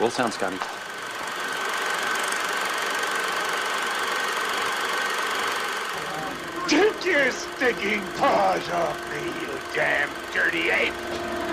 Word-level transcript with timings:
All 0.00 0.10
sounds 0.10 0.34
scotty. 0.34 0.58
Take 6.68 7.04
your 7.04 7.32
sticking 7.32 8.00
paws 8.16 8.70
off 8.70 9.10
me, 9.10 9.24
you 9.40 9.58
damn 9.74 10.08
dirty 10.32 10.70
ape! 10.70 11.47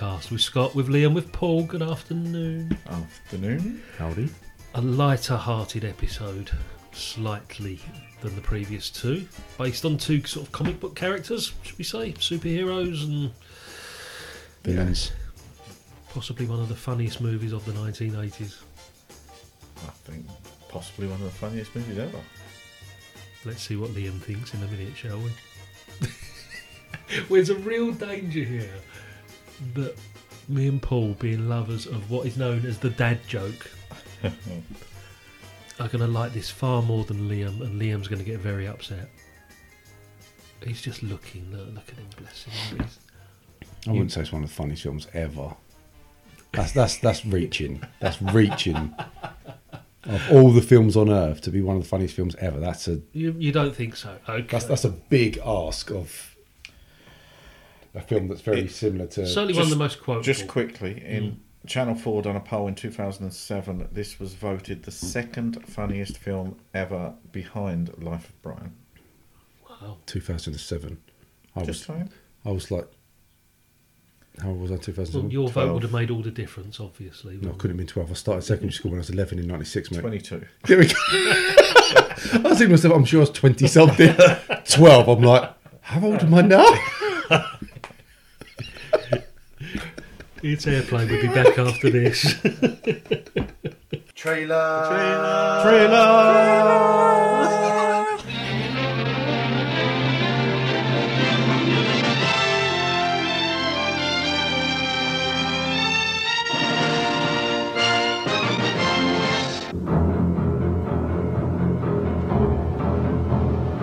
Podcast 0.00 0.30
with 0.30 0.40
Scott, 0.40 0.74
with 0.74 0.88
Liam, 0.88 1.12
with 1.14 1.30
Paul. 1.30 1.64
Good 1.64 1.82
afternoon. 1.82 2.76
Afternoon. 2.88 3.82
Howdy. 3.98 4.30
A 4.74 4.80
lighter 4.80 5.36
hearted 5.36 5.84
episode, 5.84 6.50
slightly 6.92 7.78
than 8.22 8.34
the 8.34 8.40
previous 8.40 8.88
two, 8.88 9.26
based 9.58 9.84
on 9.84 9.98
two 9.98 10.24
sort 10.24 10.46
of 10.46 10.52
comic 10.52 10.80
book 10.80 10.94
characters, 10.94 11.52
should 11.62 11.76
we 11.76 11.84
say? 11.84 12.12
Superheroes 12.12 13.04
and 13.04 13.30
Villains. 14.62 15.12
possibly 16.14 16.46
one 16.46 16.60
of 16.60 16.70
the 16.70 16.74
funniest 16.74 17.20
movies 17.20 17.52
of 17.52 17.64
the 17.66 17.72
1980s. 17.72 18.62
I 19.86 19.90
think 20.04 20.24
possibly 20.70 21.08
one 21.08 21.20
of 21.20 21.24
the 21.24 21.30
funniest 21.30 21.76
movies 21.76 21.98
ever. 21.98 22.20
Let's 23.44 23.62
see 23.62 23.76
what 23.76 23.90
Liam 23.90 24.18
thinks 24.20 24.54
in 24.54 24.62
a 24.62 24.66
minute, 24.68 24.96
shall 24.96 25.18
we? 25.18 25.30
There's 27.28 27.50
a 27.50 27.56
real 27.56 27.92
danger 27.92 28.44
here 28.44 28.70
that 29.74 29.94
me 30.48 30.66
and 30.68 30.80
Paul, 30.82 31.14
being 31.18 31.48
lovers 31.48 31.86
of 31.86 32.10
what 32.10 32.26
is 32.26 32.36
known 32.36 32.64
as 32.66 32.78
the 32.78 32.90
dad 32.90 33.20
joke, 33.26 33.70
are 34.24 35.88
going 35.88 36.00
to 36.00 36.06
like 36.06 36.32
this 36.32 36.50
far 36.50 36.82
more 36.82 37.04
than 37.04 37.28
Liam, 37.28 37.60
and 37.62 37.80
Liam's 37.80 38.08
going 38.08 38.18
to 38.18 38.24
get 38.24 38.38
very 38.40 38.66
upset. 38.66 39.08
He's 40.64 40.82
just 40.82 41.02
looking, 41.02 41.50
look, 41.52 41.68
look 41.74 41.88
at 41.88 41.94
him, 41.94 42.06
bless 42.18 42.44
him. 42.44 42.78
He's- 42.78 42.98
I 43.86 43.92
wouldn't 43.92 44.12
say 44.12 44.20
it's 44.20 44.32
one 44.32 44.42
of 44.42 44.50
the 44.50 44.54
funniest 44.54 44.82
films 44.82 45.06
ever. 45.14 45.54
That's 46.52 46.72
that's 46.72 46.98
that's 46.98 47.24
reaching. 47.24 47.82
That's 47.98 48.20
reaching. 48.34 48.94
Of 50.04 50.30
all 50.30 50.50
the 50.50 50.60
films 50.60 50.96
on 50.98 51.08
earth 51.08 51.40
to 51.42 51.50
be 51.50 51.62
one 51.62 51.76
of 51.76 51.82
the 51.82 51.88
funniest 51.88 52.14
films 52.14 52.34
ever, 52.40 52.60
that's 52.60 52.88
a 52.88 53.00
You, 53.12 53.34
you 53.38 53.52
don't 53.52 53.74
think 53.74 53.96
so? 53.96 54.18
Okay. 54.28 54.46
that's 54.50 54.66
that's 54.66 54.84
a 54.84 54.90
big 54.90 55.38
ask 55.44 55.90
of 55.90 56.36
a 57.94 58.00
film 58.00 58.28
that's 58.28 58.40
very 58.40 58.62
It- 58.62 58.70
similar 58.70 59.06
to. 59.08 59.26
Certainly 59.26 59.54
one 59.54 59.64
of 59.64 59.70
the 59.70 59.76
most 59.76 60.02
quotable. 60.02 60.22
Just 60.22 60.46
quickly, 60.46 61.02
in 61.04 61.22
mm. 61.32 61.36
Channel 61.66 61.94
4 61.94 62.22
done 62.22 62.36
a 62.36 62.40
poll 62.40 62.68
in 62.68 62.74
2007, 62.74 63.88
this 63.92 64.18
was 64.18 64.34
voted 64.34 64.84
the 64.84 64.90
second 64.90 65.66
funniest 65.68 66.18
film 66.18 66.56
ever 66.72 67.14
behind 67.32 68.02
Life 68.02 68.28
of 68.28 68.42
Brian. 68.42 68.74
Wow. 69.68 69.98
2007. 70.06 70.98
I 71.56 71.64
Just 71.64 71.68
was 71.68 71.96
saying. 71.96 72.10
I 72.44 72.50
was 72.50 72.70
like, 72.70 72.88
how 74.40 74.48
old 74.50 74.60
was 74.60 74.70
I? 74.70 74.74
Well, 74.74 74.82
2007. 74.82 75.30
your 75.30 75.48
vote 75.48 75.52
12. 75.52 75.74
would 75.74 75.82
have 75.82 75.92
made 75.92 76.10
all 76.10 76.22
the 76.22 76.30
difference, 76.30 76.80
obviously. 76.80 77.36
no, 77.36 77.50
I 77.50 77.52
couldn't 77.52 77.70
have 77.70 77.76
been 77.76 77.86
12. 77.86 78.10
I 78.10 78.14
started 78.14 78.42
secondary 78.42 78.70
mm-hmm. 78.70 78.76
school 78.76 78.90
when 78.92 78.98
I 78.98 79.00
was 79.00 79.10
11 79.10 79.38
in 79.38 79.46
96, 79.46 79.90
mate. 79.90 80.00
22. 80.00 80.46
There 80.66 80.78
we 80.78 80.86
go. 80.86 80.94
I 81.12 82.40
was 82.44 82.58
thinking 82.58 82.70
myself, 82.70 82.94
I'm 82.94 83.04
sure 83.04 83.20
I 83.20 83.22
was 83.22 83.30
20 83.30 83.66
something. 83.66 84.16
12. 84.68 85.08
I'm 85.08 85.22
like, 85.22 85.52
how 85.82 86.04
old 86.04 86.20
am 86.20 86.34
I 86.34 86.42
now? 86.42 86.64
It's 90.42 90.66
airplane. 90.66 91.08
We'll 91.10 91.20
be 91.20 91.28
back 91.28 91.58
after 91.58 91.90
this. 91.90 92.34
Trailer. 94.14 94.86
Trailer. 94.88 95.60
Trailer. 95.62 96.80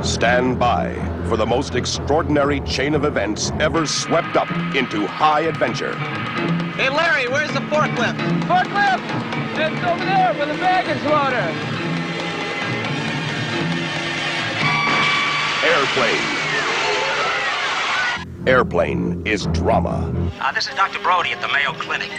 Stand 0.03 0.57
by 0.57 1.06
for 1.27 1.35
the 1.35 1.45
most 1.45 1.75
extraordinary 1.75 2.61
chain 2.61 2.95
of 2.95 3.03
events 3.03 3.51
ever 3.59 3.85
swept 3.85 4.37
up 4.37 4.49
into 4.75 5.05
high 5.05 5.41
adventure. 5.41 5.93
Hey, 6.75 6.89
Larry, 6.89 7.27
where's 7.27 7.51
the 7.51 7.59
forklift? 7.59 8.17
Forklift! 8.43 9.03
It's 9.59 9.83
over 9.83 10.05
there 10.05 10.33
with 10.39 10.47
the 10.47 10.57
baggage 10.61 11.03
loader. 11.03 11.51
Airplane. 15.67 16.37
Airplane 18.47 19.27
is 19.27 19.47
drama. 19.47 20.31
Uh, 20.39 20.51
this 20.53 20.69
is 20.69 20.75
Dr. 20.75 20.99
Brody 20.99 21.33
at 21.33 21.41
the 21.41 21.49
Mayo 21.49 21.73
Clinic. 21.73 22.09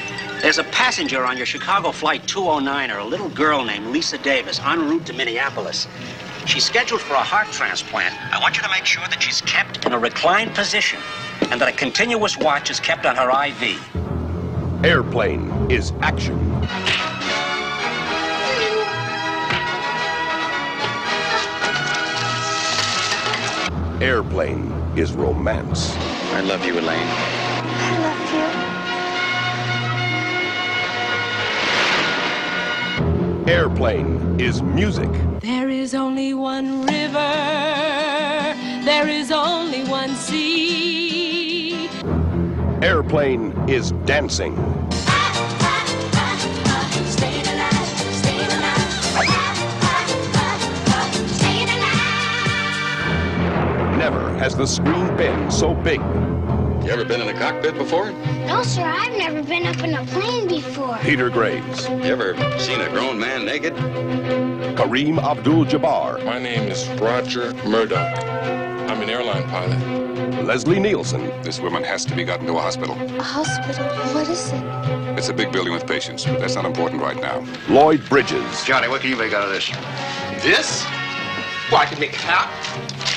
There's 0.43 0.59
a 0.59 0.65
passenger 0.65 1.25
on 1.25 1.39
your 1.39 1.47
Chicago 1.47 1.93
Flight 1.93 2.27
209, 2.27 2.91
or 2.91 2.99
a 2.99 3.05
little 3.05 3.31
girl 3.31 3.65
named 3.65 3.87
Lisa 3.87 4.19
Davis, 4.19 4.61
en 4.61 4.87
route 4.87 5.07
to 5.07 5.15
Minneapolis. 5.15 5.89
She's 6.49 6.65
scheduled 6.65 7.03
for 7.03 7.13
a 7.13 7.23
heart 7.23 7.49
transplant. 7.49 8.15
I 8.33 8.41
want 8.41 8.57
you 8.57 8.63
to 8.63 8.71
make 8.71 8.87
sure 8.87 9.07
that 9.11 9.23
she's 9.23 9.43
kept 9.43 9.85
in 9.85 9.93
a 9.93 9.99
reclined 9.99 10.55
position 10.55 10.99
and 11.51 11.61
that 11.61 11.69
a 11.69 11.73
continuous 11.73 12.39
watch 12.39 12.71
is 12.71 12.81
kept 12.81 13.05
on 13.05 13.17
her 13.17 13.29
IV. 13.49 14.83
Airplane 14.83 15.71
is 15.71 15.93
action. 16.01 16.39
Airplane 24.01 24.73
is 24.97 25.13
romance. 25.13 25.95
I 26.33 26.41
love 26.41 26.65
you, 26.65 26.79
Elaine. 26.79 27.07
I 27.07 27.99
love 28.01 28.23
you. 28.23 28.28
Airplane 33.49 34.39
is 34.39 34.61
music. 34.61 35.09
There 35.41 35.71
is 35.71 35.95
only 35.95 36.35
one 36.35 36.85
river, 36.85 37.33
there 38.85 39.09
is 39.09 39.33
only 39.33 39.85
one 39.85 40.15
sea. 40.17 41.89
Airplane 42.83 43.55
is 43.67 43.93
dancing. 44.05 44.55
Never 53.97 54.35
has 54.39 54.55
the 54.57 54.67
screen 54.67 55.17
been 55.17 55.51
so 55.51 55.73
big. 55.73 56.03
You 56.89 56.95
ever 56.95 57.05
been 57.05 57.21
in 57.21 57.29
a 57.29 57.39
cockpit 57.39 57.75
before? 57.75 58.13
No, 58.47 58.63
sir, 58.63 58.83
I've 58.83 59.13
never 59.19 59.43
been 59.43 59.67
up 59.67 59.77
in 59.85 59.93
a 59.93 60.03
plane 60.07 60.49
before. 60.49 60.97
Peter 61.03 61.29
Graves, 61.29 61.87
You 61.87 62.05
ever 62.05 62.35
seen 62.59 62.81
a 62.81 62.89
grown 62.89 63.19
man 63.19 63.45
naked? 63.45 63.75
Kareem 64.75 65.23
Abdul-Jabbar, 65.23 66.25
My 66.25 66.39
name 66.39 66.71
is 66.71 66.89
Roger 66.99 67.53
Murdoch. 67.67 68.19
I'm 68.89 69.03
an 69.03 69.11
airline 69.11 69.47
pilot. 69.51 70.47
Leslie 70.47 70.81
Nielsen, 70.81 71.27
This 71.43 71.61
woman 71.61 71.85
has 71.85 72.07
to 72.07 72.17
be 72.17 72.25
gotten 72.25 72.47
to 72.47 72.55
a 72.55 72.61
hospital. 72.63 72.95
A 72.99 73.23
hospital? 73.23 73.85
What 74.15 74.27
is 74.31 74.51
it? 74.51 75.19
It's 75.19 75.29
a 75.29 75.35
big 75.35 75.53
building 75.53 75.75
with 75.75 75.87
patients, 75.87 76.25
but 76.25 76.41
that's 76.41 76.55
not 76.55 76.65
important 76.65 77.03
right 77.03 77.21
now. 77.21 77.47
Lloyd 77.69 78.03
Bridges, 78.09 78.65
Johnny, 78.65 78.89
what 78.89 79.03
can 79.03 79.11
you 79.11 79.17
make 79.17 79.35
out 79.35 79.45
of 79.45 79.51
this? 79.51 79.69
This? 80.43 80.87
Well, 81.71 81.83
I 81.83 81.85
can 81.85 82.01
make 82.01 82.15
a 82.15 82.17
hat, 82.17 82.49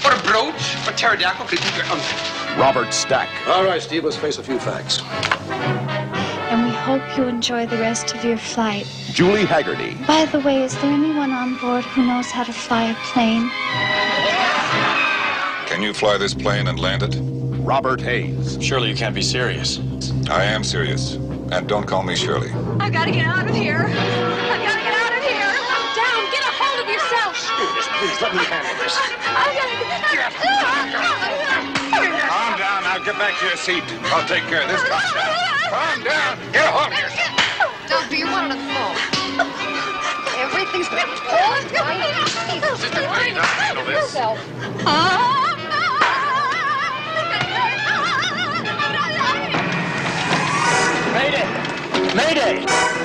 or 0.03 0.11
a 0.11 0.21
brooch, 0.23 0.75
or 0.85 0.91
a 0.91 0.95
pterodactyl. 0.95 1.45
Could 1.47 1.59
you, 1.63 1.83
um, 1.89 2.59
Robert 2.59 2.93
Stack, 2.93 3.29
All 3.47 3.63
right, 3.63 3.81
Steve, 3.81 4.03
let's 4.03 4.17
face 4.17 4.39
a 4.39 4.43
few 4.43 4.59
facts. 4.59 5.01
And 6.51 6.65
we 6.67 6.73
hope 6.75 7.01
you 7.17 7.23
enjoy 7.29 7.65
the 7.65 7.77
rest 7.77 8.13
of 8.13 8.25
your 8.25 8.37
flight. 8.37 8.85
Julie 9.13 9.45
Hagerty, 9.45 10.05
By 10.05 10.25
the 10.25 10.41
way, 10.41 10.63
is 10.63 10.73
there 10.81 10.91
anyone 10.91 11.31
on 11.31 11.57
board 11.59 11.85
who 11.85 12.05
knows 12.05 12.29
how 12.29 12.43
to 12.43 12.51
fly 12.51 12.91
a 12.91 12.95
plane? 13.13 13.49
Can 15.67 15.81
you 15.81 15.93
fly 15.93 16.17
this 16.17 16.33
plane 16.33 16.67
and 16.67 16.77
land 16.77 17.03
it? 17.03 17.17
Robert 17.63 18.01
Hays, 18.01 18.57
Surely 18.59 18.89
you 18.89 18.95
can't 18.95 19.15
be 19.15 19.21
serious. 19.21 19.79
I 20.29 20.43
am 20.43 20.65
serious. 20.65 21.13
And 21.53 21.69
don't 21.69 21.85
call 21.87 22.03
me 22.03 22.17
Shirley. 22.17 22.51
I've 22.81 22.91
gotta 22.91 23.11
get 23.11 23.25
out 23.25 23.49
of 23.49 23.55
here. 23.55 23.87
Please, 28.01 28.17
please, 28.17 28.21
let 28.23 28.33
me 28.33 28.41
handle 28.49 28.73
this. 28.81 28.97
I 28.97 29.53
gotta 29.53 29.77
Calm 32.25 32.57
down. 32.57 32.81
Now 32.81 32.97
get 32.97 33.13
back 33.21 33.37
to 33.37 33.45
your 33.45 33.57
seat. 33.57 33.83
I'll 34.09 34.27
take 34.27 34.41
care 34.49 34.63
of 34.63 34.69
this. 34.69 34.81
Calm 34.81 35.13
down. 35.13 35.37
Calm 35.69 36.01
down. 36.01 36.51
Get 36.51 36.65
a 36.65 36.71
hold 36.73 36.89
of 36.89 36.97
yourself. 36.97 37.37
Doctor, 37.87 38.15
you 38.15 38.25
wanted 38.25 38.57
a 38.57 38.61
phone. 38.73 38.97
Everything's 40.41 40.89
been 40.89 41.13
falling 41.29 41.69
Sister, 42.81 43.05
please, 43.05 43.37
I'll 43.37 43.45
handle 43.61 43.85
this. 43.85 44.17
Mayday! 51.13 51.45
Mayday! 52.15 53.00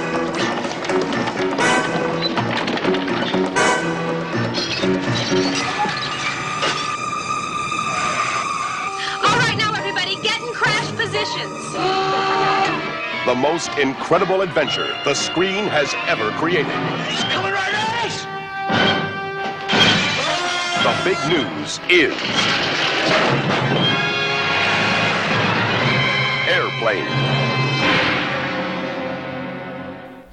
Crash. 11.37 13.27
The 13.27 13.35
most 13.35 13.77
incredible 13.79 14.43
adventure 14.43 14.87
the 15.05 15.15
screen 15.15 15.65
has 15.67 15.95
ever 16.07 16.31
created. 16.33 16.67
He's 17.11 17.25
coming 17.25 17.53
right 17.53 17.75
at 17.75 18.05
us! 18.07 18.27
The 20.85 20.95
big 21.05 21.19
news 21.29 21.81
is 21.91 22.15
Airplane. 26.49 27.07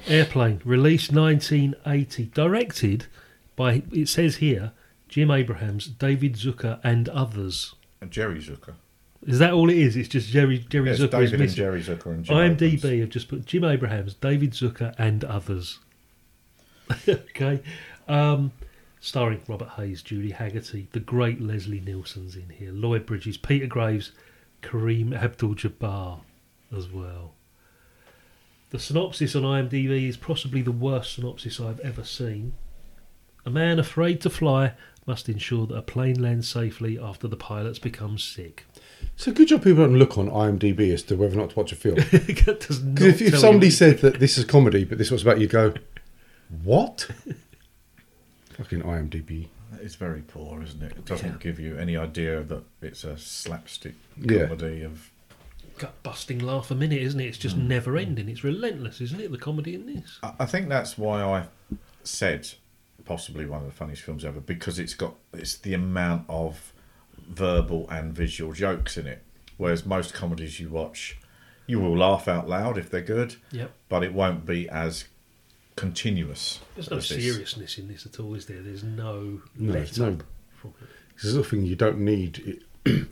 Airplane, 0.06 0.60
released 0.64 1.12
1980, 1.12 2.26
directed 2.26 3.06
by, 3.56 3.82
it 3.90 4.08
says 4.08 4.36
here, 4.36 4.72
Jim 5.08 5.30
Abrahams, 5.30 5.88
David 5.88 6.34
Zucker, 6.34 6.78
and 6.84 7.08
others. 7.08 7.74
And 8.00 8.10
Jerry 8.10 8.38
Zucker. 8.40 8.74
Is 9.26 9.38
that 9.38 9.52
all 9.52 9.70
it 9.70 9.76
is? 9.76 9.96
It's 9.96 10.08
just 10.08 10.28
Jerry 10.28 10.58
Jerry 10.58 10.90
Yes, 10.90 11.00
Zucker. 11.00 11.10
David 11.10 11.40
and. 11.40 11.50
Jerry 11.50 11.82
Zucker 11.82 12.06
and 12.06 12.24
Jim 12.24 12.36
IMDb 12.36 13.00
have 13.00 13.08
just 13.08 13.28
put 13.28 13.46
Jim 13.46 13.64
Abrahams, 13.64 14.14
David 14.14 14.52
Zucker, 14.52 14.94
and 14.98 15.24
others. 15.24 15.78
okay, 17.08 17.62
um, 18.06 18.52
starring 19.00 19.40
Robert 19.48 19.70
Hays, 19.70 20.02
Judy 20.02 20.32
Hagerty, 20.32 20.90
the 20.90 21.00
great 21.00 21.40
Leslie 21.40 21.80
Nielsen's 21.80 22.36
in 22.36 22.50
here, 22.50 22.72
Lloyd 22.72 23.06
Bridges, 23.06 23.38
Peter 23.38 23.66
Graves, 23.66 24.12
Kareem 24.62 25.14
Abdul-Jabbar 25.14 26.20
as 26.76 26.88
well. 26.88 27.32
The 28.70 28.78
synopsis 28.78 29.34
on 29.34 29.42
IMDb 29.42 30.08
is 30.08 30.16
possibly 30.16 30.60
the 30.60 30.72
worst 30.72 31.14
synopsis 31.14 31.60
I've 31.60 31.80
ever 31.80 32.04
seen. 32.04 32.54
A 33.46 33.50
man 33.50 33.78
afraid 33.78 34.20
to 34.22 34.30
fly 34.30 34.72
must 35.06 35.28
ensure 35.28 35.66
that 35.66 35.76
a 35.76 35.82
plane 35.82 36.20
lands 36.20 36.48
safely 36.48 36.98
after 36.98 37.28
the 37.28 37.36
pilots 37.36 37.78
become 37.78 38.18
sick. 38.18 38.64
So 39.16 39.32
good 39.32 39.48
job 39.48 39.62
people 39.62 39.84
don't 39.84 39.96
look 39.98 40.18
on 40.18 40.28
IMDb 40.28 40.92
as 40.92 41.02
to 41.04 41.16
whether 41.16 41.34
or 41.34 41.42
not 41.42 41.50
to 41.50 41.56
watch 41.56 41.72
a 41.72 41.76
film. 41.76 41.96
That 41.96 42.64
does 42.66 42.82
not 42.82 42.94
Because 42.94 43.20
if, 43.20 43.34
if 43.34 43.38
somebody 43.38 43.66
you- 43.66 43.72
said 43.72 43.98
that 44.00 44.18
this 44.18 44.36
is 44.38 44.44
comedy, 44.44 44.84
but 44.84 44.98
this 44.98 45.10
was 45.10 45.22
about 45.22 45.40
you, 45.40 45.46
go, 45.46 45.72
what? 46.62 47.08
Fucking 48.56 48.82
IMDb. 48.82 49.48
It's 49.80 49.94
very 49.96 50.22
poor, 50.22 50.62
isn't 50.62 50.82
it? 50.82 50.92
It 50.92 51.04
doesn't 51.04 51.40
give 51.40 51.58
you 51.58 51.76
any 51.76 51.96
idea 51.96 52.42
that 52.42 52.64
it's 52.80 53.04
a 53.04 53.16
slapstick 53.18 53.94
Yeah. 54.16 54.46
comedy 54.46 54.82
of. 54.82 55.10
gut 55.78 56.00
busting 56.02 56.38
laugh 56.38 56.70
a 56.70 56.74
minute, 56.74 57.02
isn't 57.02 57.20
it? 57.20 57.26
It's 57.26 57.38
just 57.38 57.58
mm. 57.58 57.66
never 57.66 57.96
ending. 57.96 58.28
It's 58.28 58.44
relentless, 58.44 59.00
isn't 59.00 59.20
it? 59.20 59.30
The 59.30 59.38
comedy 59.38 59.74
in 59.74 59.86
this. 59.86 60.18
I 60.22 60.32
I 60.40 60.46
think 60.46 60.68
that's 60.68 60.96
why 60.96 61.22
I 61.22 61.46
said 62.04 62.48
possibly 63.04 63.44
one 63.46 63.60
of 63.60 63.66
the 63.66 63.72
funniest 63.72 64.02
films 64.02 64.24
ever 64.24 64.40
because 64.40 64.78
it's 64.78 64.94
got 64.94 65.14
it's 65.32 65.56
the 65.58 65.74
amount 65.74 66.24
of 66.28 66.72
verbal 67.28 67.88
and 67.90 68.12
visual 68.14 68.52
jokes 68.52 68.96
in 68.96 69.06
it. 69.06 69.22
Whereas 69.56 69.86
most 69.86 70.12
comedies 70.14 70.58
you 70.60 70.68
watch, 70.68 71.16
you 71.66 71.78
will 71.80 71.96
laugh 71.96 72.26
out 72.28 72.48
loud 72.48 72.76
if 72.78 72.90
they're 72.90 73.00
good, 73.00 73.36
Yep. 73.52 73.70
but 73.88 74.02
it 74.02 74.12
won't 74.12 74.44
be 74.44 74.68
as 74.68 75.04
continuous. 75.76 76.60
There's 76.74 76.90
no 76.90 76.96
as 76.98 77.08
this. 77.08 77.22
seriousness 77.24 77.78
in 77.78 77.88
this 77.88 78.04
at 78.06 78.18
all, 78.20 78.34
is 78.34 78.46
there? 78.46 78.60
There's 78.62 78.84
no 78.84 79.40
No, 79.56 79.72
let 79.72 79.84
there's 79.84 79.98
no. 79.98 80.08
up. 80.64 80.72
There's 81.22 81.36
nothing 81.36 81.64
you 81.66 81.76
don't 81.76 81.98
need. 81.98 82.60
It, 82.84 83.06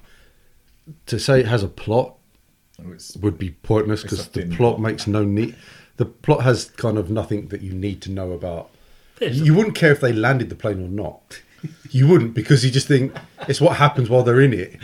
to 1.07 1.19
say 1.19 1.41
it 1.41 1.47
has 1.47 1.63
a 1.63 1.69
plot 1.69 2.17
oh, 2.81 2.89
It's- 2.89 3.17
would 3.17 3.39
be 3.39 3.51
pointless 3.51 4.03
because 4.03 4.29
the 4.29 4.47
plot 4.47 4.57
plot. 4.57 4.81
makes 4.81 5.07
no 5.07 5.25
need. 5.25 5.55
The 5.99 6.07
plot 6.07 6.43
has 6.43 6.67
kind 6.67 6.99
of 6.99 7.11
nothing 7.11 7.49
that 7.49 7.61
you 7.63 7.73
need 7.73 8.01
to 8.03 8.11
know 8.11 8.33
about. 8.33 8.71
There's 9.19 9.41
You 9.41 9.55
wouldn't 9.55 9.77
care 9.77 9.93
if 9.93 10.01
they 10.01 10.13
landed 10.13 10.49
the 10.49 10.55
plane 10.57 10.83
or 10.85 10.89
not. 10.89 11.41
You 11.91 12.09
wouldn't 12.09 12.35
because 12.35 12.65
you 12.65 12.71
just 12.71 12.89
think 12.89 13.15
it's 13.49 13.61
what 13.61 13.77
happens 13.77 14.11
while 14.11 14.23
they're 14.23 14.41
in 14.41 14.53
it. 14.53 14.79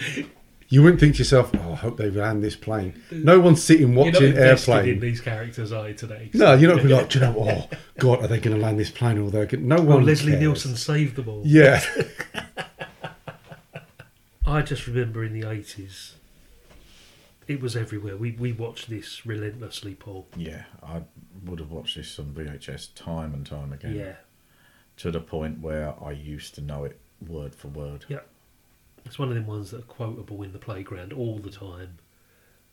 You 0.70 0.82
wouldn't 0.82 1.00
think 1.00 1.14
to 1.14 1.18
yourself, 1.20 1.50
"Oh, 1.54 1.72
I 1.72 1.76
hope 1.76 1.96
they 1.96 2.10
land 2.10 2.44
this 2.44 2.54
plane." 2.54 3.00
No 3.10 3.40
one's 3.40 3.62
sitting 3.62 3.94
You're 3.94 4.04
not 4.04 4.14
watching 4.14 4.36
airplane. 4.36 4.88
in 4.90 5.00
these 5.00 5.20
characters, 5.20 5.72
are 5.72 5.88
you, 5.88 5.94
today? 5.94 6.30
No, 6.34 6.52
you're 6.54 6.68
not 6.68 6.76
going 6.82 6.88
to 6.88 6.88
be 6.88 6.94
like, 6.94 7.08
do 7.12 7.18
you 7.18 7.24
know, 7.24 7.34
oh, 7.38 7.68
God, 7.98 8.22
are 8.22 8.28
they 8.28 8.38
going 8.38 8.54
to 8.54 8.62
land 8.62 8.78
this 8.78 8.90
plane 8.90 9.16
or 9.18 9.30
they're 9.30 9.46
going 9.46 9.66
No 9.66 9.76
Well, 9.76 9.96
one 9.96 10.04
Leslie 10.04 10.32
cares. 10.32 10.42
Nielsen 10.42 10.76
saved 10.76 11.16
them 11.16 11.28
all. 11.28 11.42
Yeah. 11.44 11.82
I 14.46 14.62
just 14.62 14.86
remember 14.86 15.24
in 15.24 15.32
the 15.38 15.46
80s, 15.46 16.12
it 17.46 17.60
was 17.60 17.76
everywhere. 17.76 18.16
We, 18.16 18.32
we 18.32 18.52
watched 18.52 18.88
this 18.90 19.24
relentlessly, 19.26 19.94
Paul. 19.94 20.26
Yeah, 20.36 20.64
I 20.82 21.02
would 21.44 21.60
have 21.60 21.70
watched 21.70 21.96
this 21.96 22.18
on 22.18 22.26
VHS 22.26 22.94
time 22.94 23.34
and 23.34 23.46
time 23.46 23.72
again. 23.72 23.94
Yeah. 23.94 24.14
To 24.98 25.10
the 25.10 25.20
point 25.20 25.60
where 25.60 25.94
I 26.02 26.10
used 26.10 26.54
to 26.56 26.60
know 26.60 26.84
it 26.84 26.98
word 27.26 27.54
for 27.54 27.68
word. 27.68 28.04
Yeah. 28.08 28.20
It's 29.04 29.18
one 29.18 29.28
of 29.28 29.34
them 29.34 29.46
ones 29.46 29.70
that 29.70 29.80
are 29.80 29.84
quotable 29.84 30.42
in 30.42 30.52
the 30.52 30.58
playground 30.58 31.12
all 31.12 31.38
the 31.38 31.50
time. 31.50 31.98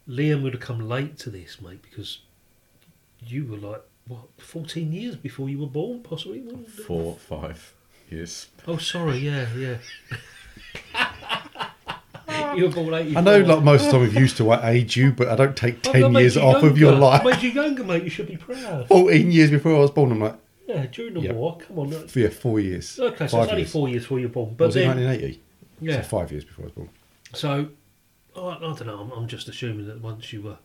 Liam 0.08 0.44
would 0.44 0.54
have 0.54 0.62
come 0.62 0.88
late 0.88 1.18
to 1.20 1.30
this, 1.30 1.62
mate, 1.62 1.82
because 1.82 2.20
you 3.20 3.46
were 3.46 3.58
like, 3.58 3.82
what, 4.08 4.26
14 4.38 4.92
years 4.92 5.16
before 5.16 5.50
you 5.50 5.60
were 5.60 5.68
born, 5.68 6.02
possibly? 6.02 6.42
wasn't 6.42 6.68
it? 6.68 6.72
Four, 6.72 7.16
five 7.16 7.74
years. 8.10 8.48
Oh, 8.68 8.78
sorry, 8.78 9.18
yeah, 9.18 9.48
yeah. 9.56 9.78
you 12.56 12.66
were 12.66 12.70
born 12.70 12.94
84. 12.94 13.18
I 13.18 13.22
know, 13.24 13.40
like 13.40 13.64
most 13.64 13.86
of 13.86 13.92
the 13.94 13.98
time, 14.00 14.08
I've 14.08 14.16
used 14.16 14.38
to 14.38 14.52
I 14.52 14.72
age 14.72 14.96
you, 14.96 15.12
but 15.12 15.30
I 15.30 15.36
don't 15.36 15.56
take 15.56 15.82
10 15.82 16.14
years 16.14 16.36
you 16.36 16.42
off 16.42 16.64
of 16.64 16.78
your 16.78 16.92
life. 16.94 17.22
I 17.22 17.32
made 17.32 17.44
you 17.44 17.50
younger, 17.50 17.84
mate. 17.84 18.04
You 18.04 18.10
should 18.10 18.28
be 18.28 18.38
proud. 18.38 18.88
14 18.88 19.32
years 19.32 19.50
before 19.50 19.76
I 19.76 19.80
was 19.80 19.92
born, 19.92 20.12
I'm 20.12 20.20
like, 20.20 20.38
Yeah, 20.68 20.86
during 20.88 21.14
the 21.14 21.22
Yeah. 21.22 21.34
war. 21.34 21.58
Come 21.58 21.80
on. 21.80 21.92
yeah, 22.14 22.30
four 22.30 22.60
years. 22.60 23.00
Okay, 23.00 23.28
so 23.28 23.42
it's 23.42 23.52
only 23.52 23.66
four 23.66 23.88
years 23.88 24.04
before 24.04 24.20
you 24.20 24.28
were 24.28 24.34
born. 24.34 24.56
But 24.56 24.68
was 24.68 24.76
it 24.76 24.80
then, 24.80 24.98
1980? 24.98 25.42
Yeah. 25.82 26.02
So 26.02 26.08
five 26.08 26.32
years 26.32 26.44
before 26.44 26.64
I 26.64 26.68
was 26.68 26.74
born. 26.74 26.90
So, 27.34 27.68
I, 28.36 28.40
I 28.40 28.60
don't 28.60 28.86
know. 28.88 29.00
I'm, 29.00 29.12
I'm 29.12 29.28
just 29.28 29.48
assuming 29.48 29.86
that 29.88 30.02
once 30.02 30.34
you 30.34 30.42
were, 30.42 30.58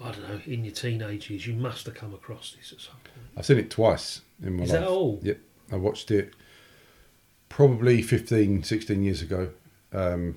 I 0.00 0.12
don't 0.12 0.28
know, 0.28 0.40
in 0.46 0.64
your 0.64 0.74
teenage 0.74 1.28
years, 1.30 1.46
you 1.46 1.54
must 1.54 1.86
have 1.86 1.94
come 1.94 2.14
across 2.14 2.54
this 2.58 2.72
at 2.72 2.80
some 2.80 2.96
point. 3.04 3.26
I've 3.36 3.44
seen 3.44 3.58
it 3.58 3.70
twice 3.70 4.22
in 4.42 4.54
my 4.54 4.60
life. 4.60 4.66
Is 4.68 4.72
life. 4.72 4.80
that 4.80 4.88
all? 4.88 5.20
Yep. 5.22 5.38
I 5.72 5.76
watched 5.76 6.10
it 6.10 6.32
probably 7.48 8.00
15, 8.02 8.62
16 8.62 9.02
years 9.02 9.22
ago. 9.22 9.50
Um. 9.92 10.36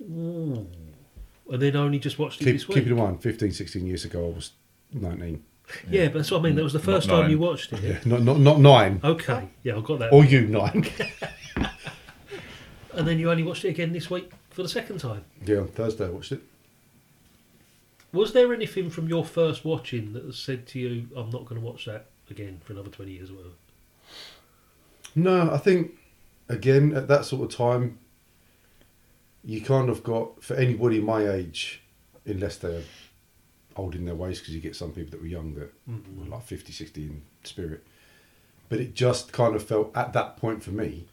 And 0.00 1.60
then 1.62 1.76
only 1.76 1.98
just 1.98 2.18
watched 2.18 2.40
it 2.40 2.44
keep, 2.44 2.54
this 2.54 2.66
week. 2.68 2.78
keep 2.78 2.86
it 2.86 2.90
in 2.92 2.96
mind, 2.98 3.22
15, 3.22 3.52
16 3.52 3.86
years 3.86 4.04
ago, 4.04 4.26
I 4.26 4.34
was 4.34 4.52
19. 4.92 5.44
Yeah, 5.90 6.06
but 6.08 6.14
that's 6.18 6.30
what 6.30 6.40
I 6.40 6.42
mean. 6.42 6.54
That 6.56 6.62
was 6.62 6.72
the 6.74 6.78
Not 6.78 6.84
first 6.84 7.08
time 7.08 7.22
nine. 7.22 7.30
you 7.30 7.38
watched 7.38 7.72
it. 7.72 7.82
Yeah, 7.82 7.98
not, 8.04 8.22
not, 8.22 8.38
not 8.38 8.60
nine. 8.60 9.00
Okay, 9.02 9.48
yeah, 9.62 9.76
I 9.76 9.80
got 9.80 9.98
that. 10.00 10.12
Or 10.12 10.24
you, 10.24 10.46
nine. 10.46 10.86
And 12.96 13.08
then 13.08 13.18
you 13.18 13.28
only 13.28 13.42
watched 13.42 13.64
it 13.64 13.70
again 13.70 13.92
this 13.92 14.08
week 14.08 14.30
for 14.50 14.62
the 14.62 14.68
second 14.68 14.98
time. 15.00 15.24
yeah, 15.44 15.56
on 15.58 15.66
Thursday 15.66 16.06
I 16.06 16.10
watched 16.10 16.30
it. 16.30 16.42
Was 18.12 18.32
there 18.32 18.54
anything 18.54 18.88
from 18.88 19.08
your 19.08 19.24
first 19.24 19.64
watching 19.64 20.12
that 20.12 20.32
said 20.34 20.68
to 20.68 20.78
you, 20.78 21.08
"I'm 21.16 21.30
not 21.30 21.44
going 21.44 21.60
to 21.60 21.66
watch 21.66 21.86
that 21.86 22.06
again 22.30 22.60
for 22.62 22.72
another 22.72 22.90
twenty 22.90 23.10
years"? 23.12 23.30
Or 23.30 23.34
whatever? 23.34 23.54
No, 25.16 25.50
I 25.52 25.58
think 25.58 25.90
again 26.48 26.94
at 26.94 27.08
that 27.08 27.24
sort 27.24 27.42
of 27.50 27.56
time, 27.56 27.98
you 29.42 29.60
kind 29.60 29.88
of 29.90 30.04
got 30.04 30.40
for 30.44 30.54
anybody 30.54 31.00
my 31.00 31.28
age, 31.28 31.82
unless 32.24 32.58
they're 32.58 32.82
old 33.76 33.94
in 33.94 34.04
their 34.04 34.14
ways, 34.14 34.38
because 34.40 34.54
you 34.54 34.60
get 34.60 34.76
some 34.76 34.92
people 34.92 35.10
that 35.12 35.20
were 35.20 35.26
young 35.26 35.54
that 35.54 35.72
Mhm. 35.88 36.16
were 36.18 36.26
like 36.36 36.42
50, 36.44 36.72
60 36.72 37.02
in 37.02 37.22
spirit. 37.42 37.82
But 38.68 38.80
it 38.80 38.94
just 38.94 39.32
kind 39.32 39.54
of 39.54 39.62
felt 39.62 39.90
at 39.96 40.12
that 40.12 40.36
point 40.36 40.62
for 40.62 40.70
me, 40.70 41.06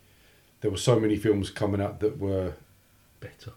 there 0.62 0.72
were 0.72 0.78
so 0.78 1.00
many 1.00 1.16
films 1.18 1.50
coming 1.50 1.82
out 1.82 2.00
that 2.00 2.18
were 2.20 2.54
better. 3.20 3.52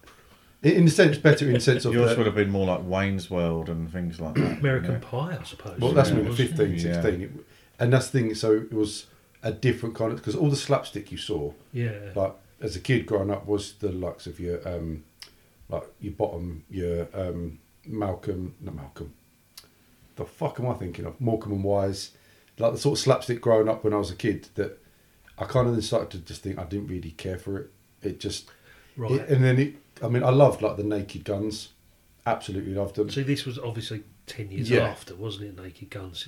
In, 0.63 0.71
in 0.73 0.83
a 0.87 0.89
sense, 0.89 1.17
better 1.17 1.45
in 1.47 1.53
the 1.53 1.59
sense 1.59 1.85
of 1.85 1.93
Yours 1.93 2.11
the- 2.11 2.17
would 2.17 2.25
have 2.25 2.35
been 2.35 2.49
more 2.51 2.65
like 2.65 2.83
Wayne's 2.83 3.29
World 3.29 3.69
and 3.69 3.91
things 3.91 4.19
like 4.19 4.35
that. 4.35 4.59
American 4.59 4.93
you 4.93 4.97
know? 4.99 5.05
Pie, 5.05 5.37
I 5.39 5.43
suppose. 5.43 5.79
Well, 5.79 5.91
that's 5.93 6.09
Yeah. 6.09 6.15
when 6.19 6.33
15, 6.33 6.79
16. 6.79 7.21
It- 7.21 7.31
and 7.79 7.91
that's 7.93 8.09
the 8.09 8.19
thing, 8.19 8.35
so 8.35 8.53
it 8.53 8.71
was 8.73 9.07
a 9.43 9.51
different 9.51 9.95
kind 9.95 10.11
of, 10.11 10.17
because 10.17 10.35
all 10.35 10.49
the 10.49 10.55
slapstick 10.55 11.11
you 11.11 11.17
saw, 11.17 11.53
Yeah. 11.71 12.11
like 12.15 12.33
as 12.61 12.75
a 12.75 12.79
kid 12.79 13.05
growing 13.05 13.29
up, 13.29 13.45
was 13.45 13.73
the 13.73 13.91
likes 13.91 14.25
of 14.27 14.39
your, 14.39 14.65
um, 14.67 15.03
like 15.69 15.83
your 15.99 16.13
bottom, 16.13 16.63
your 16.69 17.07
um, 17.13 17.59
Malcolm, 17.87 18.55
not 18.61 18.75
Malcolm, 18.75 19.13
the 20.15 20.25
fuck 20.25 20.59
am 20.59 20.67
I 20.67 20.73
thinking 20.73 21.05
of? 21.05 21.19
Morecambe 21.19 21.53
and 21.53 21.63
Wise, 21.63 22.11
like 22.57 22.71
the 22.73 22.77
sort 22.79 22.97
of 22.97 23.03
slapstick 23.03 23.41
growing 23.41 23.67
up 23.67 23.83
when 23.83 23.93
I 23.93 23.97
was 23.97 24.11
a 24.11 24.15
kid. 24.15 24.47
That 24.55 24.81
I 25.37 25.45
kind 25.45 25.67
of 25.67 25.73
then 25.73 25.81
started 25.81 26.11
to 26.11 26.17
just 26.19 26.41
think 26.43 26.57
I 26.57 26.63
didn't 26.63 26.87
really 26.87 27.11
care 27.11 27.37
for 27.37 27.57
it. 27.59 27.71
It 28.01 28.19
just, 28.19 28.49
Right. 28.95 29.11
it- 29.11 29.29
and 29.29 29.43
then 29.43 29.59
it. 29.59 29.75
I 30.01 30.07
mean, 30.09 30.23
I 30.23 30.29
loved 30.29 30.61
like 30.61 30.77
the 30.77 30.83
Naked 30.83 31.23
Guns, 31.25 31.69
absolutely 32.25 32.73
loved 32.73 32.95
them. 32.95 33.09
See, 33.09 33.23
this 33.23 33.45
was 33.45 33.57
obviously 33.59 34.03
10 34.27 34.51
years 34.51 34.69
Yeah. 34.69 34.81
after, 34.87 35.15
wasn't 35.15 35.45
it? 35.57 35.61
Naked 35.61 35.89
Guns. 35.89 36.27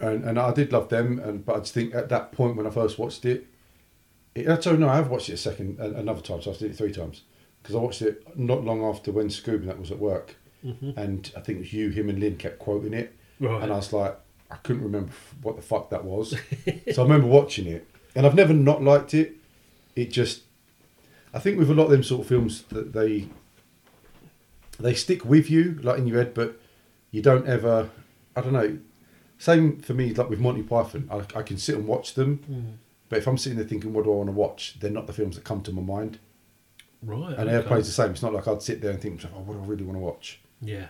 and, 0.00 0.24
and 0.24 0.38
I 0.38 0.52
did 0.54 0.72
love 0.72 0.88
them. 0.88 1.18
And 1.18 1.44
but 1.44 1.56
I 1.56 1.58
just 1.60 1.74
think 1.74 1.94
at 1.94 2.08
that 2.08 2.32
point 2.32 2.56
when 2.56 2.66
I 2.66 2.70
first 2.70 2.98
watched 2.98 3.24
it, 3.26 3.46
it 4.34 4.46
actually 4.46 4.78
no, 4.78 4.88
I 4.88 4.96
have 4.96 5.10
watched 5.10 5.28
it 5.28 5.34
a 5.34 5.36
second, 5.36 5.78
another 5.78 6.22
time. 6.22 6.40
So 6.40 6.50
I've 6.52 6.56
seen 6.56 6.70
it 6.70 6.76
three 6.76 6.92
times 6.92 7.22
because 7.62 7.74
I 7.76 7.78
watched 7.80 8.00
it 8.00 8.36
not 8.38 8.64
long 8.64 8.82
after 8.82 9.12
when 9.12 9.28
Scoob 9.28 9.56
and 9.56 9.68
that 9.68 9.78
was 9.78 9.90
at 9.90 9.98
work, 9.98 10.36
Mhm. 10.64 10.96
and 10.96 11.32
I 11.36 11.40
think 11.40 11.56
it 11.58 11.60
was 11.60 11.72
you, 11.72 11.88
him, 11.90 12.08
and 12.08 12.18
Lynn 12.20 12.36
kept 12.36 12.58
quoting 12.58 12.92
it, 12.92 13.14
Right. 13.38 13.62
and 13.62 13.72
I 13.72 13.76
was 13.76 13.92
like, 13.92 14.16
I 14.50 14.56
couldn't 14.56 14.82
remember 14.82 15.12
what 15.42 15.56
the 15.56 15.62
fuck 15.62 15.90
that 15.90 16.04
was. 16.04 16.30
so 16.92 17.02
I 17.02 17.04
remember 17.04 17.26
watching 17.26 17.66
it, 17.66 17.86
and 18.14 18.26
I've 18.26 18.34
never 18.34 18.52
not 18.52 18.82
liked 18.82 19.14
it. 19.14 19.36
It 19.96 20.10
just, 20.10 20.42
I 21.32 21.38
think 21.38 21.58
with 21.58 21.70
a 21.70 21.74
lot 21.74 21.84
of 21.84 21.90
them 21.90 22.02
sort 22.02 22.22
of 22.22 22.26
films 22.26 22.62
that 22.70 22.92
they 22.92 23.28
they 24.78 24.94
stick 24.94 25.24
with 25.24 25.50
you 25.50 25.78
like 25.82 25.98
in 25.98 26.06
your 26.06 26.18
head, 26.18 26.34
but 26.34 26.58
you 27.10 27.20
don't 27.22 27.46
ever. 27.46 27.90
I 28.36 28.40
don't 28.40 28.52
know. 28.52 28.78
Same 29.38 29.78
for 29.80 29.94
me, 29.94 30.12
like 30.14 30.30
with 30.30 30.38
Monty 30.40 30.62
Python. 30.62 31.08
I, 31.10 31.18
I 31.38 31.42
can 31.42 31.58
sit 31.58 31.74
and 31.74 31.86
watch 31.86 32.14
them, 32.14 32.40
Mm. 32.50 32.76
but 33.08 33.18
if 33.18 33.26
I'm 33.26 33.38
sitting 33.38 33.58
there 33.58 33.66
thinking, 33.66 33.92
what 33.92 34.04
do 34.04 34.12
I 34.12 34.16
want 34.16 34.28
to 34.28 34.32
watch? 34.32 34.76
They're 34.80 34.90
not 34.90 35.06
the 35.06 35.12
films 35.12 35.36
that 35.36 35.44
come 35.44 35.60
to 35.62 35.72
my 35.72 35.82
mind. 35.82 36.18
Right. 37.02 37.30
And 37.38 37.48
okay. 37.48 37.52
Airplane's 37.52 37.86
the 37.86 37.92
same. 37.92 38.10
It's 38.12 38.22
not 38.22 38.34
like 38.34 38.46
I'd 38.46 38.62
sit 38.62 38.80
there 38.82 38.90
and 38.90 39.00
think, 39.00 39.22
oh, 39.24 39.40
what 39.40 39.54
do 39.54 39.62
I 39.62 39.66
really 39.66 39.84
want 39.84 39.96
to 39.96 40.00
watch? 40.00 40.40
Yeah. 40.60 40.86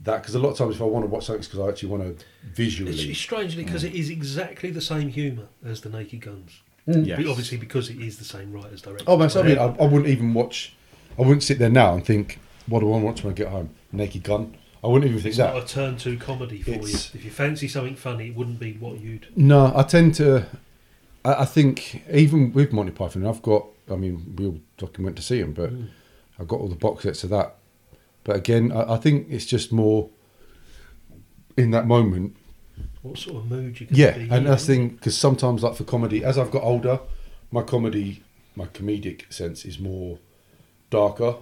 That 0.00 0.22
because 0.22 0.34
a 0.34 0.38
lot 0.40 0.50
of 0.50 0.58
times 0.58 0.74
if 0.76 0.82
I 0.82 0.84
want 0.84 1.04
to 1.04 1.08
watch 1.08 1.26
something, 1.26 1.40
it's 1.40 1.48
because 1.48 1.60
I 1.64 1.68
actually 1.68 1.90
want 1.90 2.18
to 2.18 2.24
visually. 2.54 2.92
It's, 2.92 3.02
it's 3.02 3.18
strangely 3.20 3.62
because 3.64 3.84
it 3.84 3.94
is 3.94 4.10
exactly 4.10 4.70
the 4.70 4.80
same 4.80 5.08
humour 5.08 5.46
as 5.64 5.80
the 5.80 5.90
Naked 5.90 6.20
Guns. 6.22 6.60
Mm. 6.88 6.94
But 6.94 7.06
Yes. 7.20 7.28
obviously, 7.28 7.58
because 7.58 7.88
it 7.90 8.00
is 8.00 8.18
the 8.18 8.24
same 8.24 8.50
writers 8.52 8.82
directors. 8.82 9.06
Oh 9.06 9.16
man, 9.16 9.30
so 9.30 9.40
I 9.40 9.44
mean, 9.44 9.58
I, 9.58 9.66
I 9.66 9.86
wouldn't 9.86 10.08
even 10.08 10.34
watch. 10.34 10.74
I 11.16 11.22
wouldn't 11.22 11.44
sit 11.44 11.58
there 11.60 11.68
now 11.70 11.94
and 11.94 12.04
think, 12.04 12.40
what 12.66 12.80
do 12.80 12.86
I 12.86 12.90
want 12.90 13.02
to 13.02 13.06
watch 13.06 13.24
when 13.24 13.32
I 13.32 13.36
get 13.36 13.48
home? 13.48 13.70
Naked 13.92 14.24
Gun. 14.24 14.56
I 14.82 14.88
wouldn't 14.88 15.08
even 15.08 15.22
think 15.22 15.28
it's 15.28 15.36
that. 15.38 15.54
not 15.54 15.62
a 15.62 15.66
turn 15.68 15.96
to 15.98 16.16
comedy 16.16 16.60
for 16.62 16.70
you. 16.70 16.80
If 16.82 17.24
you 17.24 17.30
fancy 17.30 17.68
something 17.68 17.94
funny, 17.94 18.28
it 18.30 18.34
wouldn't 18.34 18.58
be 18.58 18.72
what 18.72 18.98
you'd. 18.98 19.28
No, 19.36 19.72
I 19.76 19.84
tend 19.84 20.16
to. 20.16 20.46
I, 21.24 21.42
I 21.42 21.44
think 21.44 22.02
even 22.12 22.52
with 22.52 22.72
Monty 22.72 22.90
Python, 22.90 23.24
I've 23.24 23.42
got. 23.42 23.66
I 23.88 23.94
mean, 23.94 24.34
we 24.36 24.46
all 24.46 24.58
fucking 24.78 25.04
went 25.04 25.16
to 25.18 25.22
see 25.22 25.38
him, 25.38 25.52
but 25.52 25.72
Mm. 25.72 25.88
I've 26.40 26.48
got 26.48 26.58
all 26.58 26.68
the 26.68 26.74
box 26.74 27.04
sets 27.04 27.22
of 27.22 27.30
that. 27.30 27.54
But 28.24 28.36
again, 28.36 28.72
I, 28.72 28.94
I 28.94 28.96
think 28.98 29.26
it's 29.30 29.46
just 29.46 29.72
more 29.72 30.10
in 31.56 31.70
that 31.72 31.86
moment. 31.86 32.36
What 33.02 33.18
sort 33.18 33.36
of 33.38 33.50
mood 33.50 33.80
you 33.80 33.86
can 33.86 33.96
Yeah, 33.96 34.12
be 34.12 34.22
and 34.22 34.32
in. 34.32 34.44
that's 34.44 34.64
the 34.66 34.74
thing 34.74 34.88
because 34.90 35.18
sometimes, 35.18 35.62
like 35.62 35.74
for 35.74 35.84
comedy, 35.84 36.24
as 36.24 36.38
I've 36.38 36.50
got 36.50 36.62
older, 36.62 37.00
my 37.50 37.62
comedy, 37.62 38.22
my 38.54 38.66
comedic 38.66 39.32
sense 39.32 39.64
is 39.64 39.78
more 39.78 40.18
darker. 40.90 41.34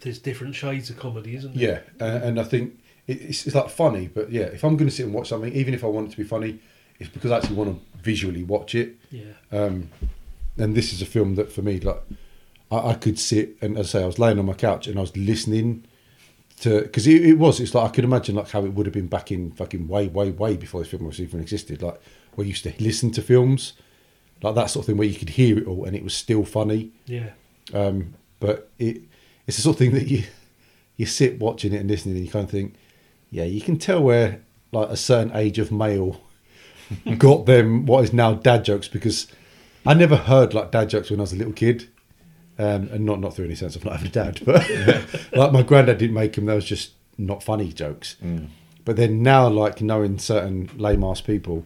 There's 0.00 0.18
different 0.18 0.54
shades 0.54 0.88
of 0.90 0.98
comedy, 0.98 1.34
isn't 1.36 1.56
Yeah, 1.56 1.80
there? 1.98 2.14
and, 2.14 2.24
and 2.24 2.40
I 2.40 2.44
think 2.44 2.78
it, 3.06 3.20
it's, 3.20 3.46
it's 3.46 3.54
like 3.56 3.68
funny, 3.68 4.06
but 4.08 4.30
yeah, 4.30 4.44
if 4.44 4.64
I'm 4.64 4.76
going 4.76 4.88
to 4.88 4.94
sit 4.94 5.04
and 5.06 5.14
watch 5.14 5.28
something, 5.28 5.52
even 5.52 5.74
if 5.74 5.82
I 5.84 5.88
want 5.88 6.08
it 6.08 6.10
to 6.12 6.16
be 6.16 6.24
funny, 6.24 6.60
it's 6.98 7.10
because 7.10 7.30
I 7.32 7.38
actually 7.38 7.56
want 7.56 7.76
to 7.76 7.98
visually 7.98 8.44
watch 8.44 8.74
it. 8.74 8.96
Yeah. 9.10 9.24
Um, 9.50 9.90
and 10.56 10.74
this 10.74 10.92
is 10.92 11.02
a 11.02 11.06
film 11.06 11.34
that 11.34 11.50
for 11.50 11.62
me, 11.62 11.80
like, 11.80 12.00
I, 12.70 12.90
I 12.90 12.94
could 12.94 13.18
sit 13.18 13.56
and 13.60 13.78
as 13.78 13.94
I 13.94 13.98
say, 13.98 14.02
I 14.02 14.06
was 14.06 14.18
laying 14.18 14.38
on 14.38 14.46
my 14.46 14.54
couch 14.54 14.86
and 14.86 14.98
I 14.98 15.02
was 15.02 15.16
listening 15.16 15.84
to 16.60 16.82
because 16.82 17.06
it, 17.06 17.24
it 17.24 17.38
was. 17.38 17.60
It's 17.60 17.74
like 17.74 17.90
I 17.90 17.92
could 17.92 18.04
imagine 18.04 18.36
like 18.36 18.50
how 18.50 18.64
it 18.64 18.74
would 18.74 18.86
have 18.86 18.92
been 18.92 19.06
back 19.06 19.32
in 19.32 19.52
fucking 19.52 19.88
way, 19.88 20.08
way, 20.08 20.30
way 20.30 20.56
before 20.56 20.80
this 20.80 20.90
film 20.90 21.04
was 21.04 21.20
even 21.20 21.40
existed. 21.40 21.82
Like 21.82 22.00
we 22.36 22.46
used 22.46 22.64
to 22.64 22.74
listen 22.78 23.10
to 23.12 23.22
films, 23.22 23.74
like 24.42 24.54
that 24.54 24.66
sort 24.66 24.84
of 24.84 24.86
thing, 24.86 24.96
where 24.96 25.08
you 25.08 25.18
could 25.18 25.30
hear 25.30 25.58
it 25.58 25.66
all 25.66 25.84
and 25.84 25.96
it 25.96 26.04
was 26.04 26.14
still 26.14 26.44
funny. 26.44 26.92
Yeah. 27.06 27.30
Um, 27.72 28.14
but 28.40 28.70
it 28.78 29.02
it's 29.46 29.56
the 29.56 29.62
sort 29.62 29.74
of 29.74 29.78
thing 29.78 29.92
that 29.92 30.08
you 30.08 30.24
you 30.96 31.06
sit 31.06 31.38
watching 31.38 31.72
it 31.72 31.80
and 31.80 31.90
listening 31.90 32.16
and 32.16 32.24
you 32.26 32.30
kind 32.30 32.44
of 32.44 32.50
think, 32.50 32.74
yeah, 33.30 33.44
you 33.44 33.60
can 33.60 33.78
tell 33.78 34.02
where 34.02 34.42
like 34.72 34.90
a 34.90 34.96
certain 34.96 35.34
age 35.34 35.58
of 35.58 35.72
male 35.72 36.20
got 37.18 37.46
them 37.46 37.86
what 37.86 38.04
is 38.04 38.12
now 38.12 38.34
dad 38.34 38.64
jokes 38.64 38.88
because 38.88 39.26
I 39.86 39.94
never 39.94 40.16
heard 40.16 40.52
like 40.52 40.70
dad 40.70 40.90
jokes 40.90 41.10
when 41.10 41.20
I 41.20 41.22
was 41.22 41.32
a 41.32 41.36
little 41.36 41.52
kid. 41.52 41.88
Um, 42.62 42.88
and 42.92 43.06
not 43.06 43.20
not 43.20 43.34
through 43.34 43.46
any 43.46 43.54
sense 43.54 43.74
of 43.76 43.84
not 43.84 43.92
having 43.94 44.08
a 44.08 44.10
dad, 44.12 44.40
but 44.44 44.68
like 45.32 45.52
my 45.52 45.62
granddad 45.62 45.96
didn't 45.98 46.14
make 46.14 46.34
them. 46.34 46.44
They 46.46 46.54
was 46.54 46.64
just 46.66 46.92
not 47.16 47.42
funny 47.42 47.72
jokes. 47.72 48.16
But 48.84 48.96
then 48.96 49.22
now, 49.22 49.48
like 49.48 49.80
knowing 49.80 50.18
certain 50.18 50.68
lame 50.76 51.02
ass 51.04 51.20
people 51.20 51.64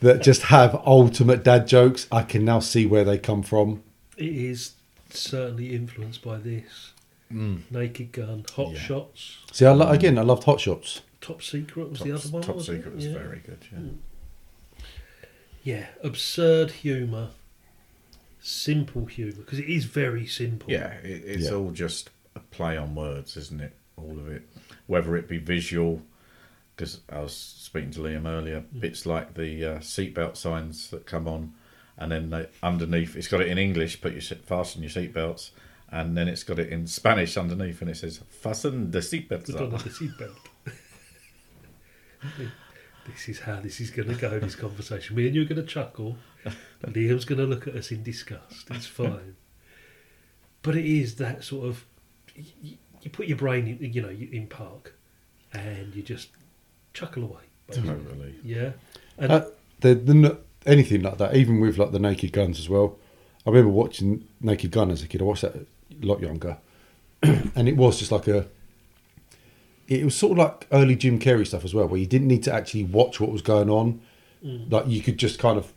that 0.00 0.22
just 0.22 0.42
have 0.44 0.74
ultimate 0.86 1.44
dad 1.44 1.66
jokes, 1.68 2.06
I 2.10 2.22
can 2.22 2.44
now 2.44 2.58
see 2.60 2.84
where 2.86 3.04
they 3.04 3.18
come 3.18 3.42
from. 3.42 3.82
It 4.16 4.26
is 4.34 4.72
certainly 5.10 5.74
influenced 5.74 6.22
by 6.22 6.38
this. 6.38 6.92
Mm. 7.32 7.62
Naked 7.70 8.12
Gun, 8.12 8.44
Hot 8.56 8.76
Shots, 8.76 9.38
See, 9.52 9.66
I 9.66 9.72
lo- 9.72 9.88
again, 9.88 10.18
I 10.18 10.22
loved 10.22 10.44
Hot 10.44 10.60
Shots. 10.60 11.00
Top 11.20 11.42
Secret 11.42 11.90
was 11.90 11.98
Top, 11.98 12.06
the 12.08 12.14
other 12.14 12.28
one. 12.28 12.42
Top 12.42 12.60
Secret 12.60 12.86
it? 12.86 12.94
was 12.96 13.06
Yeah. 13.06 13.12
very 13.14 13.40
good. 13.44 13.58
Yeah. 13.72 13.78
Mm. 13.78 13.94
Yeah, 15.62 15.86
absurd 16.02 16.70
humour, 16.70 17.30
simple 18.46 19.06
humour 19.06 19.32
because 19.32 19.58
it 19.58 19.68
is 19.68 19.86
very 19.86 20.26
simple. 20.26 20.70
Yeah, 20.70 20.92
it, 21.02 21.22
it's 21.24 21.44
Yeah. 21.44 21.54
all 21.56 21.70
just 21.70 22.10
a 22.36 22.40
play 22.40 22.76
on 22.76 22.94
words, 22.94 23.36
isn't 23.38 23.60
it? 23.60 23.74
All 23.96 24.18
of 24.18 24.28
it, 24.28 24.42
whether 24.86 25.16
it 25.16 25.26
be 25.28 25.38
visual, 25.38 26.02
because 26.76 27.00
I 27.08 27.20
was 27.20 27.34
speaking 27.34 27.90
to 27.92 28.00
Liam 28.00 28.26
earlier, 28.26 28.60
Mm. 28.74 28.80
bits 28.80 29.06
like 29.06 29.34
the 29.34 29.64
uh, 29.64 29.78
seatbelt 29.78 30.36
signs 30.36 30.90
that 30.90 31.06
come 31.06 31.26
on, 31.26 31.54
and 31.96 32.12
then 32.12 32.30
they, 32.30 32.48
underneath 32.62 33.16
it's 33.16 33.28
got 33.28 33.40
it 33.40 33.48
in 33.48 33.56
English, 33.56 34.00
put 34.02 34.12
your 34.12 34.20
se- 34.20 34.40
fasten 34.44 34.82
your 34.82 34.90
seatbelts, 34.90 35.50
and 35.90 36.16
then 36.16 36.28
it's 36.28 36.42
got 36.42 36.58
it 36.58 36.68
in 36.70 36.86
Spanish 36.86 37.36
underneath, 37.36 37.80
and 37.80 37.88
it 37.90 37.96
says 37.96 38.20
fasten 38.28 38.90
the 38.90 38.98
seatbelts. 38.98 39.46
Put 39.52 39.60
on 39.62 39.74
up." 39.74 39.82
the 39.84 39.90
seatbelt. 39.90 40.36
this 43.06 43.28
is 43.28 43.40
how 43.40 43.60
this 43.60 43.80
is 43.80 43.90
going 43.90 44.08
to 44.08 44.14
go. 44.14 44.38
This 44.38 44.54
conversation. 44.56 45.16
Me 45.16 45.26
and 45.26 45.34
you 45.34 45.42
are 45.42 45.46
going 45.46 45.60
to 45.60 45.66
chuckle. 45.66 46.16
Liam's 46.84 47.24
going 47.24 47.38
to 47.38 47.46
look 47.46 47.66
at 47.66 47.74
us 47.74 47.90
in 47.90 48.02
disgust. 48.02 48.70
It's 48.70 48.86
fine. 48.86 49.36
but 50.62 50.76
it 50.76 50.84
is 50.86 51.16
that 51.16 51.44
sort 51.44 51.66
of. 51.68 51.84
You, 52.34 52.76
you 53.02 53.10
put 53.10 53.26
your 53.26 53.36
brain, 53.38 53.66
in, 53.80 53.92
you 53.92 54.02
know, 54.02 54.08
in 54.08 54.46
park, 54.48 54.94
and 55.52 55.94
you 55.94 56.02
just 56.02 56.28
chuckle 56.94 57.22
away. 57.24 57.42
basically. 57.66 57.90
Totally. 57.90 58.34
Yeah. 58.42 58.72
And 59.18 59.32
Uh, 59.32 59.44
the, 59.80 59.94
the, 59.94 60.38
anything 60.66 61.02
like 61.02 61.18
that, 61.18 61.36
even 61.36 61.60
with 61.60 61.76
like 61.78 61.92
the 61.92 61.98
Naked 61.98 62.32
Guns 62.32 62.58
as 62.58 62.68
well. 62.68 62.98
I 63.46 63.50
remember 63.50 63.70
watching 63.70 64.26
Naked 64.40 64.70
Gun 64.70 64.90
as 64.90 65.02
a 65.02 65.06
kid. 65.06 65.20
I 65.20 65.24
watched 65.24 65.42
that 65.42 65.54
a 65.54 65.66
lot 66.06 66.20
younger, 66.20 66.56
and 67.22 67.68
it 67.68 67.76
was 67.76 67.98
just 67.98 68.10
like 68.10 68.26
a. 68.28 68.46
It 69.86 70.04
was 70.04 70.14
sort 70.14 70.32
of 70.32 70.38
like 70.38 70.66
early 70.72 70.96
Jim 70.96 71.18
Carrey 71.18 71.46
stuff 71.46 71.64
as 71.64 71.74
well, 71.74 71.86
where 71.86 72.00
you 72.00 72.06
didn't 72.06 72.28
need 72.28 72.42
to 72.44 72.52
actually 72.52 72.84
watch 72.84 73.20
what 73.20 73.30
was 73.30 73.42
going 73.42 73.68
on. 73.70 74.00
Mm. 74.44 74.70
Like 74.72 74.86
you 74.88 75.00
could 75.02 75.18
just 75.18 75.38
kind 75.38 75.58
of 75.58 75.72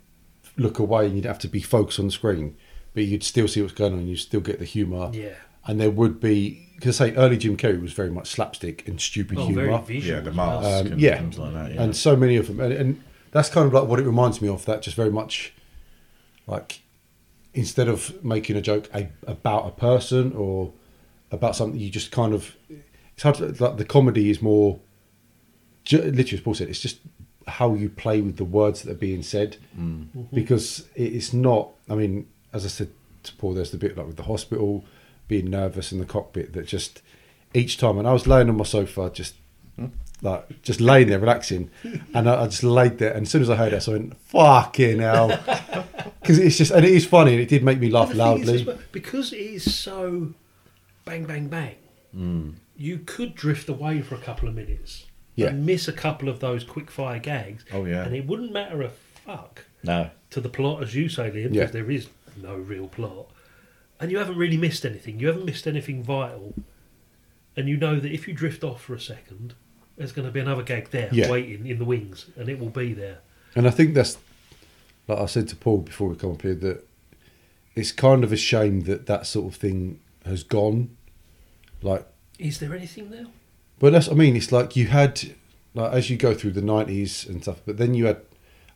look 0.57 0.79
away, 0.79 1.05
and 1.07 1.15
you'd 1.15 1.25
have 1.25 1.39
to 1.39 1.47
be 1.47 1.61
focused 1.61 1.99
on 1.99 2.05
the 2.07 2.11
screen, 2.11 2.55
but 2.93 3.03
you'd 3.03 3.23
still 3.23 3.47
see 3.47 3.61
what's 3.61 3.73
going 3.73 3.93
on. 3.93 3.99
and 3.99 4.09
You 4.09 4.15
still 4.15 4.39
get 4.41 4.59
the 4.59 4.65
humour. 4.65 5.09
Yeah. 5.13 5.35
And 5.65 5.79
there 5.81 5.91
would 5.91 6.19
be 6.21 6.63
because 6.75 7.01
I 7.01 7.09
say 7.09 7.15
early 7.15 7.37
Jim 7.37 7.57
Carrey 7.57 7.81
was 7.81 7.91
very 7.93 8.11
much 8.11 8.29
slapstick 8.29 8.87
and 8.87 9.01
stupid 9.01 9.37
Oh, 9.39 9.47
humour. 9.47 9.83
Yeah, 9.89 10.19
the 10.21 10.31
mask 10.31 10.65
Um, 10.85 10.91
and 10.93 11.01
yeah. 11.01 11.21
like 11.37 11.53
that. 11.53 11.73
Yeah. 11.73 11.83
and 11.83 11.95
so 11.95 12.15
many 12.15 12.37
of 12.37 12.47
them, 12.47 12.59
and, 12.61 12.71
and 12.71 13.03
that's 13.31 13.49
kind 13.49 13.67
of 13.67 13.73
like 13.73 13.85
what 13.89 13.99
it 13.99 14.05
reminds 14.05 14.41
me 14.41 14.47
of. 14.47 14.63
That 14.65 14.81
just 14.83 14.95
very 14.95 15.11
much 15.11 15.53
like 16.45 16.81
instead 17.53 17.87
of 17.87 18.23
making 18.23 18.55
a 18.55 18.61
joke 18.61 18.87
a, 18.93 19.09
about 19.25 19.67
a 19.67 19.71
person 19.71 20.31
or 20.33 20.71
about 21.31 21.55
something, 21.55 21.79
you 21.79 21.89
just 21.89 22.11
kind 22.11 22.33
of 22.33 22.55
it's 23.17 23.23
hard. 23.23 23.37
To, 23.37 23.63
like 23.63 23.77
the 23.77 23.85
comedy 23.85 24.29
is 24.29 24.41
more 24.43 24.79
ju- 25.83 25.97
literally 25.97 26.37
as 26.37 26.41
Paul 26.41 26.53
said. 26.53 26.69
It's 26.69 26.79
just 26.79 26.99
how 27.47 27.73
you 27.73 27.89
play 27.89 28.21
with 28.21 28.37
the 28.37 28.45
words 28.45 28.83
that 28.83 28.91
are 28.91 28.95
being 28.95 29.23
said 29.23 29.57
mm. 29.77 30.05
mm-hmm. 30.05 30.35
because 30.35 30.87
it's 30.95 31.33
not. 31.33 31.71
I 31.89 31.95
mean, 31.95 32.27
as 32.53 32.63
I 32.63 32.67
said 32.67 32.91
to 33.23 33.33
Paul, 33.33 33.55
there's 33.55 33.71
the 33.71 33.77
bit 33.77 33.97
like 33.97 34.05
with 34.05 34.17
the 34.17 34.23
hospital 34.23 34.85
being 35.27 35.49
nervous 35.49 35.91
in 35.91 35.97
the 35.99 36.05
cockpit 36.05 36.53
that 36.53 36.67
just 36.67 37.01
each 37.55 37.77
time, 37.77 37.97
and 37.97 38.07
I 38.07 38.13
was 38.13 38.27
laying 38.27 38.49
on 38.49 38.57
my 38.57 38.65
sofa 38.65 39.09
just 39.11 39.33
hmm? 39.75 39.87
like 40.21 40.61
just 40.61 40.79
laying 40.79 41.07
there 41.07 41.19
relaxing, 41.19 41.71
and 42.13 42.29
I, 42.29 42.43
I 42.43 42.45
just 42.45 42.63
laid 42.63 42.99
there. 42.99 43.13
And 43.13 43.23
as 43.23 43.31
soon 43.31 43.41
as 43.41 43.49
I 43.49 43.55
heard 43.55 43.73
it, 43.73 43.87
I 43.87 43.91
went, 43.91 44.17
"Fucking 44.17 44.99
hell!" 44.99 45.39
Because 46.21 46.39
it's 46.39 46.57
just, 46.57 46.71
and 46.71 46.83
it 46.83 46.91
is 46.91 47.05
funny, 47.05 47.31
and 47.31 47.41
it 47.41 47.47
did 47.47 47.63
make 47.63 47.79
me 47.79 47.89
laugh 47.89 48.11
And 48.11 48.19
the 48.19 48.23
thing 48.23 48.43
is 48.43 48.49
loudly. 48.49 48.65
well, 48.65 48.77
because 48.91 49.31
it 49.31 49.39
is 49.39 49.73
so 49.73 50.33
bang, 51.05 51.23
bang, 51.23 51.47
bang. 51.47 51.75
Mm. 52.13 52.55
You 52.77 52.99
could 52.99 53.33
drift 53.35 53.67
away 53.69 54.01
for 54.01 54.15
a 54.15 54.19
couple 54.19 54.47
of 54.47 54.55
minutes 54.55 55.05
Yeah. 55.35 55.47
and 55.47 55.65
miss 55.65 55.87
a 55.87 55.93
couple 55.93 56.29
of 56.29 56.39
those 56.39 56.63
quick 56.63 56.91
fire 56.91 57.19
gags. 57.19 57.65
Oh, 57.73 57.85
yeah. 57.85 58.03
and 58.05 58.15
it 58.15 58.25
wouldn't 58.27 58.51
matter 58.53 58.81
a 58.83 58.89
fuck 58.89 59.65
no, 59.83 60.09
to 60.29 60.39
the 60.41 60.49
plot, 60.49 60.83
as 60.83 60.93
you 60.95 61.09
say, 61.09 61.29
Liam, 61.31 61.51
because 61.53 61.71
there 61.71 61.89
is 61.91 62.07
no 62.41 62.55
real 62.55 62.87
plot, 62.87 63.27
and 63.99 64.11
you 64.11 64.17
haven't 64.19 64.37
really 64.37 64.57
missed 64.57 64.85
anything. 64.85 65.19
You 65.19 65.27
haven't 65.27 65.45
missed 65.45 65.65
anything 65.67 66.03
vital, 66.03 66.53
and 67.55 67.67
you 67.67 67.77
know 67.77 67.99
that 67.99 68.11
if 68.11 68.27
you 68.27 68.33
drift 68.33 68.63
off 68.63 68.81
for 68.81 68.93
a 68.93 68.99
second, 69.01 69.55
There's 69.97 70.11
going 70.11 70.27
to 70.27 70.31
be 70.31 70.39
another 70.39 70.61
gag 70.61 70.91
there 70.91 71.09
Yeah. 71.11 71.27
waiting 71.31 71.65
in 71.65 71.79
the 71.79 71.85
wings, 71.85 72.27
and 72.35 72.47
it 72.49 72.59
will 72.59 72.69
be 72.69 72.93
there. 72.93 73.17
And 73.55 73.65
I 73.65 73.71
think 73.71 73.95
that's, 73.95 74.19
like 75.07 75.17
I 75.17 75.25
said 75.25 75.47
to 75.47 75.55
Paul 75.55 75.79
before 75.79 76.07
we 76.09 76.15
come 76.15 76.33
up 76.33 76.43
here, 76.43 76.53
that 76.53 76.87
it's 77.73 77.91
kind 77.91 78.23
of 78.23 78.31
a 78.31 78.37
shame 78.37 78.81
that 78.81 79.07
that 79.07 79.25
sort 79.25 79.51
of 79.51 79.59
thing 79.59 79.99
has 80.23 80.43
gone. 80.43 80.95
Like, 81.81 82.05
Is 82.39 82.59
there 82.59 82.73
anything 82.75 83.09
now? 83.09 83.27
but 83.79 83.93
that's, 83.93 84.09
I 84.09 84.13
mean, 84.13 84.35
it's 84.35 84.51
like 84.51 84.75
you 84.75 84.87
had, 84.87 85.21
like, 85.75 85.91
as 85.93 86.09
you 86.09 86.17
go 86.17 86.33
through 86.33 86.51
the 86.51 86.61
90s 86.61 87.27
and 87.29 87.41
stuff, 87.43 87.61
but 87.65 87.77
then 87.77 87.93
you 87.93 88.05
had, 88.07 88.17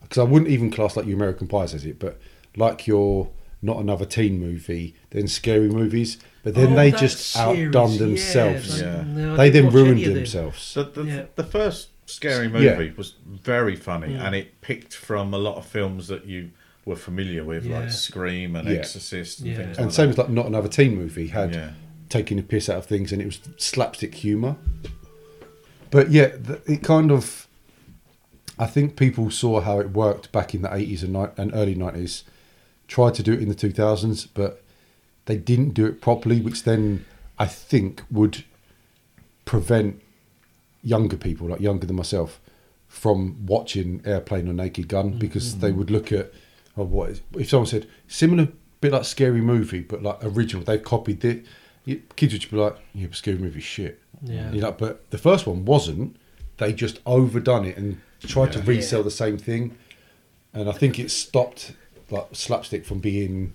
because 0.02 0.18
I 0.20 0.24
wouldn't 0.24 0.50
even 0.52 0.70
class 0.72 0.96
like 0.96 1.06
your 1.08 1.16
American 1.16 1.48
Pies 1.48 1.74
as 1.74 1.86
it, 1.86 1.98
but 2.00 2.20
like 2.56 2.86
your 2.88 3.30
Not 3.64 3.78
Another 3.78 4.06
Teen 4.06 4.40
movie, 4.40 4.94
then 5.10 5.28
Scary 5.28 5.70
Movies, 5.70 6.18
but 6.44 6.54
then 6.56 6.74
Oh, 6.74 6.76
they 6.76 6.92
just 6.92 7.20
series, 7.20 7.68
outdone 7.68 7.92
yeah, 7.94 7.98
themselves. 7.98 8.82
like, 8.82 9.06
no, 9.08 9.36
they 9.38 9.50
then 9.50 9.70
ruined 9.72 10.04
them. 10.04 10.14
themselves. 10.16 10.74
The, 10.76 10.84
the, 10.84 11.04
Yeah. 11.04 11.24
the 11.36 11.44
first 11.44 11.90
scary 12.08 12.48
movie 12.48 12.66
Yeah. 12.66 12.92
was 12.98 13.16
very 13.26 13.76
funny, 13.76 14.14
and 14.16 14.36
it 14.36 14.62
picked 14.62 14.94
from 14.96 15.34
a 15.34 15.38
lot 15.40 15.58
of 15.58 15.66
films 15.66 16.08
that 16.10 16.26
you 16.26 16.50
were 16.86 16.96
familiar 16.96 17.44
with, 17.44 17.66
Yeah. 17.66 17.80
like 17.80 17.92
Scream 17.92 18.56
and 18.56 18.68
Yeah. 18.68 18.76
Exorcist 18.76 19.40
and 19.40 19.48
Yeah. 19.50 19.56
things 19.58 19.78
And 19.78 19.86
like 19.88 19.96
same 19.96 20.06
that. 20.08 20.12
as 20.14 20.18
like 20.20 20.30
Not 20.30 20.46
Another 20.48 20.68
Teen 20.70 20.96
movie 20.96 21.28
had 21.28 21.54
Yeah. 21.56 21.72
Taking 22.12 22.38
a 22.38 22.44
piss 22.44 22.70
out 22.70 22.78
of 22.78 22.86
things, 22.86 23.12
and 23.12 23.22
it 23.22 23.26
was 23.26 23.40
slapstick 23.58 24.16
humour. 24.16 24.56
But 25.90 26.12
yeah, 26.12 26.32
it 26.68 26.84
kind 26.84 27.12
of. 27.12 27.48
I 28.60 28.68
think 28.68 28.96
people 28.96 29.32
saw 29.32 29.62
how 29.62 29.80
it 29.80 29.92
worked 29.92 30.32
back 30.32 30.54
in 30.54 30.62
the 30.62 30.74
eighties 30.74 31.02
and, 31.02 31.14
ni- 31.14 31.34
and 31.38 31.52
early 31.56 31.74
nineties. 31.74 32.24
Tried 32.88 33.16
to 33.16 33.24
do 33.24 33.34
it 33.34 33.42
in 33.42 33.50
the 33.50 33.56
two 33.56 33.72
thousands, 33.72 34.26
but 34.26 34.62
they 35.26 35.38
didn't 35.38 35.74
do 35.74 35.86
it 35.86 36.02
properly, 36.02 36.42
which 36.42 36.64
then 36.64 37.06
I 37.40 37.48
think 37.48 38.04
would 38.12 38.44
prevent 39.46 40.02
younger 40.84 41.18
people, 41.18 41.48
like 41.48 41.62
younger 41.62 41.88
than 41.88 41.96
myself, 41.96 42.40
from 42.88 43.46
watching 43.46 44.02
Airplane 44.06 44.48
or 44.50 44.54
Naked 44.54 44.88
Gun 44.88 45.12
mm-hmm. 45.12 45.20
because 45.20 45.52
mm-hmm. 45.52 45.62
they 45.62 45.72
would 45.72 45.90
look 45.90 46.12
at 46.12 46.32
oh, 46.78 46.84
what 46.84 47.12
is, 47.12 47.22
if 47.38 47.50
someone 47.50 47.68
said 47.68 47.88
similar 48.08 48.50
bit 48.82 48.92
like 48.92 49.06
Scary 49.06 49.42
Movie, 49.42 49.82
but 49.82 50.04
like 50.04 50.18
original, 50.24 50.64
they've 50.64 50.84
copied 50.84 51.24
it. 51.24 51.46
You- 51.86 52.02
Kids 52.16 52.34
would 52.34 52.42
just 52.42 52.52
be 52.52 52.58
like, 52.58 52.76
"Yeah, 52.94 53.08
but 53.08 53.16
Scary 53.16 53.38
Movie 53.38 53.60
shit." 53.62 54.00
Yeah. 54.24 54.52
You 54.52 54.62
know, 54.62 54.72
but 54.72 55.10
the 55.10 55.18
first 55.18 55.48
one 55.48 55.66
wasn't. 55.66 56.16
They 56.58 56.74
just 56.74 57.00
overdone 57.06 57.66
it 57.66 57.78
and 57.78 58.00
tried 58.22 58.52
to 58.54 58.62
resell 58.62 59.00
Yeah. 59.00 59.04
the 59.04 59.12
same 59.12 59.38
thing, 59.38 59.76
and 60.54 60.70
I 60.70 60.74
think 60.74 61.00
it 61.00 61.10
stopped 61.10 61.74
like 62.12 62.28
slapstick 62.34 62.86
from 62.86 63.00
being. 63.00 63.54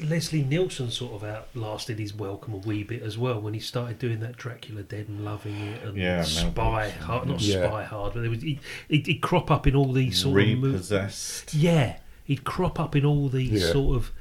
Leslie 0.00 0.44
Nielsen 0.44 0.90
sort 0.92 1.14
of 1.14 1.24
outlasted 1.24 1.98
his 1.98 2.14
welcome 2.14 2.54
a 2.54 2.58
wee 2.58 2.84
bit 2.84 3.02
as 3.02 3.18
well 3.18 3.40
when 3.40 3.52
he 3.54 3.58
started 3.58 3.98
doing 3.98 4.20
that 4.20 4.36
Dracula 4.36 4.82
Dead 4.84 5.08
and 5.08 5.24
loving 5.24 5.56
it 5.56 5.82
and 5.82 5.96
Yeah, 5.96 6.22
Spy 6.22 6.84
Gibson, 6.86 7.02
Hard, 7.02 7.28
not 7.28 7.40
yeah. 7.40 7.66
Spy 7.66 7.82
Hard, 7.84 8.12
but 8.14 8.20
there 8.20 8.30
was 8.30 8.42
he, 8.42 8.60
he'd, 8.88 9.06
he'd 9.08 9.20
crop 9.20 9.50
up 9.50 9.66
in 9.66 9.74
all 9.74 9.92
these 9.92 10.20
sort 10.20 10.40
of 10.40 10.58
movies. 10.58 11.44
Yeah, 11.52 11.96
he'd 12.24 12.44
crop 12.44 12.78
up 12.78 12.94
in 12.94 13.04
all 13.04 13.28
these 13.28 13.50
Yeah. 13.64 13.72
sort 13.72 13.96
of 13.96 14.12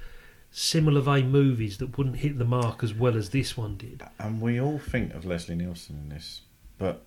similar 0.62 1.02
vein 1.02 1.30
movies 1.30 1.78
that 1.78 1.96
wouldn't 2.00 2.16
hit 2.18 2.40
the 2.40 2.46
mark 2.46 2.84
as 2.84 2.92
well 2.92 3.16
as 3.16 3.30
this 3.30 3.56
one 3.56 3.78
did. 3.78 4.02
And 4.18 4.42
we 4.42 4.60
all 4.60 4.80
think 4.80 5.14
of 5.14 5.24
Leslie 5.24 5.54
Nielsen 5.56 5.98
in 5.98 6.10
this, 6.10 6.42
but 6.80 7.04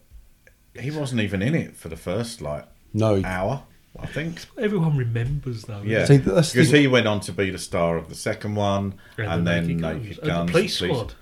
he 0.78 0.92
wasn't 0.92 1.20
even 1.22 1.42
in 1.42 1.56
it 1.56 1.76
for 1.76 1.88
the 1.88 1.96
first 1.96 2.40
like 2.40 2.64
No, 2.94 3.20
hour. 3.24 3.64
I 3.98 4.06
think. 4.06 4.44
Everyone 4.56 4.96
remembers 4.96 5.62
though. 5.64 5.82
Yeah, 5.82 6.04
See, 6.04 6.18
that's 6.18 6.52
the 6.52 6.58
because 6.58 6.70
thing- 6.70 6.82
he 6.82 6.86
went 6.86 7.08
on 7.08 7.18
to 7.22 7.32
be 7.32 7.50
the 7.50 7.58
star 7.58 7.96
of 7.96 8.08
the 8.08 8.14
second 8.14 8.54
one, 8.54 8.94
And 9.18 9.26
and, 9.26 9.46
the 9.46 9.50
then 9.50 9.66
Naked 9.66 9.80
Naked 9.80 10.16
Guns. 10.20 10.26
Guns, 10.28 10.38
And 10.40 10.48
the 10.48 10.52
Police 10.52 10.76
Squad. 10.76 11.14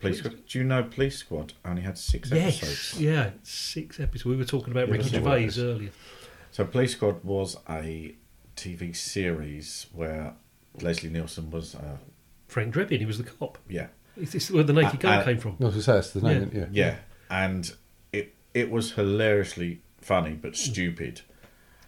Police 0.00 0.18
Squad. 0.20 0.46
Do 0.48 0.58
you 0.58 0.64
know 0.64 0.82
Police 0.84 1.18
Squad 1.18 1.52
only 1.66 1.82
had 1.82 1.98
six 1.98 2.30
Yes, 2.30 2.62
episodes? 2.62 3.00
yeah, 3.02 3.30
six 3.42 4.00
episodes. 4.00 4.24
We 4.24 4.36
were 4.36 4.44
talking 4.46 4.70
about 4.72 4.88
Yeah, 4.88 4.94
Ricky 4.94 5.08
Gervais 5.10 5.50
earlier. 5.58 5.90
So 6.50 6.64
Police 6.64 6.92
Squad 6.92 7.22
was 7.24 7.58
a 7.68 8.14
TV 8.56 8.96
series 8.96 9.86
where 9.92 10.32
Leslie 10.80 11.10
Nielsen 11.10 11.50
was, 11.50 11.74
uh, 11.74 11.96
Frank 12.48 12.74
Drebin, 12.74 12.98
he 12.98 13.06
was 13.06 13.18
the 13.18 13.24
cop. 13.24 13.58
yeah, 13.68 13.88
Is 14.16 14.32
this 14.32 14.50
where 14.50 14.64
the 14.64 14.72
Naked 14.72 14.96
Uh, 15.04 15.08
Gun 15.08 15.18
uh, 15.20 15.24
came 15.24 15.38
from? 15.38 15.56
I 15.60 15.64
was 15.64 15.86
gonna 15.86 15.98
that's 15.98 16.10
the 16.10 16.20
name. 16.20 16.50
Yeah, 16.54 16.66
yeah, 16.72 16.96
and 17.30 17.72
it 18.12 18.34
it 18.52 18.70
was 18.70 18.92
hilariously 18.92 19.80
funny 20.00 20.32
but 20.34 20.56
stupid. 20.56 21.22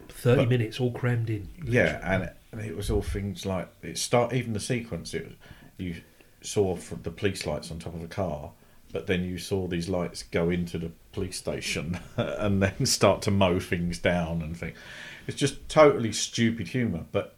Thirty 0.08 0.42
but- 0.42 0.48
minutes, 0.48 0.80
all 0.80 0.92
crammed 0.92 1.30
in. 1.30 1.48
Yeah, 1.64 2.00
and, 2.02 2.30
and 2.52 2.60
it 2.60 2.76
was 2.76 2.90
all 2.90 3.02
things 3.02 3.44
like 3.44 3.68
it 3.82 3.98
start 3.98 4.32
even 4.32 4.52
the 4.52 4.60
sequence. 4.60 5.14
It 5.14 5.24
was, 5.26 5.34
you 5.78 5.96
saw 6.40 6.76
fr- 6.76 6.94
the 7.02 7.10
police 7.10 7.44
lights 7.46 7.70
on 7.70 7.78
top 7.78 7.94
of 7.94 8.02
a 8.02 8.06
car, 8.08 8.52
but 8.92 9.06
then 9.06 9.24
you 9.24 9.36
saw 9.38 9.66
these 9.66 9.88
lights 9.88 10.22
go 10.22 10.48
into 10.50 10.78
the 10.78 10.90
police 11.12 11.36
station 11.36 11.98
and 12.16 12.62
then 12.62 12.86
start 12.86 13.22
to 13.22 13.30
mow 13.30 13.58
things 13.60 13.98
down 13.98 14.42
and 14.42 14.56
things. 14.56 14.78
It's 15.26 15.36
just 15.36 15.68
totally 15.68 16.12
stupid 16.12 16.68
humour, 16.68 17.04
but. 17.12 17.35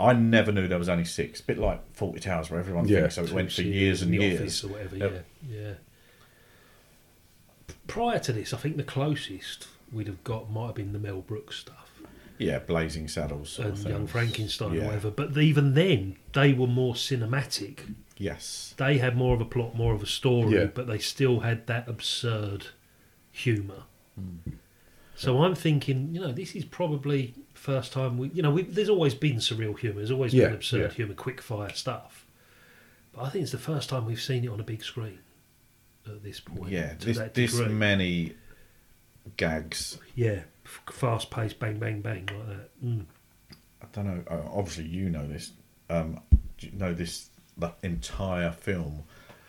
I 0.00 0.12
never 0.12 0.52
knew 0.52 0.68
there 0.68 0.78
was 0.78 0.88
only 0.88 1.04
six. 1.04 1.40
A 1.40 1.42
bit 1.42 1.58
like 1.58 1.80
Fawlty 1.94 2.20
Towers, 2.20 2.50
where 2.50 2.60
everyone 2.60 2.86
Yeah. 2.86 3.00
thinks 3.00 3.16
so. 3.16 3.24
It 3.24 3.32
went 3.32 3.50
for 3.52 3.62
years 3.62 4.00
and 4.02 4.14
in 4.14 4.20
the 4.20 4.26
years. 4.26 4.40
office 4.40 4.64
or 4.64 4.68
whatever. 4.68 4.96
Yep. 4.96 5.26
Yeah, 5.50 5.58
yeah. 5.60 5.74
Prior 7.86 8.18
to 8.20 8.32
this, 8.32 8.52
I 8.52 8.58
think 8.58 8.76
the 8.76 8.82
closest 8.84 9.66
we'd 9.92 10.06
have 10.06 10.22
got 10.24 10.50
might 10.50 10.66
have 10.66 10.74
been 10.74 10.92
the 10.92 10.98
Mel 10.98 11.20
Brooks 11.22 11.56
stuff 11.56 11.90
Yeah, 12.38 12.58
Blazing 12.60 13.08
Saddles 13.08 13.58
and. 13.58 13.76
Young 13.78 14.06
Frankenstein 14.06 14.74
Yeah. 14.74 14.82
or 14.82 14.86
whatever. 14.86 15.10
But 15.10 15.36
even 15.36 15.74
then, 15.74 16.16
they 16.34 16.52
were 16.52 16.68
more 16.68 16.94
cinematic. 16.94 17.94
Yes. 18.16 18.74
They 18.76 18.98
had 18.98 19.16
more 19.16 19.34
of 19.34 19.40
a 19.40 19.44
plot, 19.44 19.74
more 19.74 19.92
of 19.94 20.02
a 20.02 20.06
story, 20.06 20.54
Yeah. 20.54 20.66
but 20.66 20.86
they 20.86 20.98
still 20.98 21.40
had 21.40 21.66
that 21.66 21.88
absurd 21.88 22.66
humour. 23.32 23.84
Hmm. 24.14 24.52
So 25.18 25.42
I'm 25.42 25.54
thinking, 25.54 26.14
you 26.14 26.20
know, 26.20 26.32
this 26.32 26.54
is 26.54 26.64
probably 26.64 27.34
first 27.54 27.92
time 27.92 28.18
we, 28.18 28.28
you 28.28 28.40
know, 28.42 28.56
there's 28.60 28.88
always 28.88 29.14
been 29.14 29.36
surreal 29.36 29.76
humour, 29.78 29.96
there's 29.96 30.12
always 30.12 30.32
Yeah, 30.32 30.46
been 30.46 30.54
absurd 30.54 30.80
yeah. 30.80 30.88
humour, 30.96 31.14
quick 31.14 31.40
fire 31.42 31.72
stuff. 31.74 32.24
But 33.12 33.22
I 33.24 33.30
think 33.30 33.42
it's 33.42 33.52
the 33.52 33.58
first 33.58 33.88
time 33.88 34.06
we've 34.06 34.20
seen 34.20 34.44
it 34.44 34.48
on 34.48 34.60
a 34.60 34.64
big 34.64 34.84
screen 34.84 35.18
at 36.06 36.22
this 36.22 36.38
point. 36.40 36.70
Yeah, 36.70 36.94
to 36.94 37.06
this, 37.06 37.18
that 37.18 37.34
this 37.34 37.56
degree. 37.56 37.72
many 37.74 38.34
gags. 39.36 39.98
Yeah, 40.14 40.40
fast 40.90 41.30
paced, 41.30 41.58
bang, 41.58 41.78
bang, 41.78 42.00
bang 42.00 42.28
like 42.32 42.46
that. 42.48 42.84
Mm. 42.84 43.04
I 43.82 43.86
don't 43.92 44.06
know. 44.06 44.22
uh, 44.30 44.42
Obviously, 44.56 44.84
you 44.86 45.10
know 45.10 45.26
this. 45.26 45.50
Um, 45.90 46.20
do 46.58 46.66
you 46.68 46.72
know 46.78 46.94
this? 46.94 47.30
The 47.56 47.72
entire 47.82 48.52
film 48.52 49.02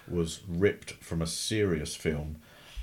was 0.08 0.40
ripped 0.48 0.94
from 0.94 1.22
a 1.22 1.28
serious 1.28 1.96
film 1.96 2.38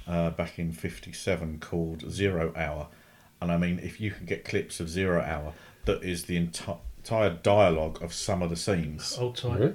uh, 0.06 0.30
back 0.30 0.58
in 0.58 0.72
'57 0.72 1.58
called 1.60 2.10
Zero 2.10 2.52
Hour, 2.56 2.88
and 3.40 3.50
I 3.52 3.56
mean, 3.58 3.78
if 3.80 4.00
you 4.00 4.10
can 4.10 4.26
get 4.26 4.44
clips 4.44 4.80
of 4.80 4.88
Zero 4.88 5.20
Hour, 5.20 5.52
that 5.84 6.02
is 6.02 6.24
the 6.24 6.36
enti- 6.36 6.78
entire 6.98 7.30
dialogue 7.30 8.02
of 8.02 8.12
some 8.12 8.42
of 8.42 8.50
the 8.50 8.56
scenes. 8.56 9.16
Old 9.18 9.36
time. 9.36 9.58
Really? 9.58 9.74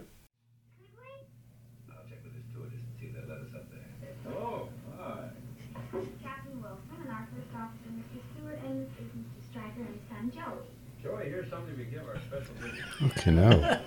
Captain 6.24 6.62
Wilson 6.62 7.02
and 7.02 7.10
our 7.10 7.28
first 7.36 7.56
officer, 7.56 7.89
Mr. 7.91 8.20
Stewart, 8.36 8.60
and 8.65 8.82
this 8.82 8.89
is 9.00 9.12
Mr. 9.12 9.52
Stryker 9.52 9.80
and 9.80 9.88
his 9.88 10.04
son, 10.10 10.32
Joey. 10.34 11.04
Joey, 11.04 11.30
here's 11.30 11.50
something 11.50 11.78
we 11.78 11.86
give 11.86 12.08
our 12.08 12.15
special 12.28 12.54
visit. 12.60 13.17
Okay, 13.17 13.32
now. 13.32 13.80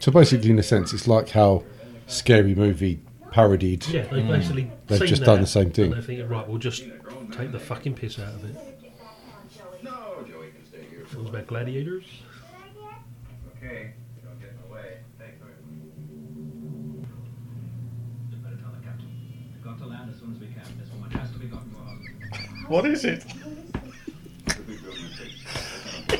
So 0.00 0.12
basically, 0.12 0.50
in 0.50 0.58
a 0.58 0.62
sense, 0.62 0.92
it's 0.92 1.08
like 1.08 1.30
how 1.30 1.64
Scary 2.06 2.54
Movie 2.54 3.00
parodied. 3.30 3.86
Yeah, 3.88 4.02
they 4.02 4.20
mm. 4.20 4.28
basically 4.28 4.70
They've 4.86 5.00
just 5.00 5.20
that, 5.20 5.26
done 5.26 5.40
the 5.40 5.46
same 5.46 5.70
thing. 5.70 5.86
And 5.86 5.94
they're 5.94 6.02
thinking, 6.02 6.28
right, 6.28 6.46
we'll 6.48 6.58
just 6.58 6.84
take 7.32 7.52
the 7.52 7.58
fucking 7.58 7.94
piss 7.94 8.18
out 8.18 8.34
of 8.34 8.44
it. 8.44 8.56
No, 9.82 10.24
Joey 10.26 10.50
can 10.50 10.66
stay 10.66 10.84
here. 10.90 11.04
Films 11.06 11.28
about 11.30 11.46
gladiators. 11.46 12.04
Okay, 13.56 13.92
don't 14.24 14.40
get 14.40 14.50
in 14.50 14.56
the 14.66 14.74
way. 14.74 14.98
Thanks, 15.18 15.36
Better 18.42 18.56
tell 18.56 18.70
the 18.70 18.84
captain. 18.84 19.08
Got 19.64 19.78
to 19.78 19.86
land 19.86 20.10
as 20.12 20.20
soon 20.20 20.32
as 20.34 20.40
we 20.40 20.46
can. 20.46 20.62
This 20.78 20.90
woman 20.92 21.10
has 21.12 21.30
to 21.32 21.38
be 21.38 21.46
gotten 21.46 21.70
to 21.70 21.76
a 21.76 21.80
hospital. 21.80 22.68
What 22.68 22.86
is 22.86 23.04
it? 23.04 23.24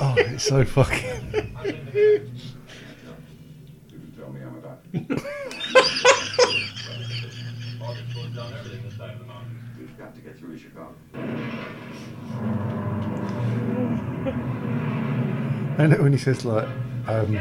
Oh, 0.00 0.14
it's 0.16 0.44
so 0.44 0.64
fucking. 0.64 1.54
You 3.90 3.98
can 3.98 4.12
tell 4.16 4.32
me 4.32 4.40
I'm 4.42 4.56
a 4.56 4.60
doctor. 4.60 4.98
August 7.82 8.14
goes 8.14 8.27
down 8.38 8.54
everything 8.54 8.84
this 8.84 8.96
side 8.96 9.10
of 9.10 9.18
the 9.18 9.24
mountain. 9.24 9.58
We've 9.78 9.98
got 9.98 10.14
to 10.14 10.20
get 10.20 10.38
through 10.38 10.56
to 10.56 10.58
Chicago. 10.58 10.94
And 15.78 15.98
when 16.02 16.12
he 16.12 16.18
says 16.18 16.44
like, 16.44 16.68
um, 17.08 17.36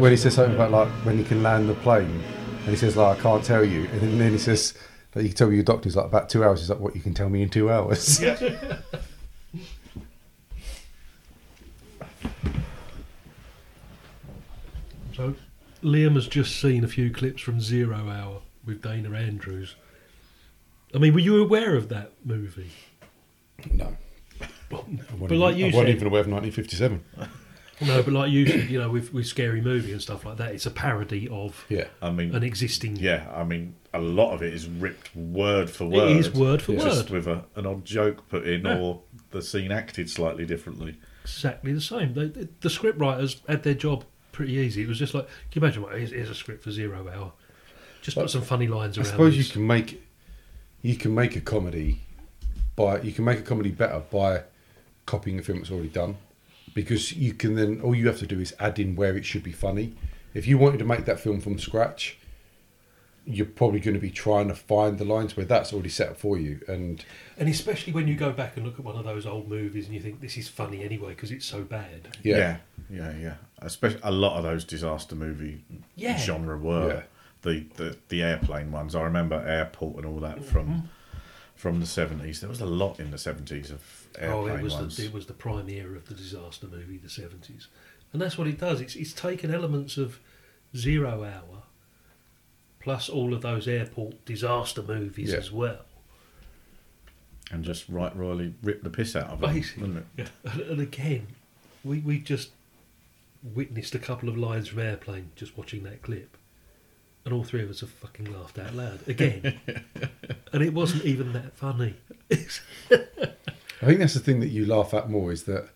when 0.00 0.10
he 0.10 0.16
says 0.16 0.34
something 0.34 0.54
about 0.54 0.72
like 0.72 0.88
when 1.04 1.18
he 1.18 1.24
can 1.24 1.42
land 1.42 1.68
the 1.68 1.74
plane, 1.74 2.22
and 2.60 2.68
he 2.68 2.76
says 2.76 2.96
like 2.96 3.18
I 3.18 3.22
can't 3.22 3.44
tell 3.44 3.64
you, 3.64 3.84
and 3.92 4.00
then, 4.00 4.18
then 4.18 4.32
he 4.32 4.38
says 4.38 4.74
that 5.12 5.22
you 5.22 5.28
can 5.28 5.36
tell 5.36 5.48
me 5.48 5.54
your 5.54 5.64
doctor's 5.64 5.94
like 5.94 6.06
about 6.06 6.28
two 6.28 6.42
hours. 6.42 6.60
He's 6.60 6.70
like, 6.70 6.80
what 6.80 6.96
you 6.96 7.00
can 7.00 7.14
tell 7.14 7.28
me 7.28 7.42
in 7.42 7.48
two 7.48 7.70
hours? 7.70 8.20
So 15.14 15.34
Liam 15.82 16.14
has 16.16 16.28
just 16.28 16.60
seen 16.60 16.84
a 16.84 16.88
few 16.88 17.10
clips 17.10 17.40
from 17.40 17.58
Zero 17.58 18.10
Hour 18.10 18.42
with 18.66 18.82
Dana 18.82 19.10
Andrews. 19.16 19.76
I 20.94 20.98
mean, 20.98 21.14
were 21.14 21.20
you 21.20 21.42
aware 21.42 21.74
of 21.76 21.88
that 21.88 22.12
movie? 22.24 22.70
No. 23.72 23.96
But, 24.68 24.80
I 24.80 25.14
wasn't, 25.14 25.28
but 25.28 25.38
like 25.38 25.56
you 25.56 25.66
I 25.66 25.68
wasn't 25.68 25.86
said, 25.88 25.96
even 25.96 26.06
aware 26.08 26.20
of 26.22 26.28
1957. 26.28 27.04
no, 27.86 28.02
but 28.02 28.12
like 28.12 28.30
you 28.32 28.46
said, 28.46 28.68
you 28.68 28.78
know, 28.80 28.90
with 28.90 29.12
with 29.14 29.26
scary 29.26 29.60
movie 29.60 29.92
and 29.92 30.02
stuff 30.02 30.24
like 30.24 30.36
that, 30.38 30.52
it's 30.54 30.66
a 30.66 30.70
parody 30.70 31.28
of 31.28 31.64
Yeah. 31.68 31.86
I 32.02 32.10
mean, 32.10 32.34
an 32.34 32.42
existing. 32.42 32.96
yeah, 32.96 33.30
I 33.34 33.44
mean, 33.44 33.74
a 33.94 34.00
lot 34.00 34.32
of 34.34 34.42
it 34.42 34.52
is 34.52 34.66
ripped 34.68 35.14
word 35.16 35.70
for 35.70 35.84
word. 35.86 36.10
is 36.16 36.30
word 36.32 36.62
for 36.62 36.74
just 36.74 37.10
word. 37.10 37.26
with 37.26 37.26
a, 37.28 37.44
an 37.54 37.66
odd 37.66 37.84
joke 37.84 38.28
put 38.28 38.46
in, 38.46 38.64
Yeah. 38.64 38.78
or 38.78 39.02
the 39.30 39.40
scene 39.42 39.70
acted 39.72 40.10
slightly 40.10 40.44
differently. 40.44 40.96
exactly 41.22 41.72
the 41.72 41.80
same. 41.80 42.14
They, 42.14 42.26
the, 42.26 42.48
the 42.60 42.70
script 42.70 42.98
writers 42.98 43.42
had 43.48 43.62
their 43.62 43.74
job 43.74 44.04
pretty 44.32 44.54
easy. 44.54 44.82
It 44.82 44.88
was 44.88 44.98
just 44.98 45.14
like, 45.14 45.26
can 45.50 45.62
you 45.62 45.66
imagine? 45.66 45.82
What, 45.82 45.94
here's, 45.96 46.10
here's 46.10 46.30
a 46.30 46.34
script 46.34 46.64
for 46.64 46.70
Zero 46.72 47.08
Hour. 47.08 47.32
Just 48.06 48.16
put 48.16 48.30
some 48.30 48.42
funny 48.42 48.68
lines 48.68 48.96
around. 48.96 49.06
I 49.06 49.08
around. 49.10 49.16
suppose 49.18 49.36
you 49.36 49.44
can 49.52 49.66
make 49.66 50.00
you 50.82 50.94
can 50.96 51.12
make 51.14 51.34
a 51.34 51.40
comedy 51.40 52.00
by 52.76 53.00
you 53.00 53.10
can 53.12 53.24
make 53.24 53.40
a 53.40 53.42
comedy 53.42 53.70
better 53.70 54.00
by 54.10 54.42
copying 55.06 55.38
a 55.38 55.42
film 55.42 55.58
that's 55.58 55.70
already 55.72 55.88
done 55.88 56.16
because 56.74 57.12
you 57.12 57.32
can 57.34 57.56
then 57.56 57.80
all 57.80 57.94
you 57.96 58.06
have 58.06 58.18
to 58.18 58.26
do 58.26 58.38
is 58.38 58.54
add 58.60 58.78
in 58.78 58.94
where 58.96 59.16
it 59.16 59.24
should 59.24 59.42
be 59.42 59.50
funny. 59.52 59.94
If 60.34 60.46
you 60.46 60.56
wanted 60.56 60.78
to 60.78 60.84
make 60.84 61.04
that 61.06 61.18
film 61.18 61.40
from 61.40 61.58
scratch, 61.58 62.16
you're 63.24 63.46
probably 63.46 63.80
going 63.80 63.94
to 63.94 64.00
be 64.00 64.10
trying 64.10 64.46
to 64.48 64.54
find 64.54 64.98
the 64.98 65.04
lines 65.04 65.36
where 65.36 65.46
that's 65.46 65.72
already 65.72 65.88
set 65.88 66.10
up 66.10 66.16
for 66.16 66.38
you. 66.38 66.60
And 66.68 67.04
And 67.38 67.48
especially 67.48 67.92
when 67.92 68.06
you 68.06 68.14
go 68.14 68.30
back 68.30 68.56
and 68.56 68.64
look 68.64 68.78
at 68.78 68.84
one 68.84 68.94
of 68.96 69.04
those 69.04 69.26
old 69.26 69.48
movies 69.48 69.86
and 69.86 69.94
you 69.94 70.00
think 70.00 70.20
this 70.20 70.36
is 70.36 70.46
funny 70.48 70.84
anyway 70.84 71.08
because 71.10 71.32
it's 71.32 71.46
so 71.46 71.62
bad. 71.62 72.16
yeah, 72.22 72.36
yeah, 72.36 72.56
yeah, 72.88 73.12
yeah. 73.18 73.34
Especially 73.62 73.98
a 74.04 74.12
lot 74.12 74.36
of 74.36 74.44
those 74.44 74.64
disaster 74.64 75.16
movie 75.16 75.64
Yeah. 75.96 76.18
genre 76.18 76.56
were 76.56 76.88
Yeah. 76.88 77.02
The, 77.42 77.64
the 77.76 77.96
the 78.08 78.22
airplane 78.22 78.72
ones. 78.72 78.94
I 78.94 79.02
remember 79.02 79.36
Airport 79.46 79.96
and 79.96 80.06
all 80.06 80.20
that 80.20 80.44
from 80.44 80.66
mm-hmm. 80.68 80.86
from 81.54 81.80
the 81.80 81.86
seventies. 81.86 82.40
There 82.40 82.48
was 82.50 82.60
a 82.60 82.66
lot 82.66 82.98
in 83.00 83.10
the 83.10 83.18
seventies 83.18 83.70
of 83.70 83.82
Oh, 84.20 84.46
airplane 84.46 84.58
it 84.60 84.62
was 84.62 84.74
ones. 84.74 84.96
the, 84.96 85.04
it 85.04 85.12
was 85.12 85.26
the 85.26 85.34
prime 85.34 85.68
era 85.68 85.96
of 85.96 86.06
the 86.08 86.14
disaster 86.14 86.66
movie, 86.66 86.96
the 86.96 87.10
seventies, 87.10 87.68
and 88.12 88.20
that's 88.22 88.38
what 88.38 88.46
it 88.46 88.58
does. 88.58 88.80
It's 88.80 88.96
it's 88.96 89.12
taken 89.12 89.52
elements 89.52 89.96
of 89.98 90.18
Zero 90.76 91.22
Hour, 91.22 91.62
plus 92.80 93.08
all 93.08 93.34
of 93.34 93.42
those 93.42 93.68
airport 93.68 94.24
disaster 94.24 94.82
movies 94.82 95.30
Yeah. 95.32 95.36
as 95.38 95.52
well. 95.52 95.80
and 97.52 97.62
just 97.64 97.88
right 97.88 98.14
royally 98.16 98.54
ripped 98.62 98.82
the 98.84 98.90
piss 98.90 99.14
out 99.14 99.28
of 99.30 99.40
them, 99.40 99.54
Basically, 99.54 99.82
wouldn't 99.88 100.06
it? 100.16 100.30
and, 100.44 100.60
and 100.62 100.80
again, 100.80 101.26
we 101.84 101.98
we 102.00 102.18
just 102.18 102.50
witnessed 103.54 103.94
a 103.94 103.98
couple 104.00 104.28
of 104.28 104.36
lines 104.36 104.68
from 104.68 104.80
Airplane 104.80 105.30
just 105.36 105.56
watching 105.56 105.82
that 105.84 106.02
clip, 106.02 106.36
and 107.26 107.34
all 107.34 107.44
three 107.44 107.62
of 107.62 107.68
us 107.68 107.80
have 107.80 107.90
fucking 107.90 108.32
laughed 108.32 108.58
out 108.58 108.74
loud 108.74 109.00
again, 109.06 109.60
and 110.52 110.62
it 110.62 110.72
wasn't 110.72 111.04
even 111.04 111.34
that 111.34 111.54
funny. 111.56 111.96
I 112.30 113.84
think 113.84 113.98
that's 113.98 114.14
the 114.14 114.20
thing 114.20 114.40
that 114.40 114.48
you 114.48 114.64
laugh 114.64 114.94
at 114.94 115.10
more 115.10 115.30
is 115.32 115.42
that 115.44 115.68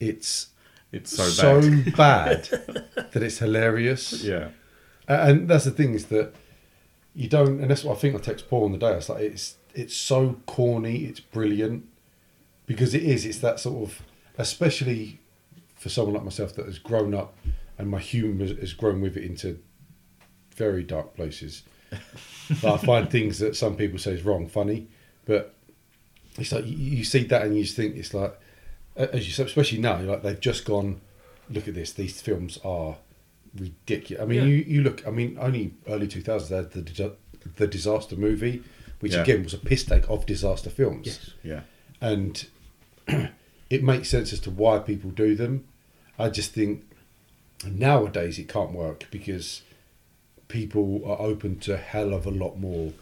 it's 0.00 0.48
It's 0.92 1.14
so 1.14 1.60
bad. 1.60 1.94
bad 1.96 2.48
that 3.12 3.22
it's 3.22 3.38
hilarious. 3.38 4.24
Yeah. 4.24 4.48
And 5.06 5.48
that's 5.48 5.64
the 5.64 5.70
thing 5.70 5.94
is 5.94 6.06
that 6.06 6.32
you 7.14 7.28
don't, 7.28 7.60
and 7.60 7.70
that's 7.70 7.84
what 7.84 7.96
I 7.96 8.00
think 8.00 8.14
I 8.14 8.18
text 8.18 8.48
Paul 8.48 8.64
on 8.64 8.72
the 8.72 8.78
day. 8.78 8.92
It's 8.94 9.08
like 9.08 9.20
it's 9.22 9.56
it's 9.74 9.94
so 9.94 10.40
corny, 10.46 11.04
it's 11.04 11.20
brilliant 11.20 11.84
because 12.66 12.94
it 12.94 13.02
is. 13.02 13.24
It's 13.26 13.38
that 13.38 13.60
sort 13.60 13.88
of, 13.90 14.02
especially 14.38 15.20
for 15.76 15.88
someone 15.88 16.14
like 16.14 16.24
myself 16.24 16.54
that 16.54 16.64
has 16.66 16.78
grown 16.78 17.12
up 17.14 17.36
and 17.76 17.88
my 17.90 17.98
humour 17.98 18.44
has- 18.46 18.56
has 18.58 18.72
grown 18.72 19.00
with 19.00 19.16
it 19.16 19.24
into 19.24 19.58
very 20.56 20.82
dark 20.82 21.14
places. 21.14 21.62
but 22.62 22.74
I 22.74 22.76
find 22.78 23.10
things 23.10 23.38
that 23.38 23.56
some 23.56 23.76
people 23.76 23.98
say 23.98 24.12
is 24.12 24.22
wrong 24.22 24.48
funny, 24.48 24.88
but 25.24 25.54
it's 26.38 26.52
like 26.52 26.66
you, 26.66 26.76
you 26.76 27.04
see 27.04 27.24
that 27.24 27.42
and 27.42 27.56
you 27.56 27.62
just 27.62 27.76
think 27.76 27.96
it's 27.96 28.12
like, 28.14 28.38
as 28.96 29.26
you 29.26 29.32
said, 29.32 29.46
especially 29.46 29.78
now, 29.78 29.98
you're 30.00 30.10
like 30.10 30.22
they've 30.22 30.40
just 30.40 30.64
gone. 30.64 31.00
Look 31.50 31.68
at 31.68 31.74
this; 31.74 31.92
these 31.92 32.20
films 32.22 32.58
are 32.64 32.96
ridiculous. 33.56 34.22
I 34.22 34.26
mean, 34.26 34.38
Yeah. 34.40 34.46
you, 34.46 34.54
you 34.66 34.82
look. 34.82 35.06
I 35.06 35.10
mean, 35.10 35.36
only 35.40 35.74
early 35.86 36.08
two 36.08 36.22
thousands 36.22 36.50
they 36.50 36.56
had 36.56 36.70
the 36.72 37.12
the 37.56 37.66
disaster 37.66 38.16
movie, 38.16 38.62
which 39.00 39.12
Yeah. 39.12 39.22
again 39.22 39.44
was 39.44 39.52
a 39.54 39.58
piss 39.58 39.84
take 39.84 40.08
of 40.08 40.24
disaster 40.26 40.70
films. 40.70 41.06
Yes. 41.06 41.30
Yeah. 41.42 41.60
and 42.00 42.46
it 43.70 43.82
makes 43.82 44.08
sense 44.08 44.32
as 44.32 44.40
to 44.40 44.50
why 44.50 44.78
people 44.78 45.10
do 45.10 45.34
them. 45.34 45.64
I 46.18 46.28
just 46.30 46.52
think 46.52 46.84
nowadays 47.66 48.38
it 48.38 48.48
can't 48.48 48.72
work 48.72 49.06
because 49.10 49.62
people 50.48 51.02
are 51.06 51.20
open 51.20 51.58
to 51.60 51.74
a 51.74 51.78
hell 51.78 52.12
of 52.12 52.26
a 52.26 52.30
lot 52.30 52.58
more 52.58 52.92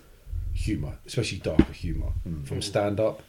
humour, 0.53 0.99
especially 1.07 1.39
darker 1.39 1.73
humour 1.73 2.13
hmm. 2.25 2.45
from 2.45 2.63
stand 2.63 3.01
up. 3.01 3.23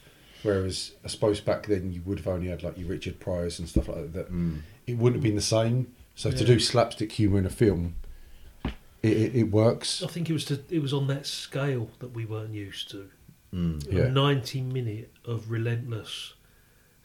Whereas 0.43 0.91
I 1.05 1.07
suppose 1.07 1.39
back 1.39 1.67
then 1.67 1.93
you 1.93 2.01
would 2.05 2.19
have 2.19 2.27
only 2.27 2.47
had 2.47 2.63
like 2.63 2.77
your 2.77 2.89
Richard 2.89 3.19
Pryors 3.19 3.59
and 3.59 3.69
stuff 3.69 3.87
like 3.87 3.97
that. 3.97 4.13
that 4.13 4.27
hmm. 4.27 4.57
It 4.85 4.97
wouldn't 4.97 5.15
have 5.15 5.23
been 5.23 5.35
the 5.35 5.41
same. 5.41 5.93
So 6.15 6.29
to 6.29 6.45
do 6.45 6.59
slapstick 6.59 7.13
humour 7.13 7.39
in 7.39 7.45
a 7.45 7.49
film, 7.49 7.95
it, 8.65 8.73
it, 9.03 9.35
it 9.35 9.43
works. 9.43 10.03
I 10.03 10.07
think 10.07 10.29
it 10.29 10.33
was 10.33 10.45
to, 10.45 10.61
it 10.69 10.81
was 10.81 10.93
on 10.93 11.07
that 11.07 11.25
scale 11.25 11.89
that 11.99 12.09
we 12.09 12.25
weren't 12.25 12.53
used 12.53 12.91
to. 12.91 13.09
Hmm. 13.51 13.79
Yeah. 13.89 14.03
A 14.03 14.09
ninety 14.09 14.61
minute 14.61 15.13
of 15.25 15.49
relentless 15.49 16.33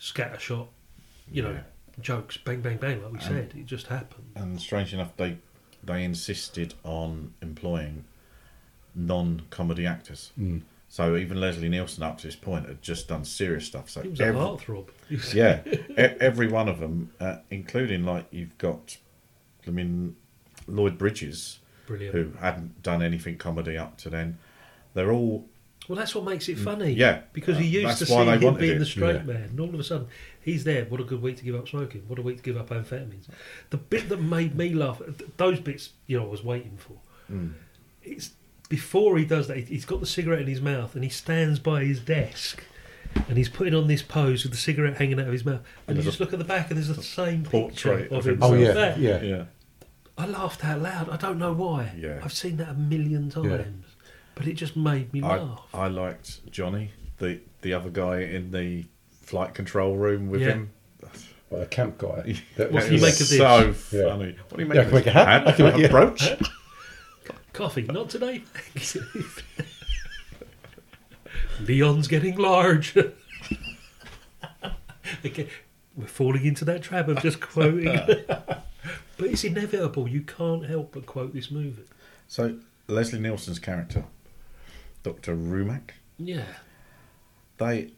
scattershot, 0.00 0.68
you 1.30 1.42
know, 1.42 1.52
Yeah. 1.52 1.62
jokes, 2.00 2.36
bang, 2.36 2.60
bang, 2.60 2.78
bang, 2.78 3.02
like 3.02 3.12
we 3.12 3.18
And- 3.18 3.28
said. 3.28 3.52
It 3.56 3.66
just 3.66 3.86
happened. 3.86 4.32
And 4.34 4.60
strange 4.60 4.92
enough, 4.94 5.16
they 5.16 5.38
they 5.88 6.04
insisted 6.04 6.74
on 6.84 7.32
employing 7.42 8.04
non-comedy 8.94 9.86
actors. 9.86 10.32
Mm. 10.38 10.62
So 10.88 11.16
even 11.16 11.38
Leslie 11.40 11.68
Nielsen, 11.68 12.02
up 12.02 12.18
to 12.18 12.26
this 12.26 12.36
point, 12.36 12.66
had 12.66 12.80
just 12.80 13.08
done 13.08 13.24
serious 13.24 13.66
stuff. 13.66 13.90
So 13.90 14.00
It 14.00 14.10
was 14.12 14.20
a 14.20 14.24
heartthrob. 14.32 14.88
yeah, 15.34 15.60
e- 15.66 16.16
every 16.20 16.48
one 16.48 16.68
of 16.68 16.78
them, 16.80 17.10
uh, 17.20 17.38
including 17.50 18.04
like 18.04 18.26
you've 18.30 18.56
got, 18.58 18.96
I 19.66 19.70
mean, 19.70 20.16
Lloyd 20.66 20.96
Bridges, 20.96 21.58
Brilliant. 21.86 22.14
who 22.14 22.32
hadn't 22.40 22.82
done 22.82 23.02
anything 23.02 23.36
comedy 23.36 23.76
up 23.76 23.98
to 23.98 24.08
then. 24.10 24.38
They're 24.94 25.12
all 25.12 25.44
Well, 25.88 25.96
that's 25.98 26.14
what 26.14 26.24
makes 26.24 26.48
it 26.48 26.58
funny. 26.58 26.94
Mm, 26.94 26.98
yeah. 26.98 27.20
because 27.34 27.58
he 27.58 27.66
Uh, 27.66 27.80
used 27.82 27.88
that's 27.88 27.98
to 28.00 28.06
see 28.06 28.14
him 28.14 28.54
being 28.56 28.76
it. 28.76 28.78
the 28.78 28.86
straight 28.86 29.16
Yeah. 29.16 29.22
man, 29.24 29.42
and 29.42 29.60
all 29.60 29.68
of 29.68 29.78
a 29.80 29.84
sudden 29.84 30.06
he's 30.48 30.64
there. 30.64 30.84
What 30.86 31.00
a 31.00 31.04
good 31.04 31.22
week 31.22 31.36
to 31.38 31.44
give 31.44 31.54
up 31.54 31.68
smoking. 31.68 32.02
What 32.08 32.18
a 32.18 32.22
week 32.22 32.38
to 32.38 32.42
give 32.42 32.56
up 32.56 32.68
amphetamines. 32.70 33.26
The 33.70 33.76
bit 33.76 34.08
that 34.08 34.20
made 34.22 34.54
me 34.56 34.72
laugh, 34.74 35.00
those 35.36 35.60
bits, 35.60 35.90
you 36.06 36.18
know, 36.18 36.24
I 36.24 36.28
was 36.28 36.42
waiting 36.44 36.76
for. 36.76 36.94
Mm. 37.32 37.54
It's 38.02 38.30
before 38.68 39.16
he 39.18 39.24
does 39.24 39.48
that. 39.48 39.56
he- 39.56 39.62
He's 39.64 39.84
got 39.84 40.00
the 40.00 40.06
cigarette 40.06 40.40
in 40.40 40.46
his 40.46 40.60
mouth, 40.60 40.94
and 40.94 41.02
he 41.04 41.10
stands 41.10 41.58
by 41.58 41.84
his 41.84 42.00
desk. 42.00 42.64
And 43.28 43.38
he's 43.38 43.48
putting 43.48 43.74
on 43.74 43.86
this 43.86 44.02
pose 44.02 44.42
with 44.42 44.52
the 44.52 44.58
cigarette 44.58 44.98
hanging 44.98 45.18
out 45.18 45.26
of 45.26 45.32
his 45.32 45.44
mouth. 45.44 45.60
And, 45.60 45.64
And 45.88 45.96
you 45.96 46.02
there's 46.02 46.04
just 46.16 46.20
look 46.20 46.32
at 46.34 46.38
the 46.38 46.44
back, 46.44 46.70
and 46.70 46.76
there's 46.76 46.94
the 46.94 47.02
same 47.02 47.42
portrait 47.42 48.00
picture 48.10 48.14
of 48.14 48.26
of 48.26 48.32
him. 48.32 48.38
Oh 48.42 48.54
yeah, 48.54 48.72
That- 48.72 48.98
yeah. 48.98 49.22
yeah. 49.22 49.44
I 50.18 50.26
laughed 50.26 50.64
out 50.64 50.82
loud. 50.82 51.08
I 51.08 51.16
don't 51.16 51.38
know 51.38 51.52
why. 51.52 51.92
Yeah. 51.96 52.20
I've 52.22 52.32
seen 52.32 52.56
that 52.58 52.68
a 52.70 52.74
million 52.74 53.30
times, 53.30 53.84
but 54.34 54.46
it 54.46 54.54
just 54.54 54.76
made 54.76 55.12
me 55.12 55.22
I, 55.22 55.38
laugh. 55.38 55.62
I 55.72 55.86
liked 55.88 56.50
Johnny, 56.50 56.90
the 57.18 57.40
the 57.62 57.72
other 57.72 57.88
guy 57.88 58.20
in 58.22 58.50
the 58.50 58.84
flight 59.28 59.54
control 59.54 59.96
room 59.96 60.28
with 60.30 60.40
Yeah. 60.40 60.48
him. 60.52 60.70
Well, 61.50 61.62
a 61.62 61.66
camp 61.66 61.98
guy. 61.98 62.08
What 62.56 62.72
That 62.72 62.88
do 62.88 62.94
you 62.94 63.00
make 63.00 63.12
of 63.12 63.18
this? 63.18 63.36
So 63.36 63.74
Yeah. 63.92 64.08
funny. 64.08 64.36
What 64.48 64.56
do 64.56 64.62
you 64.62 64.66
make 64.66 64.74
Yeah, 64.76 64.80
I 64.82 64.84
of 64.84 64.88
can 64.90 64.94
make 64.94 65.04
this? 65.04 65.14
a 65.14 65.24
hat. 65.24 65.46
I 65.48 65.52
can 65.52 65.64
make- 65.66 65.76
yeah. 65.78 65.86
approach. 65.86 66.32
Coffee, 67.52 67.82
not 67.82 68.08
today. 68.10 68.42
Leon's 71.60 72.08
getting 72.08 72.36
large. 72.36 72.96
okay, 75.24 75.48
we're 75.96 76.06
falling 76.06 76.44
into 76.44 76.64
that 76.64 76.82
trap 76.82 77.08
of 77.08 77.20
just 77.20 77.40
quoting. 77.40 78.00
but 78.26 78.64
it's 79.20 79.44
inevitable. 79.44 80.08
You 80.08 80.22
can't 80.22 80.64
help 80.66 80.92
but 80.92 81.06
quote 81.06 81.34
this 81.34 81.50
movie. 81.50 81.82
So 82.28 82.58
Leslie 82.86 83.18
Nielsen's 83.18 83.58
character, 83.58 84.04
Doctor 85.02 85.34
Rumack, 85.34 85.90
Yeah. 86.18 86.44
they 87.58 87.92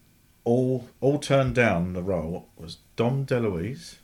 all 0.44 0.88
all 1.00 1.18
turned 1.18 1.54
down 1.54 1.92
the 1.92 2.02
role 2.02 2.48
was 2.56 2.78
Dom 2.96 3.26
DeLuise, 3.26 3.96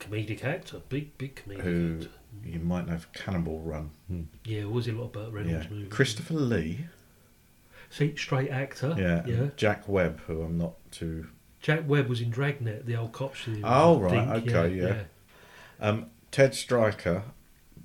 Comedic 0.00 0.44
actor, 0.44 0.80
big, 0.88 1.16
big 1.18 1.36
comedic 1.36 1.60
who 1.60 1.96
actor. 2.00 2.10
you 2.44 2.60
might 2.60 2.86
know 2.86 2.98
for 2.98 3.08
Cannonball 3.08 3.60
Run. 3.60 3.90
Yeah, 4.44 4.64
was 4.64 4.86
he 4.86 4.92
a 4.92 4.94
lot 4.94 5.06
of 5.06 5.12
Burt 5.12 5.32
Reynolds 5.32 5.66
Yeah. 5.66 5.70
movies? 5.70 5.92
Christopher 5.92 6.34
Lee. 6.34 6.86
See, 7.90 8.14
straight 8.16 8.50
actor. 8.50 8.94
Yeah. 8.98 9.26
Yeah. 9.26 9.48
Jack 9.56 9.88
Webb, 9.88 10.20
who 10.26 10.42
I'm 10.42 10.56
not 10.58 10.74
too. 10.90 11.28
Jack 11.60 11.88
Webb 11.88 12.06
was 12.08 12.20
in 12.20 12.30
Dragnet, 12.30 12.86
the 12.86 12.94
old 12.96 13.12
cop 13.12 13.36
series. 13.36 13.62
Oh, 13.64 13.98
I 13.98 14.02
right, 14.02 14.10
think. 14.44 14.48
okay, 14.54 14.74
yeah. 14.74 15.02
Um, 15.80 16.06
Ted 16.30 16.54
Striker, 16.54 17.24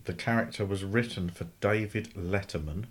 the 0.03 0.13
character 0.13 0.65
was 0.65 0.83
written 0.83 1.29
for 1.29 1.47
David 1.61 2.13
Letterman. 2.15 2.85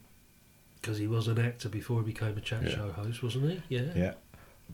Because 0.82 0.98
he 0.98 1.06
was 1.06 1.28
an 1.28 1.38
actor 1.38 1.68
before 1.70 2.00
he 2.00 2.06
became 2.06 2.36
a 2.36 2.40
chat 2.40 2.64
Yeah. 2.64 2.74
show 2.74 2.90
host, 2.92 3.22
wasn't 3.22 3.50
he? 3.50 3.62
Yeah. 3.76 3.92
Yeah. 3.94 4.12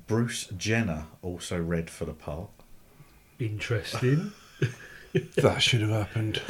Bruce 0.07 0.47
Jenner 0.57 1.05
also 1.23 1.61
read 1.61 1.91
for 1.91 2.05
the 2.07 2.15
part. 2.15 2.49
Interesting. 3.39 4.33
That 5.37 5.63
should 5.63 5.81
have 5.81 5.91
happened. 5.91 6.43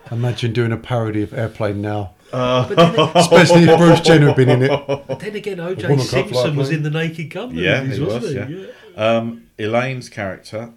Imagine 0.10 0.52
doing 0.52 0.72
a 0.72 0.76
parody 0.76 1.22
of 1.22 1.32
Airplane 1.32 1.80
now. 1.80 2.12
But 2.30 2.74
then, 2.74 2.94
Especially 3.14 3.62
if 3.64 3.78
Bruce 3.78 4.00
Jenner 4.00 4.26
had 4.28 4.36
been 4.36 4.50
in 4.50 4.62
it. 4.62 4.86
but 4.86 5.18
then 5.18 5.34
again, 5.34 5.58
O.J. 5.58 5.88
woman 5.88 6.06
can't 6.06 6.28
fly 6.28 6.40
a 6.40 6.44
Simpson 6.44 6.56
was 6.56 6.68
plane. 6.68 6.76
in 6.78 6.82
the 6.84 6.90
Naked 6.90 7.30
Gun 7.30 7.54
Yeah, 7.54 7.80
movies, 7.82 7.96
he 7.96 8.04
wasn't 8.04 8.22
was. 8.22 8.32
he? 8.32 8.66
Yeah. 8.94 9.16
Um, 9.16 9.46
Elaine's 9.58 10.08
character, 10.10 10.74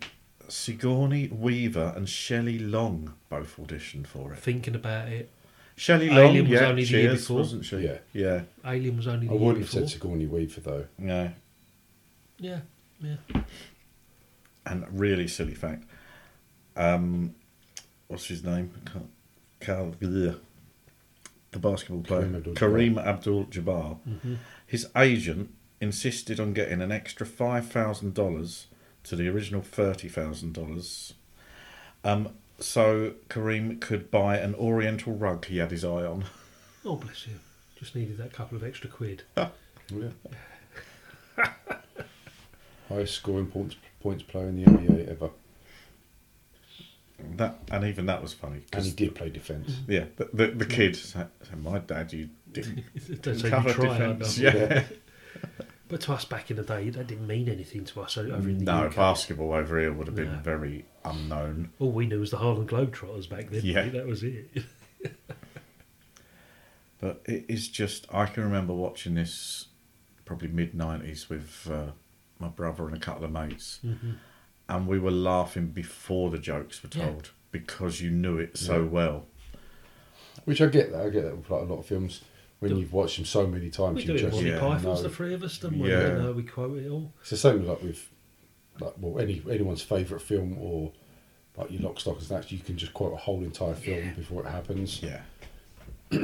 Sigourney 0.48 1.28
Weaver 1.28 1.94
and 1.96 2.08
Shelley 2.08 2.58
Long 2.58 3.14
both 3.30 3.58
auditioned 3.58 4.08
for 4.08 4.32
it. 4.34 4.40
Thinking 4.40 4.74
about 4.74 5.10
it, 5.10 5.30
Shelley 5.76 6.10
Long, 6.10 6.18
Alien 6.20 6.50
was 6.50 6.62
yeah, 6.62 6.68
only 6.68 6.84
the 6.86 6.92
year 6.92 7.12
is, 7.12 7.22
before. 7.22 7.38
wasn't 7.38 7.66
she? 7.66 7.78
Yeah. 7.78 7.98
yeah, 8.14 8.42
Alien 8.66 8.98
was 8.98 9.08
only 9.08 9.28
I 9.28 9.30
the 9.30 9.34
year 9.36 9.42
I 9.42 9.46
wouldn't 9.46 9.64
have 9.66 9.72
before. 9.72 9.88
said 9.88 10.02
Sigourney 10.02 10.26
Weaver 10.28 10.62
though. 10.62 10.86
yeah. 11.00 11.30
Yeah, 12.40 12.60
yeah. 13.02 13.16
And 14.66 14.86
really 15.00 15.28
silly 15.28 15.54
fact. 15.56 15.86
Um, 16.76 17.36
what's 18.08 18.26
his 18.26 18.44
name? 18.44 18.72
Carl, 18.86 19.08
Carl 19.62 19.96
bleh. 20.00 20.38
the 21.52 21.60
basketball 21.60 22.02
player, 22.02 22.24
Kareem 22.24 22.36
Abdul-Jabbar. 22.36 22.56
Kareem 22.56 23.06
Abdul-Jabbar. 23.06 23.98
Mhm. 24.08 24.38
His 24.66 24.88
agent 24.96 25.54
insisted 25.80 26.40
on 26.40 26.54
getting 26.54 26.82
an 26.82 26.92
extra 26.92 27.26
five 27.26 27.68
thousand 27.68 28.14
dollars 28.14 28.68
to 29.04 29.16
the 29.16 29.28
original 29.30 29.62
thirty 29.62 30.08
thousand 30.10 30.54
dollars. 30.54 31.14
Um, 32.04 32.30
so 32.60 33.14
Kareem 33.30 33.80
could 33.82 34.10
buy 34.12 34.38
an 34.38 34.56
Oriental 34.56 35.14
rug 35.14 35.46
he 35.46 35.58
had 35.58 35.72
his 35.72 35.84
eye 35.84 36.06
on. 36.06 36.26
Oh, 36.86 36.96
bless 36.96 37.28
you. 37.28 37.34
Just 37.80 37.96
needed 37.96 38.18
that 38.18 38.34
couple 38.34 38.56
of 38.58 38.64
extra 38.64 38.90
quid. 38.90 39.24
Yeah. 39.90 40.10
Highest 42.90 43.16
scoring 43.16 43.48
points 43.48 43.76
points 44.02 44.24
player 44.24 44.48
in 44.48 44.56
the 44.64 44.70
NBA 44.70 45.08
ever, 45.10 45.30
That 47.38 47.58
and 47.72 47.84
even 47.86 48.06
that 48.08 48.22
was 48.22 48.34
funny. 48.34 48.62
'cause 48.72 48.86
and 48.88 49.00
he 49.00 49.06
did 49.06 49.16
play 49.16 49.30
defence. 49.30 49.72
Mm-hmm. 49.72 49.92
Yeah, 49.92 50.06
the 50.18 50.30
the, 50.34 50.48
the 50.48 50.66
kid 50.66 50.96
said, 50.96 51.30
"My 51.62 51.80
dad, 51.80 52.14
you 52.14 52.30
didn't 52.52 52.84
Don't 53.22 53.36
say 53.40 53.46
you 53.48 53.50
cover 53.50 53.74
try, 53.74 53.98
defence." 53.98 54.40
I 54.40 54.42
know. 54.44 54.50
Yeah. 54.60 54.84
But 55.94 56.02
to 56.02 56.14
us 56.14 56.26
back 56.26 56.50
in 56.50 56.58
the 56.58 56.64
day, 56.64 56.90
that 56.90 57.06
didn't 57.06 57.28
mean 57.28 57.48
anything 57.48 57.86
to 57.86 58.02
us 58.02 58.18
over 58.18 58.36
in 58.50 58.58
the 58.58 58.64
No, 58.66 58.86
UK. 58.88 58.96
basketball 58.96 59.54
over 59.54 59.80
here 59.80 59.94
would 59.94 60.08
have 60.08 60.16
been 60.16 60.32
No. 60.34 60.40
very 60.40 60.86
unknown. 61.06 61.70
All 61.78 61.92
we 61.92 62.08
knew 62.08 62.20
was 62.20 62.32
the 62.32 62.38
Harlem 62.38 62.66
Globetrotters 62.68 63.30
back 63.30 63.52
then. 63.52 63.62
Yeah. 63.64 63.88
That 63.90 64.08
was 64.08 64.24
it. 64.24 64.48
But 67.00 67.22
it 67.26 67.46
is 67.48 67.68
just, 67.68 68.08
I 68.12 68.26
can 68.26 68.44
remember 68.44 68.74
watching 68.74 69.14
this 69.16 69.68
probably 70.26 70.48
mid 70.48 70.72
90s 70.74 71.28
with 71.30 71.68
uh, 71.70 71.92
my 72.40 72.48
brother 72.48 72.88
and 72.88 72.96
a 72.96 73.00
couple 73.00 73.26
of 73.26 73.32
mates. 73.32 73.82
Mhm. 73.86 74.16
And 74.70 74.88
we 74.88 74.98
were 74.98 75.12
laughing 75.12 75.68
before 75.68 76.32
the 76.32 76.40
jokes 76.40 76.82
were 76.82 76.90
Yeah. 76.96 77.06
told 77.06 77.32
because 77.52 78.02
you 78.02 78.10
knew 78.10 78.38
it 78.40 78.58
so 78.58 78.82
Yeah. 78.84 78.88
well. 78.88 79.28
Which 80.46 80.60
I 80.62 80.68
get 80.68 80.92
that. 80.94 81.06
I 81.06 81.10
get 81.10 81.24
that 81.26 81.36
with 81.38 81.50
like 81.52 81.62
a 81.62 81.66
lot 81.66 81.80
of 81.80 81.86
films. 81.86 82.22
When 82.64 82.72
Do- 82.76 82.80
you've 82.80 82.94
watched 82.94 83.18
them 83.18 83.26
so 83.26 83.46
many 83.46 83.70
times, 83.70 83.96
we 83.98 84.02
you 84.04 84.08
do 84.08 84.16
it 84.16 84.20
just 84.20 84.34
Monty 84.34 84.50
Yeah. 84.50 84.60
Python's 84.60 85.02
know. 85.02 85.10
the 85.10 85.10
three 85.10 85.34
of 85.34 85.44
us, 85.44 85.58
don't 85.58 85.78
we? 85.78 85.90
Yeah. 85.90 86.16
You 86.18 86.24
know, 86.24 86.32
we 86.32 86.44
quote 86.44 86.78
it 86.78 86.90
all. 86.90 87.12
It's 87.22 87.30
the 87.32 87.38
same 87.38 87.66
like 87.68 87.82
with 87.84 88.10
like 88.80 88.94
well 89.00 89.20
any 89.22 89.42
anyone's 89.50 89.82
favourite 89.82 90.24
film 90.24 90.58
or 90.60 90.92
like 91.58 91.70
your 91.72 91.82
lock 91.82 92.00
stock 92.00 92.16
and 92.18 92.24
snatch. 92.26 92.52
You 92.52 92.60
can 92.60 92.78
just 92.78 92.94
quote 92.94 93.14
a 93.14 93.18
whole 93.18 93.44
entire 93.44 93.74
film 93.76 94.14
before 94.16 94.44
it 94.46 94.50
happens. 94.50 95.02
Yeah. 95.04 95.22
I 96.12 96.18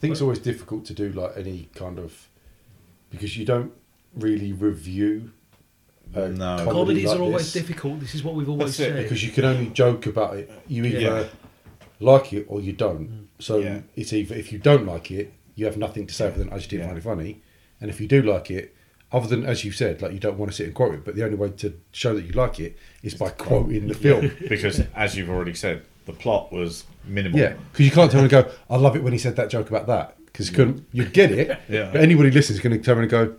think 0.00 0.12
it's 0.12 0.20
always 0.22 0.38
difficult 0.40 0.84
to 0.86 0.94
do 0.94 1.10
like 1.12 1.32
any 1.36 1.68
kind 1.74 1.98
of 1.98 2.28
because 3.10 3.36
you 3.36 3.44
don't 3.44 3.72
really 4.14 4.52
review. 4.52 5.32
uh, 6.14 6.28
No. 6.28 6.56
Comedies 6.64 7.06
like 7.06 7.18
are 7.18 7.22
always 7.22 7.52
this 7.52 7.62
difficult. 7.62 8.00
This 8.00 8.14
is 8.14 8.22
what 8.24 8.34
we've 8.34 8.48
always 8.48 8.76
That's 8.76 8.80
it, 8.90 8.92
said. 8.94 9.02
because 9.04 9.24
you 9.24 9.30
can 9.32 9.44
only 9.44 9.66
joke 9.70 10.06
about 10.06 10.36
it. 10.36 10.50
You 10.68 10.84
either 10.84 10.98
Yeah. 11.00 11.24
Like 12.02 12.32
it 12.32 12.44
or 12.48 12.60
you 12.60 12.72
don't. 12.72 13.08
Mm. 13.10 13.24
So 13.38 13.58
Yeah. 13.58 13.80
it's 13.96 14.12
either 14.12 14.34
if 14.34 14.52
you 14.52 14.58
don't 14.58 14.86
like 14.86 15.10
it, 15.10 15.32
you 15.54 15.64
have 15.66 15.76
nothing 15.76 16.06
to 16.06 16.14
say 16.14 16.26
other 16.28 16.38
than 16.38 16.50
I 16.52 16.56
just 16.58 16.70
didn't 16.70 16.82
Yeah. 16.82 16.88
find 16.88 16.98
it 16.98 17.04
funny, 17.04 17.40
and 17.80 17.90
if 17.90 18.00
you 18.00 18.08
do 18.08 18.22
like 18.22 18.50
it, 18.50 18.74
other 19.12 19.26
than 19.28 19.44
as 19.44 19.64
you 19.64 19.72
said, 19.72 20.00
like 20.02 20.12
you 20.12 20.18
don't 20.18 20.38
want 20.38 20.50
to 20.50 20.56
sit 20.56 20.66
and 20.66 20.74
quote 20.74 20.94
it, 20.94 21.04
but 21.04 21.14
the 21.14 21.24
only 21.24 21.36
way 21.36 21.50
to 21.50 21.74
show 21.92 22.14
that 22.14 22.24
you 22.24 22.32
like 22.32 22.58
it 22.58 22.76
is 23.02 23.14
by 23.14 23.28
quoting 23.30 23.88
the 23.88 23.94
film. 23.94 24.30
because, 24.48 24.80
as 24.94 25.16
you've 25.16 25.28
already 25.30 25.52
said, 25.54 25.82
the 26.06 26.12
plot 26.12 26.50
was 26.52 26.84
minimal. 27.06 27.38
Yeah, 27.38 27.54
because 27.72 27.84
you 27.86 27.92
can't 27.92 28.10
turn 28.10 28.22
and 28.22 28.30
go, 28.30 28.50
I 28.70 28.76
love 28.76 28.96
it 28.96 29.02
when 29.02 29.12
he 29.12 29.18
said 29.18 29.36
that 29.36 29.50
joke 29.50 29.68
about 29.68 29.86
that. 29.88 30.16
Because 30.26 30.48
you 30.48 30.56
couldn't. 30.56 30.86
You'd 30.92 31.12
get 31.12 31.30
it, 31.30 31.58
Yeah. 31.68 31.90
but 31.92 32.00
anybody 32.00 32.30
listening 32.30 32.56
is 32.56 32.62
going 32.62 32.76
to 32.76 32.82
turn 32.82 32.98
and 32.98 33.10
go, 33.10 33.34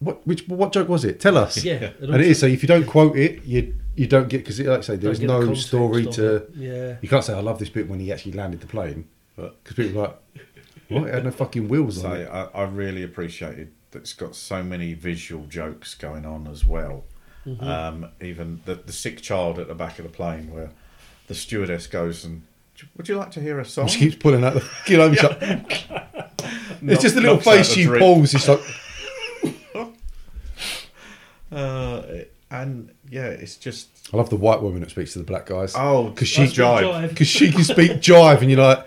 what 0.00 0.26
which 0.26 0.48
what 0.48 0.72
joke 0.72 0.88
was 0.88 1.04
it? 1.04 1.20
Tell 1.20 1.36
us. 1.36 1.62
Yeah, 1.62 1.92
and 2.00 2.14
and, 2.14 2.16
it 2.16 2.28
is 2.28 2.40
so 2.40 2.46
if 2.46 2.62
you 2.62 2.66
don't 2.66 2.86
quote 2.86 3.16
it, 3.16 3.44
you 3.44 3.74
you 3.94 4.06
don't 4.06 4.28
get 4.28 4.38
because 4.38 4.58
like 4.58 4.78
I 4.78 4.82
say, 4.82 4.96
there's 4.96 5.20
get 5.20 5.28
the 5.28 5.40
no 5.40 5.54
story 5.54 6.06
to. 6.06 6.36
it. 6.36 6.50
Yeah. 6.54 6.96
You 7.00 7.08
can't 7.08 7.22
say 7.22 7.34
I 7.34 7.40
love 7.40 7.58
this 7.58 7.68
bit 7.68 7.88
when 7.88 8.00
he 8.00 8.12
actually 8.12 8.32
landed 8.32 8.60
the 8.60 8.66
plane, 8.66 9.08
But 9.36 9.62
because 9.62 9.76
people 9.76 10.00
are 10.00 10.06
like, 10.08 10.18
what? 10.88 11.08
It 11.08 11.14
had 11.14 11.24
no 11.24 11.30
fucking 11.30 11.68
wheels 11.68 12.00
so 12.00 12.08
on 12.08 12.16
it. 12.16 12.28
I, 12.28 12.48
I 12.54 12.62
really 12.64 13.02
appreciated 13.02 13.72
that 13.90 14.00
it's 14.00 14.14
got 14.14 14.34
so 14.34 14.62
many 14.62 14.94
visual 14.94 15.46
jokes 15.46 15.94
going 15.94 16.24
on 16.24 16.46
as 16.46 16.64
well. 16.64 17.04
Mm-hmm. 17.46 17.64
Um, 17.64 18.08
even 18.20 18.62
the, 18.64 18.74
the 18.74 18.92
sick 18.92 19.20
child 19.20 19.58
at 19.58 19.68
the 19.68 19.74
back 19.74 19.98
of 19.98 20.04
the 20.04 20.10
plane 20.10 20.52
where 20.52 20.70
the 21.26 21.34
stewardess 21.34 21.86
goes 21.86 22.24
and 22.24 22.42
would 22.96 23.08
you 23.08 23.16
like 23.16 23.30
to 23.32 23.40
hear 23.40 23.60
a 23.60 23.64
song? 23.64 23.88
She 23.88 23.98
keeps 23.98 24.16
pulling 24.16 24.44
out 24.44 24.54
the 24.54 24.60
fucking 24.86 24.98
home. 24.98 25.66
It's 26.82 27.02
just 27.02 27.14
the 27.14 27.20
little 27.20 27.38
face 27.38 27.70
she 27.70 27.84
drip. 27.84 28.00
pulls. 28.00 28.32
It's 28.32 28.48
like, 28.48 28.60
Uh, 31.52 32.02
and 32.50 32.90
yeah, 33.08 33.26
it's 33.26 33.56
just 33.56 33.88
I 34.12 34.16
love 34.16 34.30
the 34.30 34.36
white 34.36 34.60
woman 34.62 34.80
that 34.80 34.90
speaks 34.90 35.12
to 35.12 35.18
the 35.18 35.24
black 35.24 35.46
guys. 35.46 35.74
Oh, 35.76 36.10
because 36.10 36.28
she 36.28 36.42
that's 36.42 36.54
jive. 36.54 37.08
because 37.10 37.28
she 37.28 37.52
can 37.52 37.64
speak 37.64 37.92
jive, 37.92 38.40
and 38.40 38.50
you're 38.50 38.60
like, 38.60 38.86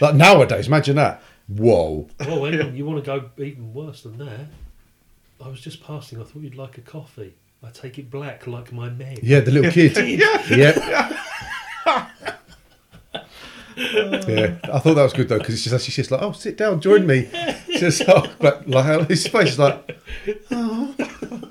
like 0.00 0.14
nowadays. 0.14 0.66
Imagine 0.66 0.96
that. 0.96 1.22
Whoa. 1.48 2.08
Well, 2.20 2.44
hang 2.44 2.60
on, 2.60 2.76
you 2.76 2.86
want 2.86 3.04
to 3.04 3.06
go 3.20 3.42
even 3.42 3.74
worse 3.74 4.02
than 4.02 4.18
that? 4.18 4.46
I 5.44 5.48
was 5.48 5.60
just 5.60 5.82
passing. 5.82 6.20
I 6.20 6.24
thought 6.24 6.42
you'd 6.42 6.54
like 6.54 6.78
a 6.78 6.82
coffee. 6.82 7.34
I 7.64 7.70
take 7.70 7.98
it 7.98 8.10
black 8.10 8.46
like 8.46 8.72
my 8.72 8.88
Meg. 8.88 9.20
Yeah, 9.22 9.40
the 9.40 9.50
little 9.50 9.70
kid. 9.72 9.96
Yeah. 9.96 10.56
yeah. 10.56 11.22
yeah, 13.76 14.58
I 14.64 14.78
thought 14.78 14.94
that 14.94 15.02
was 15.02 15.12
good 15.12 15.28
though 15.28 15.38
because 15.38 15.54
it's 15.54 15.64
just 15.64 15.84
she's 15.84 15.96
just 15.96 16.10
like, 16.10 16.22
oh, 16.22 16.32
sit 16.32 16.56
down, 16.56 16.80
join 16.80 17.06
me. 17.06 17.28
Just 17.78 18.02
oh, 18.06 18.30
like, 18.40 18.68
like 18.68 19.08
his 19.08 19.26
face 19.26 19.52
is 19.52 19.58
like, 19.58 19.98
oh. 20.50 20.94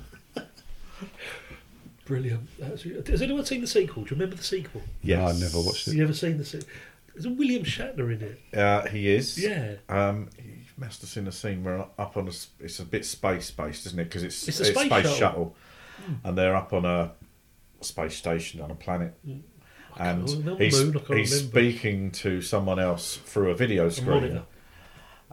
Brilliant. 2.06 2.48
That's, 2.60 2.84
has 2.84 3.22
anyone 3.22 3.46
seen 3.46 3.62
the 3.62 3.68
sequel? 3.68 4.04
Do 4.04 4.10
you 4.10 4.16
remember 4.20 4.36
the 4.36 4.44
sequel? 4.44 4.82
yeah, 5.02 5.26
I 5.28 5.34
never 5.34 5.60
watched 5.60 5.88
it. 5.88 5.96
you 5.96 6.04
ever 6.04 6.14
seen 6.14 6.38
the 6.38 6.46
sequel? 6.46 6.68
There's 7.14 7.26
a 7.26 7.30
William 7.30 7.64
Shatner 7.64 8.14
in 8.14 8.22
it. 8.22 8.58
Uh, 8.58 8.88
he 8.88 9.10
is. 9.14 9.38
Yeah. 9.38 9.76
Um, 9.90 10.30
you 10.38 10.54
must 10.78 11.02
have 11.02 11.10
seen 11.10 11.28
a 11.28 11.32
scene 11.32 11.64
where 11.64 11.86
up 11.98 12.18
on 12.18 12.28
a, 12.28 12.32
It's 12.64 12.80
a 12.80 12.86
bit 12.86 13.06
space 13.06 13.52
based, 13.52 13.86
isn't 13.88 14.00
it? 14.00 14.06
Because 14.06 14.24
it's 14.24 14.48
It's 14.48 14.60
a 14.60 14.66
space 14.66 14.90
shuttle, 14.90 15.16
shuttle. 15.16 15.56
and 16.24 16.38
they're 16.38 16.56
up 16.56 16.72
on 16.74 16.86
a 16.86 17.12
space 17.82 18.16
station 18.16 18.62
on 18.62 18.72
a 18.72 18.76
planet. 18.76 19.14
And 20.00 20.28
he's, 20.58 20.84
moon, 20.84 21.04
he's 21.08 21.40
speaking 21.40 22.12
to 22.12 22.42
someone 22.42 22.80
else 22.80 23.18
through 23.18 23.52
a 23.52 23.56
video 23.56 23.90
screen, 23.90 24.42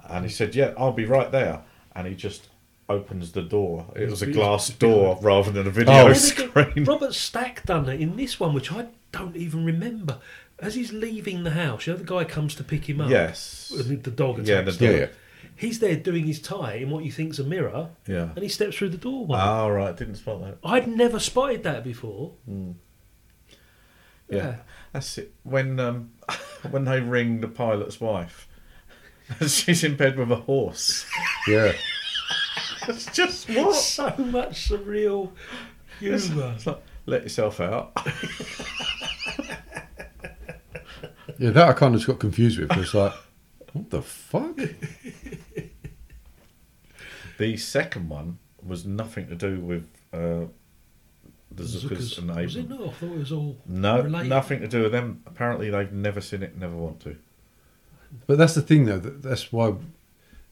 and 0.09 0.25
he 0.25 0.31
said, 0.31 0.55
"Yeah, 0.55 0.75
I'll 0.77 0.93
be 0.93 1.05
right 1.05 1.31
there." 1.31 1.63
And 1.95 2.07
he 2.07 2.15
just 2.15 2.49
opens 2.89 3.33
the 3.33 3.43
door. 3.43 3.87
It 3.95 4.09
was 4.09 4.23
a 4.23 4.27
glass 4.27 4.71
door 4.71 5.19
rather 5.21 5.51
than 5.51 5.67
a 5.67 5.71
oh. 5.71 5.73
video 5.73 6.09
Oh. 6.09 6.13
Screen. 6.13 6.85
Robert 6.87 7.15
Stack 7.15 7.65
done 7.67 7.89
it 7.89 8.01
in 8.01 8.17
this 8.17 8.41
one, 8.41 8.55
which 8.55 8.73
I 8.73 8.89
don't 9.13 9.37
even 9.37 9.65
remember. 9.65 10.19
As 10.59 10.75
he's 10.75 10.93
leaving 10.93 11.45
the 11.45 11.51
house, 11.51 11.87
you 11.87 11.93
know, 11.93 11.99
the 11.99 12.05
guy 12.05 12.25
comes 12.25 12.55
to 12.57 12.65
pick 12.65 12.89
him 12.89 13.01
up. 13.01 13.11
Yes. 13.11 13.73
The 13.77 13.97
dog 14.11 14.41
attacks 14.41 14.49
Yeah, 14.49 14.63
the 14.63 14.73
him. 14.73 14.93
Yeah, 14.93 14.99
yeah. 15.01 15.07
He's 15.55 15.79
there 15.79 15.97
doing 15.97 16.25
his 16.25 16.41
tie 16.41 16.75
in 16.75 16.91
what 16.91 17.05
you 17.05 17.13
think's 17.13 17.39
a 17.39 17.45
mirror, 17.45 17.91
Yeah. 18.07 18.31
and 18.35 18.43
he 18.43 18.49
steps 18.49 18.77
through 18.77 18.91
the 18.91 18.97
doorway. 18.97 19.39
Oh 19.41 19.69
right, 19.69 19.97
didn't 19.97 20.17
spot 20.17 20.41
that. 20.43 20.59
I'd 20.65 20.89
never 20.89 21.19
spotted 21.19 21.63
that 21.65 21.85
before. 21.85 22.33
Hmm. 22.45 22.73
Yeah. 24.29 24.37
Yeah. 24.37 24.57
that's 24.93 25.19
it. 25.19 25.33
When 25.43 25.79
um, 25.81 26.11
when 26.71 26.85
they 26.85 27.01
ring 27.01 27.41
the 27.41 27.49
pilot's 27.49 28.01
wife, 28.01 28.49
she's 29.47 29.85
in 29.85 29.97
bed 29.97 30.19
with 30.19 30.31
a 30.31 30.37
horse. 30.37 31.07
Yeah, 31.47 31.73
It's 32.89 33.07
just 33.07 33.49
what? 33.51 33.75
So 33.77 34.15
much 34.19 34.69
surreal 34.71 35.33
humour. 36.01 36.53
It's 36.57 36.67
like, 36.67 36.83
let 37.07 37.23
yourself 37.23 37.61
out. 37.61 37.93
yeah. 41.39 41.51
That 41.51 41.69
I 41.69 41.73
kind 41.75 41.95
of 41.95 42.01
just 42.01 42.07
got 42.09 42.19
confused 42.19 42.59
with. 42.59 42.71
It's 42.77 42.95
like, 42.95 43.13
what 43.73 43.91
the 43.91 44.03
fuck? 44.03 44.59
The 47.39 47.57
second 47.57 48.09
one 48.09 48.39
was 48.67 48.85
nothing 48.85 49.29
to 49.29 49.35
do 49.37 49.61
with 49.61 49.87
uh, 50.13 50.47
the 51.59 51.65
Zuckers 51.65 52.19
and 52.19 52.35
was 52.35 52.57
it 52.57 52.69
not? 52.69 52.81
I 52.81 52.91
thought 52.91 53.13
it 53.13 53.19
was 53.19 53.33
all 53.33 53.57
No, 53.67 54.01
related. 54.03 54.29
nothing 54.29 54.61
to 54.61 54.69
do 54.69 54.83
with 54.85 54.93
them. 54.93 55.23
Apparently, 55.27 55.71
they've 55.71 55.93
never 55.93 56.21
seen 56.21 56.43
it, 56.43 56.57
never 56.57 56.75
want 56.77 57.01
to. 57.01 57.17
But 58.27 58.39
that's 58.39 58.55
the 58.55 58.63
thing, 58.63 58.87
though. 58.87 58.99
That, 58.99 59.23
that's 59.23 59.53
why 59.53 59.75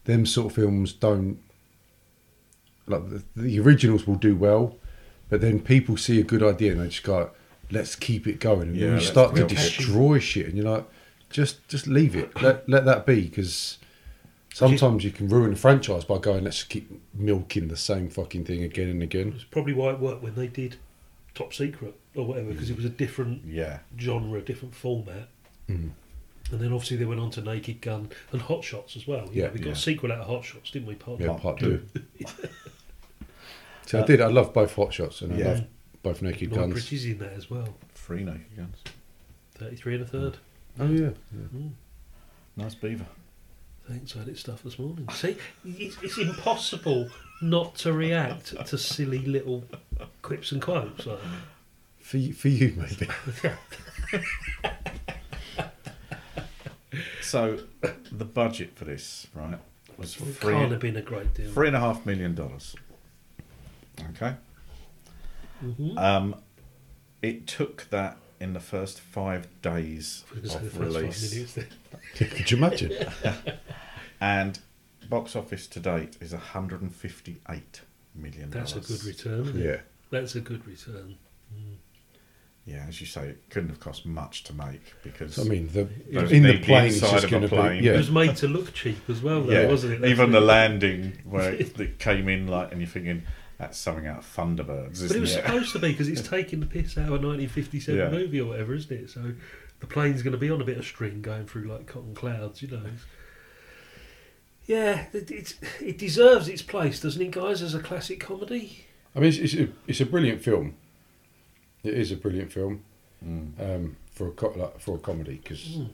them 0.05 0.25
sort 0.25 0.47
of 0.47 0.53
films 0.55 0.93
don't 0.93 1.39
like 2.85 3.09
the, 3.09 3.23
the 3.35 3.59
originals 3.59 4.07
will 4.07 4.15
do 4.15 4.35
well, 4.35 4.75
but 5.29 5.41
then 5.41 5.59
people 5.59 5.97
see 5.97 6.19
a 6.19 6.23
good 6.23 6.43
idea 6.43 6.71
and 6.71 6.81
they 6.81 6.87
just 6.87 7.03
go, 7.03 7.31
"Let's 7.71 7.95
keep 7.95 8.27
it 8.27 8.39
going." 8.39 8.69
And 8.69 8.77
Yeah, 8.77 8.93
you 8.95 9.01
start 9.01 9.31
to 9.35 9.41
milk 9.41 9.51
it. 9.51 9.55
destroy 9.55 10.19
shit, 10.19 10.45
and 10.45 10.55
you're 10.57 10.69
like, 10.69 10.85
just 11.29 11.67
just 11.67 11.87
leave 11.87 12.15
it. 12.15 12.39
Let 12.41 12.67
let 12.69 12.85
that 12.85 13.05
be 13.05 13.23
because 13.23 13.77
sometimes 14.53 15.03
you 15.03 15.11
can 15.11 15.27
ruin 15.27 15.51
a 15.53 15.55
franchise 15.55 16.05
by 16.05 16.17
going 16.17 16.43
let's 16.45 16.63
keep 16.63 16.89
milking 17.13 17.67
the 17.67 17.75
same 17.77 18.09
fucking 18.09 18.45
thing 18.45 18.63
again 18.63 18.89
and 18.89 19.03
again. 19.03 19.33
It's 19.35 19.43
probably 19.43 19.73
why 19.73 19.91
it 19.91 19.99
worked 19.99 20.23
when 20.23 20.35
they 20.35 20.47
did 20.47 20.77
Top 21.37 21.53
Secret 21.53 21.93
or 22.15 22.25
whatever 22.25 22.51
because 22.51 22.69
it 22.69 22.75
was 22.75 22.85
a 22.85 22.89
different 22.89 23.43
Yeah. 23.45 23.79
genre, 23.99 24.41
different 24.41 24.73
format. 24.73 25.29
Mm. 25.69 25.91
And 26.51 26.59
then 26.61 26.71
obviously 26.73 26.97
they 26.97 27.05
went 27.05 27.19
on 27.19 27.29
to 27.31 27.41
Naked 27.41 27.81
Gun 27.81 28.09
and 28.31 28.41
Hot 28.41 28.63
Shots 28.63 28.95
as 28.95 29.05
well. 29.07 29.25
You 29.31 29.41
Yeah. 29.41 29.47
know, 29.47 29.53
we 29.53 29.59
got 29.59 29.65
Yeah. 29.67 29.71
a 29.73 29.75
sequel 29.75 30.11
out 30.11 30.19
of 30.21 30.27
Hot 30.27 30.43
Shots, 30.45 30.71
didn't 30.71 30.87
we? 30.87 30.95
Part 30.95 31.19
Yeah, 31.19 31.27
one. 31.31 31.39
part 31.39 31.59
two. 31.59 31.85
So 33.85 34.01
I 34.01 34.05
did. 34.05 34.19
I 34.19 34.27
love 34.27 34.53
both 34.53 34.73
hot 34.75 34.93
shots 34.93 35.21
and 35.21 35.31
I 35.33 35.37
Yeah. 35.37 35.47
love 35.47 35.63
both 36.03 36.21
naked 36.21 36.51
Lloyd 36.51 36.59
guns. 36.59 36.73
Bridges 36.73 37.05
in 37.05 37.19
that 37.19 37.31
as 37.33 37.49
well. 37.49 37.73
Three 37.95 38.23
naked 38.23 38.55
guns. 38.57 38.75
33 39.55 39.93
and 39.95 40.03
a 40.03 40.05
third. 40.07 40.37
Oh 40.79 40.89
yeah. 40.91 41.11
Nice 42.57 42.75
beaver. 42.75 43.05
Thanks, 43.87 44.13
I 44.15 44.19
had 44.19 44.27
it 44.27 44.37
stuff 44.37 44.61
this 44.63 44.77
morning. 44.77 45.07
See, 45.13 45.37
it's, 45.63 45.95
it's 46.03 46.17
impossible 46.17 47.09
not 47.41 47.75
to 47.75 47.93
react 47.93 48.55
to 48.67 48.77
silly 48.77 49.19
little 49.19 49.63
quips 50.21 50.51
and 50.51 50.61
quotes. 50.61 51.05
Like, 51.05 51.19
For 51.99 52.17
you, 52.17 52.33
for 52.33 52.47
you 52.49 52.73
maybe. 52.77 53.07
So 57.21 57.59
the 58.11 58.23
budget 58.25 58.75
for 58.75 58.85
this, 58.85 59.27
right, 59.35 59.59
was 59.97 60.15
it 60.15 60.23
three, 60.35 60.53
can't 60.53 60.71
have 60.71 60.79
been 60.79 60.95
a 60.95 61.01
great 61.01 61.33
deal. 61.33 61.51
three 61.51 61.67
and 61.67 61.75
a 61.75 61.79
half 61.79 62.05
million 62.05 62.33
dollars. 62.33 62.75
Okay. 64.11 64.35
Mhm. 65.63 65.97
Um, 65.97 66.35
it 67.21 67.45
took 67.45 67.87
that 67.89 68.17
in 68.39 68.53
the 68.53 68.59
first 68.61 69.01
five 69.01 69.47
days 69.61 70.23
I 70.31 70.39
was 70.39 70.39
gonna 70.39 70.49
say 70.49 70.55
of 70.55 70.63
the 70.63 70.69
first 70.69 70.93
five 70.93 71.01
release. 71.03 71.55
minutes. 71.57 71.75
Could 72.37 72.51
you 72.51 72.57
imagine? 72.57 72.93
and 74.21 74.59
box 75.09 75.35
office 75.35 75.67
to 75.67 75.79
date 75.79 76.17
is 76.21 76.33
158 76.33 77.81
million. 78.15 78.49
That's 78.49 78.75
a 78.75 78.79
good 78.79 79.03
return. 79.03 79.41
Isn't 79.41 79.59
Yeah. 79.61 79.69
It? 79.71 79.81
That's 80.09 80.35
a 80.35 80.41
good 80.41 80.65
return. 80.67 81.17
Mm. 81.53 81.75
Yeah, 82.65 82.85
as 82.87 82.99
you 82.99 83.07
say, 83.07 83.29
it 83.29 83.43
couldn't 83.49 83.69
have 83.69 83.79
cost 83.79 84.05
much 84.05 84.43
to 84.45 84.53
make 84.53 84.81
because 85.01 85.39
I 85.39 85.43
mean, 85.43 85.69
the 85.71 85.87
in 86.33 86.43
the 86.43 86.53
big 86.53 86.63
plane 86.65 86.87
it's 86.87 86.99
just 86.99 87.13
of 87.15 87.23
a 87.23 87.27
going 87.29 87.43
to 87.43 87.47
plane. 87.49 87.79
be 87.79 87.85
yeah. 87.87 87.93
It 87.93 87.97
was 87.97 88.11
made 88.11 88.35
to 88.37 88.47
look 88.47 88.73
cheap 88.73 89.09
as 89.09 89.21
well, 89.21 89.41
though, 89.43 89.53
yeah, 89.53 89.67
wasn't 89.67 89.93
it? 89.93 90.01
That's 90.01 90.11
even 90.11 90.31
the 90.31 90.41
landing 90.55 91.17
where 91.23 91.53
it, 91.53 91.79
it 91.79 91.99
came 91.99 92.27
in 92.27 92.47
like, 92.47 92.71
and 92.73 92.81
you're 92.81 92.89
thinking 92.89 93.23
that's 93.57 93.77
something 93.77 94.05
out 94.05 94.19
of 94.19 94.25
Thunderbirds, 94.35 94.93
isn't 94.93 95.07
But 95.07 95.17
it 95.17 95.21
was 95.21 95.31
it? 95.35 95.45
supposed 95.45 95.71
to 95.73 95.79
be 95.79 95.91
because 95.91 96.09
it's 96.09 96.21
taking 96.29 96.59
the 96.59 96.65
piss 96.65 96.97
out 96.97 97.03
of 97.05 97.23
a 97.23 97.27
1957 97.27 97.97
Yeah. 97.99 98.09
movie 98.09 98.41
or 98.41 98.47
whatever, 98.49 98.73
isn't 98.75 98.91
it? 98.91 99.09
So 99.09 99.31
the 99.79 99.87
plane's 99.87 100.21
going 100.21 100.33
to 100.33 100.37
be 100.37 100.49
on 100.49 100.59
a 100.61 100.65
bit 100.65 100.77
of 100.77 100.85
string 100.85 101.21
going 101.21 101.45
through 101.47 101.63
like 101.71 101.87
cotton 101.87 102.15
clouds, 102.15 102.61
you 102.61 102.67
know. 102.67 102.83
Yeah, 104.67 105.05
it, 105.13 105.55
it 105.81 105.97
deserves 105.97 106.47
its 106.49 106.61
place, 106.61 106.99
doesn't 106.99 107.21
it, 107.21 107.31
guys, 107.31 107.61
as 107.61 107.73
a 107.73 107.79
classic 107.79 108.19
comedy? 108.19 108.85
I 109.15 109.19
mean, 109.19 109.29
it's, 109.29 109.37
it's, 109.37 109.53
a, 109.55 109.69
it's 109.87 110.01
a 110.01 110.05
brilliant 110.05 110.41
film. 110.43 110.75
It 111.83 111.93
is 111.93 112.11
a 112.11 112.15
brilliant 112.17 112.51
film 112.51 112.83
Mm. 113.25 113.59
um, 113.59 113.95
for 114.11 114.27
a 114.27 114.31
co- 114.31 114.53
like, 114.55 114.79
for 114.79 114.95
a 114.95 114.99
comedy 114.99 115.39
because 115.41 115.59
Mm. 115.63 115.89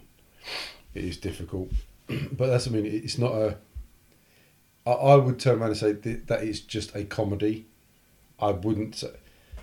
it 0.94 1.06
is 1.06 1.16
difficult. 1.16 1.72
but 2.34 2.48
that's 2.48 2.68
I 2.68 2.72
mean, 2.72 2.86
it's 2.86 3.18
not 3.18 3.32
a. 3.32 3.58
I, 4.86 4.92
I 4.92 5.16
would 5.16 5.40
turn 5.40 5.60
around 5.60 5.70
and 5.70 5.78
say 5.78 5.94
that, 5.94 6.28
that 6.28 6.44
is 6.44 6.60
just 6.60 6.94
a 6.98 7.06
comedy. 7.06 7.68
I 8.42 8.52
wouldn't, 8.52 8.96
say, 8.96 9.12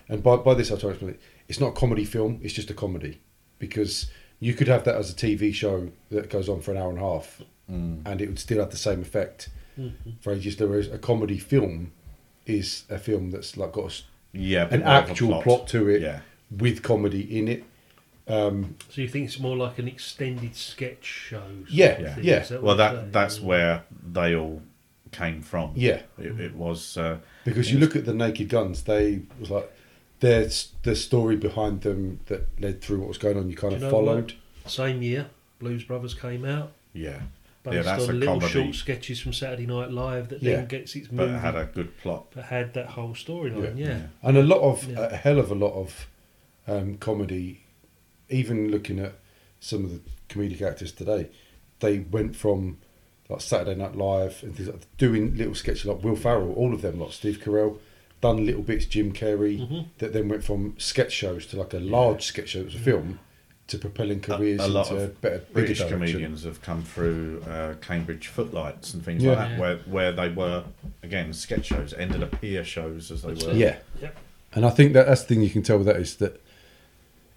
and 0.09 0.23
by 0.23 0.37
by 0.37 0.55
this 0.55 0.71
I'll 0.71 0.79
try 0.79 0.89
to 0.89 0.95
explain 0.95 1.11
it. 1.13 1.21
It's 1.49 1.61
not 1.61 1.69
a 1.69 1.73
comedy 1.73 2.07
film. 2.07 2.41
It's 2.43 2.55
just 2.55 2.71
a 2.71 2.75
comedy 2.75 3.21
because 3.59 4.11
you 4.39 4.55
could 4.55 4.69
have 4.69 4.85
that 4.85 4.95
as 4.95 5.11
a 5.11 5.15
TV 5.15 5.53
show 5.53 5.91
that 6.11 6.31
goes 6.31 6.49
on 6.49 6.63
for 6.63 6.71
an 6.71 6.79
hour 6.79 6.89
and 6.89 6.99
a 6.99 7.03
half, 7.03 7.43
Mm. 7.71 8.03
and 8.05 8.21
it 8.21 8.29
would 8.29 8.39
still 8.39 8.59
have 8.59 8.71
the 8.71 8.77
same 8.77 9.01
effect. 9.01 9.49
Mhm. 9.79 9.93
For 10.21 10.33
ages, 10.33 10.59
whereas 10.59 10.89
a 10.89 10.99
comedy 10.99 11.39
film 11.39 11.93
is 12.47 12.85
a 12.91 12.99
film 12.99 13.31
that's 13.31 13.57
like 13.57 13.73
got 13.73 13.83
a 13.85 13.87
s 13.87 14.03
Yeah, 14.33 14.67
an 14.71 14.81
more 14.81 14.89
a 14.89 14.93
actual 14.93 15.29
plot. 15.29 15.45
plot. 15.45 15.69
to 15.69 15.89
it 15.89 16.03
Yeah. 16.03 16.21
with 16.51 16.83
comedy 16.83 17.23
in 17.39 17.49
it. 17.49 17.65
Um, 18.29 18.77
So 18.89 19.01
you 19.01 19.09
think 19.09 19.27
it's 19.27 19.39
more 19.41 19.57
like 19.57 19.79
an 19.79 19.89
extended 19.89 20.55
sketch 20.57 21.05
show? 21.05 21.41
sort 21.41 21.71
Yeah, 21.71 22.17
yeah. 22.21 22.39
that 22.41 22.63
Well, 22.63 22.77
that 22.77 22.95
saying? 22.95 23.11
that's 23.13 23.41
where 23.41 23.83
they 24.13 24.35
all 24.37 24.63
came 25.13 25.43
from. 25.43 25.73
Yeah. 25.75 26.03
it, 26.19 26.39
it 26.41 26.55
was 26.55 26.97
uh, 26.97 27.19
because 27.45 27.73
you 27.73 27.79
look 27.79 27.97
at 27.97 28.05
the 28.05 28.15
Naked 28.15 28.49
Guns, 28.49 28.83
they 28.83 29.23
was 29.39 29.51
like 29.51 29.71
there's 30.21 30.73
the 30.83 30.95
story 30.95 31.37
behind 31.37 31.81
them 31.81 32.21
that 32.27 32.47
led 32.61 32.81
through 32.83 32.99
what 33.01 33.09
was 33.09 33.19
going 33.19 33.37
on. 33.39 33.49
You 33.51 33.57
kind 33.57 33.71
Do 33.71 33.77
of 33.77 33.81
you 33.83 33.87
know 33.87 33.91
followed. 33.91 34.35
what? 34.63 34.71
Same 34.73 35.03
year, 35.03 35.31
Blues 35.59 35.83
Brothers 35.85 36.15
came 36.15 36.45
out. 36.45 36.73
yeah, 36.93 37.23
Based 37.63 37.75
yeah, 37.75 37.83
that's 37.83 38.05
on 38.05 38.11
a 38.11 38.13
little 38.15 38.41
comedy, 38.41 38.53
short 38.53 38.75
sketches 38.75 39.21
from 39.21 39.35
Saturday 39.35 39.67
Night 39.67 39.91
Live 39.91 40.29
that 40.31 40.43
Yeah. 40.43 40.57
then 40.57 40.67
gets 40.67 40.97
its 40.97 41.09
but 41.09 41.17
movie, 41.17 41.35
it 41.35 41.41
had 41.41 41.57
a 41.57 41.67
good 41.67 41.97
plot. 41.99 42.29
but 42.35 42.45
had 42.45 42.73
that 42.75 42.87
whole 42.87 43.11
storyline. 43.15 43.77
Yeah. 43.79 44.07
and 44.23 44.37
a 44.39 44.43
lot 44.43 44.61
of 44.61 44.89
Yeah. 44.91 45.01
a 45.11 45.17
hell 45.17 45.39
of 45.39 45.51
a 45.51 45.55
lot 45.55 45.75
of 45.75 46.07
um, 46.67 46.97
comedy. 46.97 47.65
Even 48.29 48.71
looking 48.71 48.99
at 49.01 49.15
some 49.59 49.85
of 49.85 49.91
the 49.91 50.01
comedic 50.29 50.63
actors 50.63 50.93
today, 50.93 51.29
they 51.81 51.99
went 51.99 52.35
from 52.37 52.79
like 53.29 53.41
Saturday 53.41 53.75
Night 53.79 53.95
Live 53.97 54.43
and 54.43 54.55
things 54.57 54.69
like 54.69 54.97
doing 54.97 55.37
little 55.37 55.55
sketches 55.55 55.85
like 55.87 56.03
Will 56.03 56.17
Ferrell, 56.17 56.53
all 56.55 56.73
of 56.73 56.81
them, 56.83 56.99
like 57.01 57.13
Steve 57.13 57.41
Carell, 57.45 57.79
done 58.21 58.45
little 58.47 58.63
bits, 58.63 58.87
Jim 58.87 59.13
Carrey, 59.13 59.59
Mhm. 59.69 59.87
that 59.99 60.13
then 60.13 60.29
went 60.29 60.45
from 60.45 60.75
sketch 60.79 61.13
shows 61.13 61.47
to 61.47 61.57
like 61.59 61.73
a 61.75 61.79
large 61.81 62.23
sketch 62.25 62.51
show 62.51 62.61
that 62.61 62.67
was 62.67 62.75
a 62.75 62.79
film 62.79 63.19
to 63.71 63.79
propelling 63.79 64.21
careers 64.21 64.61
a, 64.61 64.67
a 64.67 64.69
lot 64.69 64.91
into 64.91 65.05
of 65.05 65.21
better, 65.21 65.43
British 65.53 65.79
direction. 65.79 65.99
comedians 66.01 66.45
have 66.45 66.61
come 66.63 66.83
through 66.83 67.43
uh, 67.49 67.75
Cambridge 67.81 68.27
Footlights 68.29 68.95
and 68.95 69.05
things 69.05 69.23
Yeah. 69.23 69.31
like 69.31 69.39
that, 69.39 69.51
Yeah. 69.53 69.59
where 69.61 69.77
where 69.87 70.13
they 70.13 70.29
were 70.29 70.65
again 71.03 71.33
sketch 71.33 71.67
shows, 71.67 71.93
ended 71.95 72.23
up 72.23 72.41
peer 72.41 72.65
shows 72.65 73.11
as 73.11 73.23
they 73.23 73.35
were. 73.35 73.53
Yeah. 73.55 73.77
Yep. 74.01 74.17
And 74.55 74.67
I 74.67 74.71
think 74.71 74.93
that 74.95 75.07
that's 75.07 75.23
the 75.23 75.29
thing 75.35 75.43
you 75.43 75.51
can 75.51 75.63
tell 75.63 75.79
with 75.79 75.87
that 75.87 75.97
is 75.97 76.17
that 76.17 76.41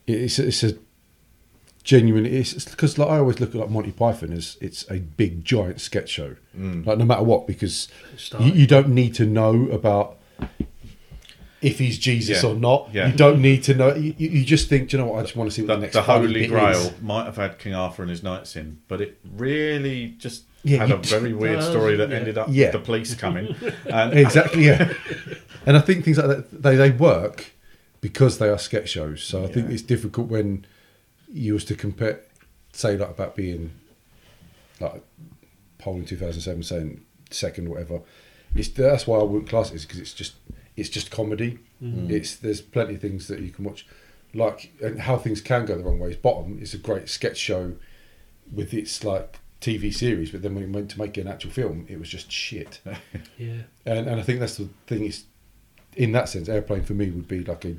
it's 0.07 0.39
it's 0.39 0.63
a 0.63 0.75
genuine. 1.83 2.25
It's 2.25 2.65
because 2.65 2.97
like 2.97 3.09
I 3.09 3.17
always 3.17 3.39
look 3.39 3.49
at 3.49 3.55
like 3.55 3.69
Monty 3.69 3.91
Python 3.91 4.31
as 4.33 4.57
it's 4.61 4.89
a 4.89 4.99
big 4.99 5.43
giant 5.45 5.81
sketch 5.81 6.09
show, 6.09 6.35
Mm. 6.57 6.85
like 6.85 6.97
no 6.97 7.05
matter 7.05 7.23
what, 7.23 7.45
because 7.47 7.87
you, 8.39 8.51
you 8.53 8.67
don't 8.67 8.89
need 8.89 9.13
to 9.15 9.25
know 9.25 9.67
about 9.69 10.17
if 11.63 11.79
he's 11.79 11.97
Jesus 11.97 12.43
Yeah. 12.43 12.49
or 12.49 12.55
not. 12.55 12.89
Yeah. 12.93 13.07
You 13.07 13.13
don't 13.13 13.41
need 13.41 13.63
to 13.63 13.73
know. 13.73 13.93
You, 13.95 14.13
you 14.17 14.43
just 14.45 14.69
think, 14.69 14.89
"Do 14.89 14.97
you 14.97 15.03
know 15.03 15.09
what? 15.11 15.19
I 15.19 15.21
just 15.23 15.35
want 15.35 15.49
to 15.49 15.55
see 15.55 15.61
what 15.61 15.67
the, 15.67 15.75
The, 15.75 15.81
next 15.81 15.93
the 15.93 16.01
Holy 16.01 16.47
Grail 16.47 16.69
is." 16.71 17.01
might 17.01 17.25
have 17.25 17.37
had 17.37 17.59
King 17.59 17.73
Arthur 17.75 18.01
and 18.03 18.09
his 18.11 18.21
knights 18.23 18.55
in, 18.55 18.79
but 18.87 19.01
it 19.01 19.17
really 19.37 20.09
just 20.17 20.43
Yeah, 20.63 20.79
had 20.79 20.91
a 20.91 20.97
very 20.97 21.29
d- 21.29 21.33
weird 21.35 21.59
does, 21.59 21.69
story 21.69 21.95
that 21.95 22.11
ended 22.11 22.37
up 22.37 22.47
Yeah. 22.49 22.65
with 22.67 22.73
the 22.73 22.79
police 22.79 23.15
coming. 23.15 23.55
And 23.85 24.17
exactly. 24.17 24.65
Yeah. 24.65 24.93
and 25.65 25.77
I 25.77 25.79
think 25.81 26.03
things 26.05 26.17
like 26.17 26.27
that 26.27 26.61
they 26.63 26.75
they 26.75 26.91
work 26.91 27.51
because 28.01 28.37
they 28.37 28.49
are 28.49 28.57
sketch 28.57 28.89
shows. 28.89 29.23
So 29.23 29.43
I 29.43 29.47
think 29.47 29.69
it's 29.69 29.81
difficult 29.81 30.27
when 30.27 30.65
you 31.31 31.53
was 31.53 31.65
to 31.65 31.75
compare, 31.75 32.19
say 32.73 32.97
like 32.97 33.09
about 33.09 33.35
being 33.35 33.71
like 34.79 35.01
poll 35.77 35.95
in 35.95 36.05
two 36.05 36.17
thousand 36.17 36.41
seven 36.41 36.63
saying 36.63 37.01
second 37.31 37.69
whatever. 37.69 38.01
It's 38.55 38.67
that's 38.69 39.07
why 39.07 39.17
I 39.19 39.23
wouldn't 39.23 39.49
class 39.49 39.71
it 39.71 39.81
because 39.81 39.99
it's 39.99 40.13
just 40.13 40.33
it's 40.75 40.89
just 40.89 41.11
comedy. 41.11 41.59
Mm. 41.81 42.09
It's 42.09 42.35
there's 42.35 42.61
plenty 42.61 42.95
of 42.95 43.01
things 43.01 43.27
that 43.27 43.39
you 43.39 43.49
can 43.51 43.65
watch, 43.65 43.85
like 44.33 44.71
and 44.81 45.01
how 45.01 45.17
things 45.17 45.41
can 45.41 45.65
go 45.65 45.77
the 45.77 45.83
wrong 45.83 45.99
way. 45.99 46.09
Is 46.11 46.17
Bottom 46.17 46.59
is 46.61 46.73
a 46.73 46.77
great 46.77 47.09
sketch 47.09 47.37
show 47.37 47.73
with 48.51 48.73
its 48.73 49.03
like 49.03 49.39
TV 49.61 49.93
series, 49.93 50.31
but 50.31 50.41
then 50.41 50.55
when 50.55 50.63
it 50.65 50.69
went 50.71 50.91
to 50.91 50.99
make 50.99 51.15
an 51.17 51.27
actual 51.27 51.51
film, 51.51 51.85
it 51.89 51.99
was 51.99 52.09
just 52.09 52.31
shit. 52.31 52.79
Yeah. 53.37 53.63
And 53.85 54.07
and 54.07 54.19
I 54.19 54.23
think 54.23 54.39
that's 54.39 54.57
the 54.57 54.69
thing 54.87 55.05
is, 55.05 55.25
in 55.95 56.11
that 56.13 56.29
sense, 56.29 56.47
Airplane 56.49 56.83
for 56.83 56.93
me 56.93 57.09
would 57.11 57.27
be 57.27 57.43
like 57.43 57.65
a 57.65 57.75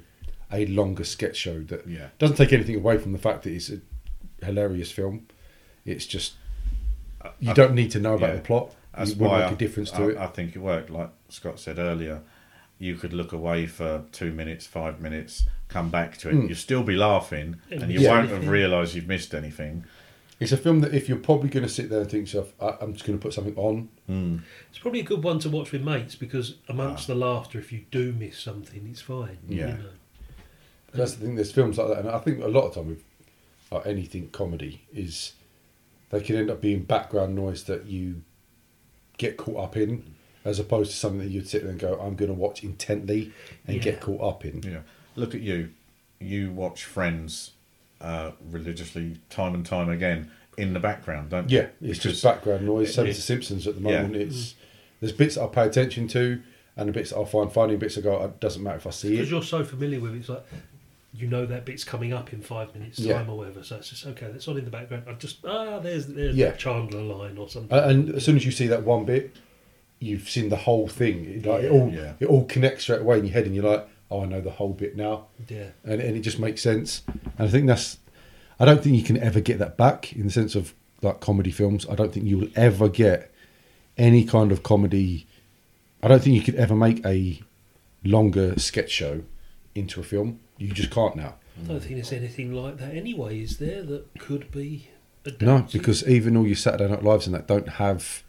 a 0.53 0.67
longer 0.67 1.05
sketch 1.05 1.37
show 1.37 1.61
that 1.63 1.87
Yeah. 1.87 2.09
doesn't 2.19 2.37
take 2.37 2.53
anything 2.53 2.77
away 2.77 2.99
from 2.99 3.13
the 3.13 3.19
fact 3.19 3.43
that 3.45 3.51
it's 3.53 3.71
a 3.71 3.81
hilarious 4.45 4.91
film. 4.93 5.27
It's 5.85 6.07
just 6.07 6.35
you 7.41 7.51
I- 7.51 7.55
don't 7.55 7.75
need 7.75 7.91
to 7.93 8.01
know 8.01 8.15
about 8.15 8.31
yeah. 8.31 8.37
the 8.37 8.43
plot. 8.43 8.75
That's 8.97 9.11
it 9.11 9.19
wouldn't 9.19 9.31
why 9.33 9.39
make 9.41 9.51
I, 9.51 9.53
a 9.55 9.57
difference 9.57 9.91
to 9.93 10.03
I, 10.03 10.09
it. 10.11 10.17
I 10.19 10.27
think 10.29 10.55
it 10.55 10.61
worked. 10.61 10.91
Like 10.91 11.11
Scott 11.29 11.59
said 11.59 11.79
earlier, 11.79 12.21
you 12.79 12.97
could 12.97 13.13
look 13.13 13.33
away 13.33 13.67
for 13.67 14.05
two 14.13 14.33
minutes, 14.33 14.67
five 14.67 15.01
minutes, 15.01 15.45
come 15.69 15.91
back 15.91 16.17
to 16.19 16.29
it. 16.29 16.35
Mm. 16.35 16.49
You'll 16.49 16.57
still 16.57 16.83
be 16.83 16.97
laughing, 16.97 17.57
and 17.71 17.91
you 17.91 18.01
Yeah. 18.01 18.11
won't 18.11 18.31
have 18.31 18.49
realised 18.49 18.95
you've 18.95 19.07
missed 19.09 19.35
anything. 19.35 19.85
It's 20.41 20.51
a 20.53 20.57
film 20.57 20.81
that 20.81 20.93
if 20.93 21.09
you're 21.09 21.19
probably 21.19 21.49
going 21.49 21.63
to 21.63 21.69
sit 21.73 21.89
there 21.89 22.01
and 22.01 22.11
think 22.11 22.29
to 22.29 22.37
yourself, 22.39 22.53
I- 22.61 22.85
I'm 22.85 22.93
just 22.93 23.05
going 23.07 23.19
to 23.19 23.23
put 23.23 23.33
something 23.33 23.55
on. 23.57 23.89
Mm. 24.11 24.41
It's 24.69 24.81
probably 24.81 25.01
a 25.01 25.05
good 25.05 25.23
one 25.23 25.39
to 25.41 25.49
watch 25.49 25.71
with 25.73 25.83
mates 25.83 26.17
because 26.17 26.57
amongst 26.69 27.09
Ah. 27.09 27.15
the 27.15 27.19
laughter, 27.21 27.59
if 27.59 27.73
you 27.73 27.85
do 27.93 28.13
miss 28.13 28.39
something, 28.39 28.87
it's 28.91 29.01
fine. 29.01 29.39
you 29.49 29.59
Yeah. 29.59 29.67
know. 29.77 29.85
That's 30.93 31.15
the 31.15 31.25
thing. 31.27 31.37
There's 31.37 31.53
films 31.53 31.79
like 31.79 31.89
that, 31.89 31.99
and 32.01 32.09
I 32.09 32.19
think 32.19 32.43
a 32.43 32.49
lot 32.49 32.67
of 32.67 32.75
time 32.75 32.89
with 32.89 33.03
like 33.71 33.87
anything 33.87 34.29
comedy 34.31 34.83
is 34.93 35.33
they 36.11 36.21
can 36.21 36.37
end 36.37 36.51
up 36.51 36.61
being 36.61 36.83
background 36.83 37.35
noise 37.35 37.65
that 37.65 37.87
you 37.87 38.23
get 39.19 39.37
caught 39.37 39.57
up 39.65 39.77
in, 39.77 40.14
as 40.45 40.59
opposed 40.59 40.91
to 40.91 40.97
something 40.97 41.21
that 41.21 41.29
you'd 41.31 41.49
sit 41.49 41.63
there 41.63 41.71
and 41.71 41.81
go, 41.81 41.95
"I'm 42.01 42.15
going 42.17 42.29
to 42.31 42.35
watch 42.35 42.63
intently 42.63 43.33
and 43.67 43.77
Yeah. 43.77 43.83
get 43.83 44.01
caught 44.01 44.21
up 44.23 44.45
in." 44.45 44.63
Yeah. 44.63 44.81
Look 45.17 45.35
at 45.35 45.41
you. 45.41 45.71
You 46.21 46.51
watch 46.53 46.85
Friends 46.85 47.53
uh, 48.01 48.33
religiously, 48.51 49.17
time 49.31 49.55
and 49.55 49.65
time 49.65 49.89
again. 49.89 50.31
in 50.57 50.73
the 50.73 50.79
background, 50.81 51.31
don't 51.31 51.51
you? 51.51 51.59
Yeah, 51.59 51.67
it's 51.83 51.99
just 51.99 52.23
background 52.23 52.65
noise. 52.65 52.95
Same 52.95 53.07
as 53.09 53.17
The 53.17 53.23
Simpsons 53.23 53.67
at 53.67 53.75
the 53.75 53.81
Yeah. 53.91 54.03
moment. 54.03 54.17
It's 54.23 54.55
there's 55.01 55.13
bits 55.13 55.35
that 55.35 55.43
I 55.43 55.47
pay 55.49 55.67
attention 55.67 56.07
to, 56.09 56.41
and 56.77 56.89
the 56.89 56.93
bits 56.93 57.11
that 57.11 57.19
I 57.19 57.25
find 57.25 57.51
funny, 57.53 57.75
bits 57.77 57.99
I 57.99 58.03
go, 58.03 58.23
it 58.25 58.39
doesn't 58.39 58.63
matter 58.63 58.77
if 58.77 58.87
I 58.87 58.91
see 58.91 59.09
Because 59.11 59.29
it. 59.29 59.31
Because 59.31 59.31
you're 59.51 59.61
so 59.61 59.65
familiar 59.65 59.99
with 60.01 60.15
it, 60.15 60.19
it's 60.19 60.29
like 60.29 60.45
you 61.13 61.27
know 61.29 61.45
that 61.47 61.65
bit's 61.65 61.83
coming 61.85 62.13
up 62.13 62.33
in 62.33 62.41
five 62.41 62.73
minutes 62.75 62.99
time 62.99 63.07
Yeah. 63.07 63.27
or 63.27 63.37
whatever. 63.39 63.65
So 63.65 63.77
it's 63.77 63.89
just 63.91 64.07
okay. 64.07 64.29
That's 64.31 64.47
on 64.47 64.57
in 64.59 64.65
the 64.65 64.71
background. 64.71 65.05
I 65.09 65.13
just 65.15 65.39
ah, 65.45 65.81
there's 65.81 66.07
there's 66.07 66.37
Yeah. 66.37 66.51
the 66.53 66.57
Chandler 66.59 67.03
line 67.03 67.37
or 67.37 67.49
something. 67.49 67.77
And, 67.77 67.91
and 68.09 68.15
as 68.17 68.25
soon 68.25 68.37
as 68.37 68.45
you 68.45 68.53
see 68.53 68.67
that 68.69 68.85
one 68.85 69.05
bit, 69.05 69.33
you've 70.01 70.29
seen 70.29 70.49
the 70.49 70.57
whole 70.57 70.87
thing. 70.89 71.25
It, 71.25 71.47
like, 71.47 71.65
it 71.65 71.71
all 71.71 71.91
Yeah. 71.93 72.15
it 72.21 72.27
all 72.27 72.45
connects 72.45 72.83
straight 72.83 73.01
away 73.01 73.19
in 73.19 73.25
your 73.25 73.33
head, 73.35 73.47
and 73.47 73.55
you're 73.55 73.65
like, 73.65 73.89
oh, 74.11 74.23
I 74.23 74.27
know 74.27 74.41
the 74.41 74.51
whole 74.51 74.73
bit 74.73 74.97
now. 74.97 75.27
Yeah. 75.49 75.69
and, 75.85 76.01
and 76.01 76.17
it 76.17 76.21
just 76.21 76.39
makes 76.39 76.61
sense. 76.63 77.03
And 77.39 77.49
I 77.49 77.49
think 77.49 77.67
that's, 77.67 77.99
I 78.61 78.65
don't 78.65 78.83
think 78.83 78.97
you 78.97 79.03
can 79.03 79.17
ever 79.19 79.41
get 79.41 79.59
that 79.59 79.77
back 79.77 80.13
in 80.13 80.25
the 80.27 80.31
sense 80.33 80.55
of 80.55 80.75
like 81.03 81.21
comedy 81.21 81.51
films. 81.51 81.87
I 81.89 81.95
don't 81.95 82.13
think 82.13 82.27
you 82.27 82.39
will 82.39 82.49
ever 82.57 82.89
get 82.89 83.33
any 83.97 84.25
kind 84.25 84.53
of 84.53 84.63
comedy. 84.63 85.27
I 86.03 86.09
don't 86.09 86.23
think 86.23 86.35
you 86.37 86.43
could 86.43 86.55
ever 86.57 86.75
make 86.77 87.05
a 87.07 87.41
longer 88.05 88.59
sketch 88.59 88.91
show 88.91 89.23
into 89.75 90.01
a 90.01 90.03
film. 90.05 90.41
You 90.59 90.69
just 90.69 90.91
can't 90.91 91.17
now. 91.17 91.37
I 91.65 91.69
don't 91.69 91.81
think 91.81 91.95
there's 91.95 92.13
anything 92.13 92.53
like 92.53 92.79
that 92.79 92.95
anyway. 92.95 93.41
Is 93.41 93.59
there 93.59 93.83
that 93.83 94.07
could 94.19 94.51
be? 94.51 94.89
Adapted? 95.25 95.47
No, 95.47 95.67
because 95.73 96.07
even 96.07 96.37
all 96.37 96.47
your 96.47 96.57
Saturday 96.57 96.89
Night 96.91 97.03
Lives 97.03 97.27
and 97.27 97.35
that 97.35 97.47
don't 97.47 97.69
have. 97.69 98.23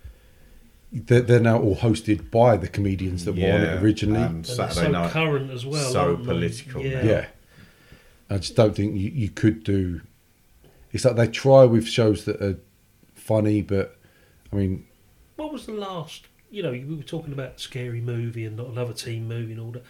They're, 0.98 1.22
they're 1.22 1.40
now 1.42 1.60
all 1.60 1.76
hosted 1.76 2.32
by 2.32 2.56
the 2.56 2.68
comedians 2.70 3.26
that 3.26 3.34
were 3.36 3.52
on 3.52 3.62
it 3.62 3.84
originally. 3.84 4.22
and 4.22 4.36
And 4.36 4.48
Saturday 4.48 4.86
so 4.86 4.92
night. 4.92 5.12
current 5.12 5.52
as 5.52 5.66
well. 5.66 5.92
so 5.92 6.00
aren't 6.12 6.20
they? 6.20 6.26
political 6.26 6.82
Yeah. 6.86 7.04
Yeah. 7.04 7.26
I 8.30 8.38
just 8.38 8.56
don't 8.56 8.74
think 8.76 8.96
you, 8.96 9.10
you 9.10 9.30
could 9.30 9.64
do. 9.64 10.02
It's 10.94 11.04
like 11.04 11.18
they 11.18 11.28
try 11.28 11.66
with 11.66 11.86
shows 11.88 12.24
that 12.26 12.42
are 12.42 12.58
funny, 13.14 13.62
but 13.62 13.98
I 14.52 14.56
mean, 14.56 14.86
What 15.36 15.52
was 15.52 15.66
the 15.66 15.74
last? 15.74 16.28
You 16.50 16.64
know, 16.64 16.72
we 16.72 16.86
were 16.96 17.04
talking 17.04 17.34
about 17.34 17.60
scary 17.60 18.00
movie 18.00 18.46
and 18.46 18.56
not 18.56 18.68
another 18.68 18.94
teen 18.94 19.28
movie 19.28 19.52
and 19.52 19.60
all 19.62 19.72
that. 19.72 19.84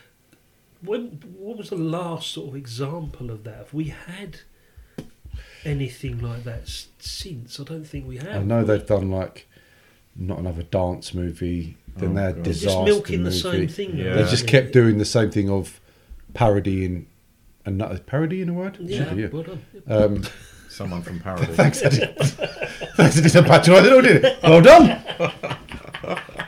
When 0.82 1.22
what 1.38 1.58
was 1.58 1.70
the 1.70 1.78
last 1.78 2.32
sort 2.32 2.50
of 2.50 2.56
example 2.56 3.30
of 3.30 3.44
that? 3.44 3.58
Have 3.58 3.74
we 3.74 3.86
had 3.86 4.40
anything 5.64 6.20
like 6.20 6.44
that 6.44 6.68
since? 7.00 7.60
I 7.60 7.64
don't 7.64 7.86
think 7.86 8.08
we 8.08 8.18
have. 8.18 8.36
I 8.36 8.44
know 8.44 8.64
they've 8.64 8.86
done 8.86 9.12
like 9.12 9.48
not 10.16 10.40
another 10.40 10.64
dance 10.64 11.14
movie. 11.14 11.78
Then 11.98 12.12
Oh, 12.12 12.14
they 12.16 12.22
had 12.22 12.36
God. 12.38 12.46
Just 12.46 12.62
disaster 12.62 12.84
milking 12.84 13.24
the 13.24 13.32
same 13.32 13.68
thing. 13.68 13.98
Yeah. 13.98 14.16
They 14.16 14.24
just 14.30 14.48
kept 14.48 14.74
doing 14.74 14.98
the 14.98 15.06
same 15.06 15.32
thing 15.32 15.50
of 15.50 15.80
parodying. 16.34 17.08
And 17.66 17.78
not 17.80 18.06
parody 18.06 18.42
in 18.42 18.50
a 18.50 18.54
word. 18.54 18.78
Yeah, 18.80 19.06
Should 19.10 19.18
be, 19.18 19.26
well 19.26 19.44
done. 19.44 19.66
Um, 19.88 20.24
Someone 20.70 21.02
from 21.02 21.20
Paradise. 21.20 21.48
thanks, 21.56 21.82
Eddie. 21.82 22.06
thanks, 22.96 23.18
Eddie. 23.18 23.30
Some 23.30 23.46
patronising, 23.46 23.94
all 23.94 24.02
did 24.02 24.24
it? 24.24 24.44
Well 24.44 24.62
done. 24.62 24.88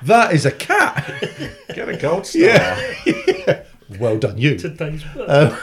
that 0.03 0.33
is 0.33 0.45
a 0.45 0.51
cat. 0.51 1.05
Get 1.73 1.89
a 1.89 1.97
gold 1.97 2.27
star. 2.27 2.41
Yeah. 2.41 3.63
Well 3.99 4.17
done, 4.19 4.37
you. 4.37 4.57
Today's 4.57 5.03
work. 5.15 5.29
Um, 5.29 5.57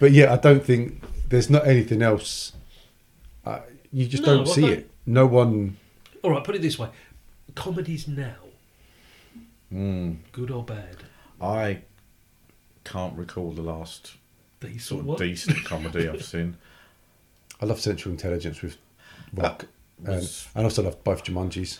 but 0.00 0.12
yeah, 0.12 0.32
I 0.32 0.36
don't 0.36 0.64
think 0.64 1.02
there's 1.28 1.48
not 1.48 1.66
anything 1.66 2.02
else. 2.02 2.52
Uh, 3.44 3.60
you 3.92 4.06
just 4.06 4.24
No, 4.24 4.38
don't 4.38 4.46
see 4.46 4.66
it. 4.66 4.90
No 5.06 5.26
one. 5.26 5.76
All 6.22 6.30
right, 6.30 6.44
put 6.44 6.54
it 6.54 6.62
this 6.62 6.78
way: 6.78 6.88
comedies 7.54 8.06
now, 8.08 8.34
Mm. 9.72 10.18
good 10.32 10.50
or 10.50 10.64
bad, 10.64 10.96
I 11.40 11.82
can't 12.84 13.16
recall 13.16 13.52
the 13.52 13.62
last 13.62 14.14
decent 14.60 14.82
sort 14.82 15.00
of 15.00 15.06
one. 15.06 15.18
decent 15.18 15.64
comedy 15.64 16.08
I've 16.08 16.24
seen. 16.24 16.56
I 17.60 17.66
love 17.66 17.80
Central 17.80 18.12
Intelligence 18.12 18.62
with 18.62 18.76
Rock, 19.34 19.66
That 20.00 20.08
and, 20.12 20.16
was- 20.20 20.48
and 20.54 20.64
also 20.64 20.82
love 20.82 21.02
both 21.04 21.24
Jumanjis. 21.24 21.78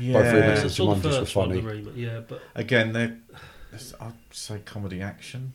Yeah. 0.00 0.18
remakes 0.18 0.60
I 0.60 0.64
of 0.64 0.70
Jumanji's 0.72 1.04
were 1.04 1.10
first 1.20 1.36
one, 1.36 1.48
the 1.50 1.60
funny. 1.62 1.66
remake, 1.78 1.94
yeah, 1.96 2.20
but 2.26 2.42
Again, 2.54 2.92
they're 2.92 3.18
I'd 4.00 4.12
say 4.30 4.60
comedy 4.64 5.02
action, 5.02 5.52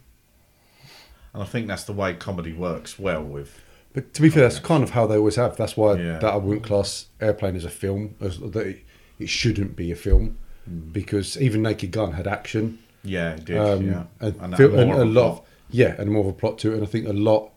and 1.34 1.42
I 1.42 1.46
think 1.46 1.68
that's 1.68 1.86
the 1.86 1.94
way 1.94 2.14
comedy 2.16 2.52
works 2.54 3.00
well 3.00 3.24
with. 3.24 3.62
But 3.94 4.14
to 4.14 4.22
be 4.22 4.30
fair, 4.30 4.44
that's 4.44 4.60
kind 4.60 4.84
of 4.84 4.92
how 4.92 5.08
they 5.08 5.18
always 5.18 5.36
have. 5.36 5.58
That's 5.58 5.76
why 5.76 5.94
Yeah. 5.96 6.20
that 6.20 6.34
I 6.34 6.36
wouldn't 6.38 6.64
class 6.64 7.08
Airplane 7.20 7.56
as 7.56 7.66
a 7.66 7.70
film. 7.70 8.16
As 8.22 8.38
that 8.40 8.56
it, 8.68 8.80
it 9.20 9.30
shouldn't 9.30 9.76
be 9.76 9.92
a 9.92 9.96
film 9.96 10.38
Hmm. 10.66 10.92
because 10.92 11.40
even 11.42 11.62
Naked 11.64 11.92
Gun 11.92 12.14
had 12.14 12.28
action. 12.28 12.80
Yeah, 13.04 13.34
it 13.36 13.46
did. 13.46 13.58
Um, 13.58 13.88
yeah, 13.88 14.04
and, 14.20 14.36
And 14.42 14.56
fil- 14.58 14.78
and 14.80 14.92
of 14.92 15.00
a 15.00 15.04
a 15.04 15.06
lot, 15.06 15.14
plot. 15.14 15.40
of, 15.40 15.46
yeah, 15.72 15.96
and 15.98 16.12
more 16.12 16.22
of 16.22 16.28
a 16.28 16.34
plot 16.34 16.60
to 16.60 16.72
it. 16.72 16.76
And 16.76 16.84
I 16.84 16.86
think 16.86 17.08
a 17.08 17.14
lot 17.14 17.52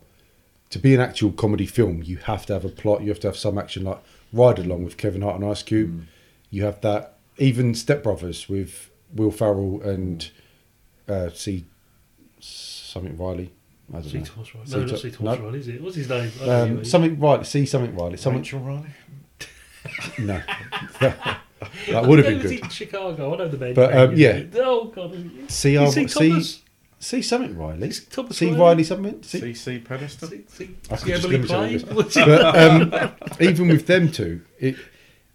to 0.71 0.79
be 0.79 0.95
an 0.95 0.99
actual 1.01 1.31
comedy 1.31 1.65
film, 1.67 2.01
you 2.03 2.17
have 2.17 2.45
to 2.47 2.53
have 2.53 2.65
a 2.65 2.69
plot. 2.69 3.01
You 3.03 3.09
have 3.09 3.19
to 3.19 3.27
have 3.27 3.37
some 3.37 3.57
action, 3.59 3.83
like 3.83 4.01
Ride 4.31 4.57
Along 4.57 4.83
with 4.83 4.97
Kevin 4.97 5.21
Hart 5.21 5.35
and 5.39 5.45
Ice 5.45 5.61
Cube. 5.61 5.89
Hmm. 5.91 5.99
You 6.49 6.63
have 6.63 6.81
that. 6.81 7.17
Even 7.37 7.75
Step 7.75 8.01
Brothers 8.03 8.47
with 8.49 8.89
Will 9.13 9.29
Ferrell 9.31 9.81
and 9.83 10.29
uh, 11.07 11.29
C 11.31 11.65
something 12.39 13.17
Riley. 13.17 13.51
I 13.93 13.97
don't 14.01 14.09
see 14.09 14.17
know. 14.19 14.23
Thomas 14.25 14.55
Riley. 14.55 14.67
C. 14.67 14.73
No, 14.75 14.79
not 14.81 14.89
T- 14.89 14.97
see 14.97 15.11
Thomas 15.11 15.39
no. 15.39 15.45
Riley, 15.45 15.59
is 15.59 15.67
it? 15.67 15.81
What's 15.81 15.95
his 15.95 16.09
name? 16.09 16.31
I 16.41 16.45
know 16.45 16.63
Um, 16.63 16.77
you- 16.79 16.83
something 16.83 17.19
Riley. 17.19 17.43
See 17.43 17.65
something 17.65 17.95
Riley. 17.95 18.17
Something. 18.17 18.41
Rachel 18.41 18.59
Riley. 18.59 18.87
No, 20.17 20.41
that, 21.01 22.07
would 22.07 22.19
have 22.19 22.27
been 22.27 22.39
good. 22.39 22.51
in 22.63 22.69
Chicago. 22.69 23.33
I 23.33 23.37
know 23.37 23.47
the 23.49 23.57
man. 23.57 23.73
But, 23.73 23.93
um, 23.95 24.15
yeah. 24.15 24.43
Oh 24.55 24.85
god. 24.85 25.11
See, 25.49 25.73
You 25.73 25.91
see 25.91 26.07
see, 26.07 26.29
Thomas? 26.29 26.61
see 26.99 27.21
something 27.21 27.57
Riley. 27.57 27.91
Thomas 28.09 28.37
See 28.37 28.47
Riley? 28.47 28.59
Riley 28.59 28.83
something. 28.85 29.23
See, 29.23 29.39
CC 29.41 29.83
Pedestal. 29.83 30.29
See, 30.29 30.43
see, 30.47 30.69
I 30.89 30.95
see 30.95 31.05
could 31.05 31.15
just 31.15 31.25
Emily 31.25 31.37
limit 31.37 31.49
it 31.49 31.53
on 31.53 31.67
Play? 31.67 31.77
this. 31.77 31.83
What's 31.95 32.17
it- 32.17 32.25
But 32.25 32.57
um, 32.57 33.11
even 33.41 33.67
with 33.67 33.87
them 33.87 34.09
two, 34.11 34.41
it 34.59 34.75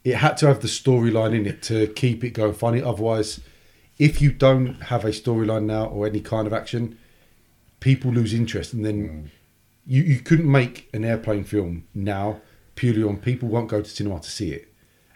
it 0.04 0.14
had 0.16 0.36
to 0.38 0.46
have 0.46 0.61
the 0.61 0.68
storyline 0.68 1.34
in 1.34 1.44
it 1.46 1.61
to 1.64 1.86
keep 1.88 2.24
it 2.24 2.30
going 2.30 2.54
funny. 2.54 2.80
Otherwise, 2.80 3.40
if 3.98 4.22
you 4.22 4.32
don't 4.32 4.80
have 4.84 5.04
a 5.04 5.11
storyline 5.11 5.64
now 5.64 5.86
or 5.86 6.06
any 6.06 6.20
kind 6.20 6.46
of 6.46 6.52
action, 6.54 6.96
people 7.81 8.11
lose 8.12 8.33
interest, 8.35 8.72
and 8.72 8.85
then 8.85 9.31
you 9.87 10.03
you 10.03 10.20
couldn't 10.20 10.51
make 10.51 10.89
an 10.93 11.05
airplane 11.05 11.45
film 11.45 11.85
now 11.95 12.41
purely 12.74 13.03
on 13.03 13.16
people 13.16 13.49
won't 13.49 13.68
go 13.68 13.83
to 13.83 13.89
cinema 13.91 14.20
to 14.20 14.31
see 14.31 14.53
it, 14.53 14.72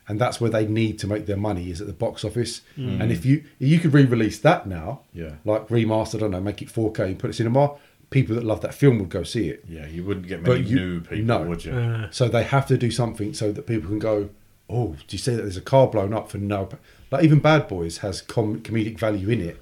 and 0.09 0.21
that's 0.21 0.41
where 0.41 0.51
they 0.51 0.67
need 0.67 0.99
to 0.99 1.07
make 1.07 1.27
their 1.27 1.37
money 1.37 1.71
is 1.71 1.81
at 1.81 1.87
the 1.87 1.93
box 1.93 2.25
office. 2.25 2.61
And 2.77 3.13
if 3.13 3.25
you 3.25 3.45
you 3.59 3.79
could 3.79 3.93
re-release 3.95 4.39
that 4.41 4.67
now, 4.67 5.03
Yeah. 5.15 5.35
like 5.45 5.69
remastered, 5.69 6.17
I 6.17 6.19
don't 6.21 6.33
know, 6.33 6.41
make 6.41 6.61
it 6.63 6.69
4K 6.69 7.01
and 7.07 7.19
put 7.19 7.31
it 7.31 7.35
cinema. 7.35 7.75
People 8.11 8.35
that 8.35 8.45
love 8.45 8.61
that 8.61 8.75
film 8.75 8.99
would 8.99 9.09
go 9.09 9.23
see 9.23 9.49
it. 9.49 9.65
Yeah, 9.67 9.87
you 9.87 10.05
wouldn't 10.05 10.27
get 10.27 10.43
many 10.43 10.61
But 10.63 10.69
you- 10.69 10.77
new 10.77 11.01
people, 11.01 11.25
no. 11.25 11.43
would 11.45 11.65
you? 11.65 11.73
Uh, 11.73 12.09
So 12.11 12.29
they 12.29 12.43
have 12.43 12.67
to 12.67 12.77
do 12.77 12.91
something 12.91 13.33
so 13.33 13.53
that 13.53 13.67
people 13.67 13.89
can 13.89 13.99
go, 13.99 14.29
oh, 14.69 14.89
do 15.09 15.15
you 15.17 15.19
see 15.19 15.35
that 15.35 15.41
there's 15.43 15.57
a 15.57 15.63
car 15.63 15.87
blown 15.87 16.13
up 16.13 16.31
for 16.31 16.37
no? 16.37 16.69
Like 17.11 17.25
even 17.25 17.39
Bad 17.39 17.69
Boys 17.69 17.99
has 17.99 18.21
com- 18.21 18.61
comedic 18.61 18.99
value 18.99 19.31
in 19.31 19.41
it, 19.41 19.57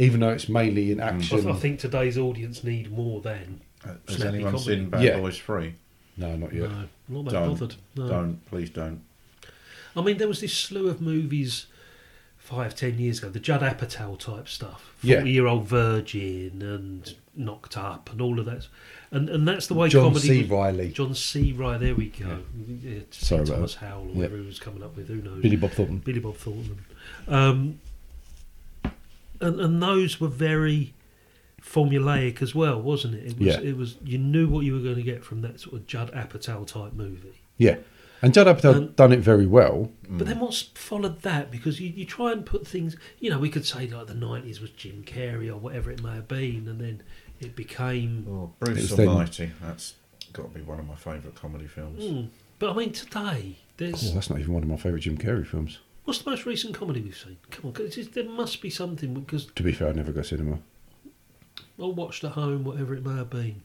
even 0.00 0.20
though 0.20 0.30
it's 0.30 0.48
mainly 0.48 0.90
in 0.90 0.98
action. 1.00 1.48
I 1.48 1.52
think 1.52 1.78
today's 1.78 2.18
audience 2.18 2.64
need 2.64 2.90
more 2.90 3.20
than. 3.20 3.60
Uh, 3.84 3.94
Has 4.08 4.22
anyone 4.24 4.52
comedy. 4.52 4.64
seen 4.76 4.90
Bad 4.90 5.02
Yeah. 5.02 5.18
Boys 5.18 5.38
Three? 5.38 5.74
No, 6.16 6.36
not 6.36 6.52
yet. 6.52 6.70
No, 6.70 6.88
not 7.08 7.24
that 7.26 7.30
Don't. 7.32 7.48
bothered. 7.50 7.74
No. 7.96 8.08
Don't. 8.08 8.46
Please 8.46 8.70
don't. 8.70 9.00
I 9.96 10.02
mean, 10.02 10.18
there 10.18 10.28
was 10.28 10.40
this 10.40 10.52
slew 10.54 10.88
of 10.88 11.00
movies 11.00 11.66
five, 12.36 12.74
ten 12.74 12.98
years 12.98 13.18
ago, 13.18 13.30
the 13.30 13.40
Judd 13.40 13.60
Apatow 13.62 14.18
type 14.18 14.48
stuff, 14.48 14.92
Yeah. 15.02 15.16
forty-year-old 15.18 15.66
virgin 15.66 16.62
and 16.62 17.14
knocked 17.34 17.76
up 17.76 18.10
and 18.12 18.20
all 18.20 18.38
of 18.38 18.44
that, 18.46 18.66
and 19.10 19.28
and 19.30 19.46
that's 19.48 19.66
the 19.68 19.74
way 19.74 19.88
John 19.88 20.04
comedy. 20.12 20.28
C. 20.28 20.40
was- 20.42 20.50
Riley. 20.50 20.90
John 20.90 21.14
C. 21.14 21.52
Reilly. 21.52 21.78
There 21.86 21.94
we 21.94 22.06
go. 22.10 22.40
Yeah. 22.82 23.00
Sorry 23.10 23.42
about 23.42 23.54
Thomas 23.54 23.74
that. 23.76 23.86
Howell 23.86 24.02
or 24.02 24.08
Yeah. 24.08 24.14
whatever 24.16 24.36
he 24.38 24.46
was 24.46 24.58
coming 24.58 24.82
up 24.82 24.96
with. 24.96 25.08
Who 25.08 25.16
knows? 25.22 25.42
Billy 25.42 25.56
Bob 25.56 25.70
Thornton. 25.72 25.98
Billy 25.98 26.20
Bob 26.20 26.36
Thornton. 26.36 26.78
Um, 27.28 27.80
and, 29.40 29.60
and 29.60 29.82
those 29.82 30.20
were 30.20 30.28
very 30.28 30.94
formulaic 31.62 32.42
as 32.42 32.54
well, 32.54 32.80
wasn't 32.80 33.14
it? 33.14 33.26
It 33.32 33.38
was. 33.38 33.46
Yeah. 33.46 33.60
It 33.60 33.76
was. 33.76 33.96
You 34.04 34.18
knew 34.18 34.48
what 34.48 34.64
you 34.64 34.74
were 34.74 34.80
going 34.80 34.96
to 34.96 35.02
get 35.02 35.24
from 35.24 35.42
that 35.42 35.60
sort 35.60 35.76
of 35.76 35.86
Judd 35.86 36.12
Apatow 36.12 36.66
type 36.66 36.92
movie. 36.92 37.40
Yeah, 37.58 37.76
and 38.22 38.32
Judd 38.34 38.46
Apatow 38.46 38.74
Um, 38.76 38.86
done 38.92 39.12
it 39.12 39.20
very 39.20 39.46
well. 39.46 39.90
But 40.08 40.26
then 40.26 40.40
what's 40.40 40.62
followed 40.74 41.22
that? 41.22 41.50
Because 41.50 41.80
you, 41.80 41.90
you 41.90 42.04
try 42.04 42.32
and 42.32 42.44
put 42.44 42.66
things, 42.66 42.96
you 43.18 43.30
know, 43.30 43.38
we 43.38 43.48
could 43.48 43.64
say 43.64 43.86
like 43.86 44.06
the 44.08 44.14
90s 44.14 44.60
was 44.60 44.70
Jim 44.70 45.04
Carrey 45.04 45.48
or 45.48 45.56
whatever 45.56 45.90
it 45.90 46.02
may 46.02 46.14
have 46.14 46.28
been, 46.28 46.66
and 46.68 46.80
then 46.80 47.02
it 47.38 47.54
became. 47.54 48.26
Oh, 48.28 48.52
Bruce 48.58 48.90
was 48.90 48.96
then- 48.96 49.08
Almighty. 49.08 49.52
That's 49.62 49.94
got 50.32 50.52
to 50.52 50.58
be 50.58 50.64
one 50.64 50.78
of 50.78 50.86
my 50.86 50.96
favourite 50.96 51.34
comedy 51.34 51.66
films. 51.66 52.04
Hmm. 52.04 52.26
But 52.58 52.70
I 52.70 52.74
mean, 52.74 52.92
today, 52.92 53.56
there's. 53.76 54.10
Oh, 54.10 54.14
that's 54.14 54.30
not 54.30 54.38
even 54.38 54.52
one 54.52 54.62
of 54.62 54.68
my 54.68 54.76
favourite 54.76 55.02
Jim 55.02 55.16
Carrey 55.18 55.46
films. 55.46 55.78
What's 56.10 56.22
the 56.22 56.30
most 56.30 56.44
recent 56.44 56.74
comedy 56.74 57.00
we've 57.02 57.16
seen? 57.16 57.36
Come 57.52 57.66
on, 57.66 57.72
'cause 57.72 57.86
it's 57.86 57.94
just- 57.94 58.14
there 58.14 58.24
must 58.28 58.60
be 58.60 58.68
something 58.68 59.14
because 59.14 59.44
To 59.46 59.62
be 59.62 59.70
fair, 59.70 59.90
I 59.90 59.92
never 59.92 60.10
go 60.10 60.22
cinema. 60.22 60.58
I 61.78 61.84
watched 61.86 62.24
at 62.24 62.32
home, 62.32 62.64
whatever 62.64 62.96
it 62.96 63.06
may 63.06 63.14
have 63.14 63.30
been. 63.30 63.62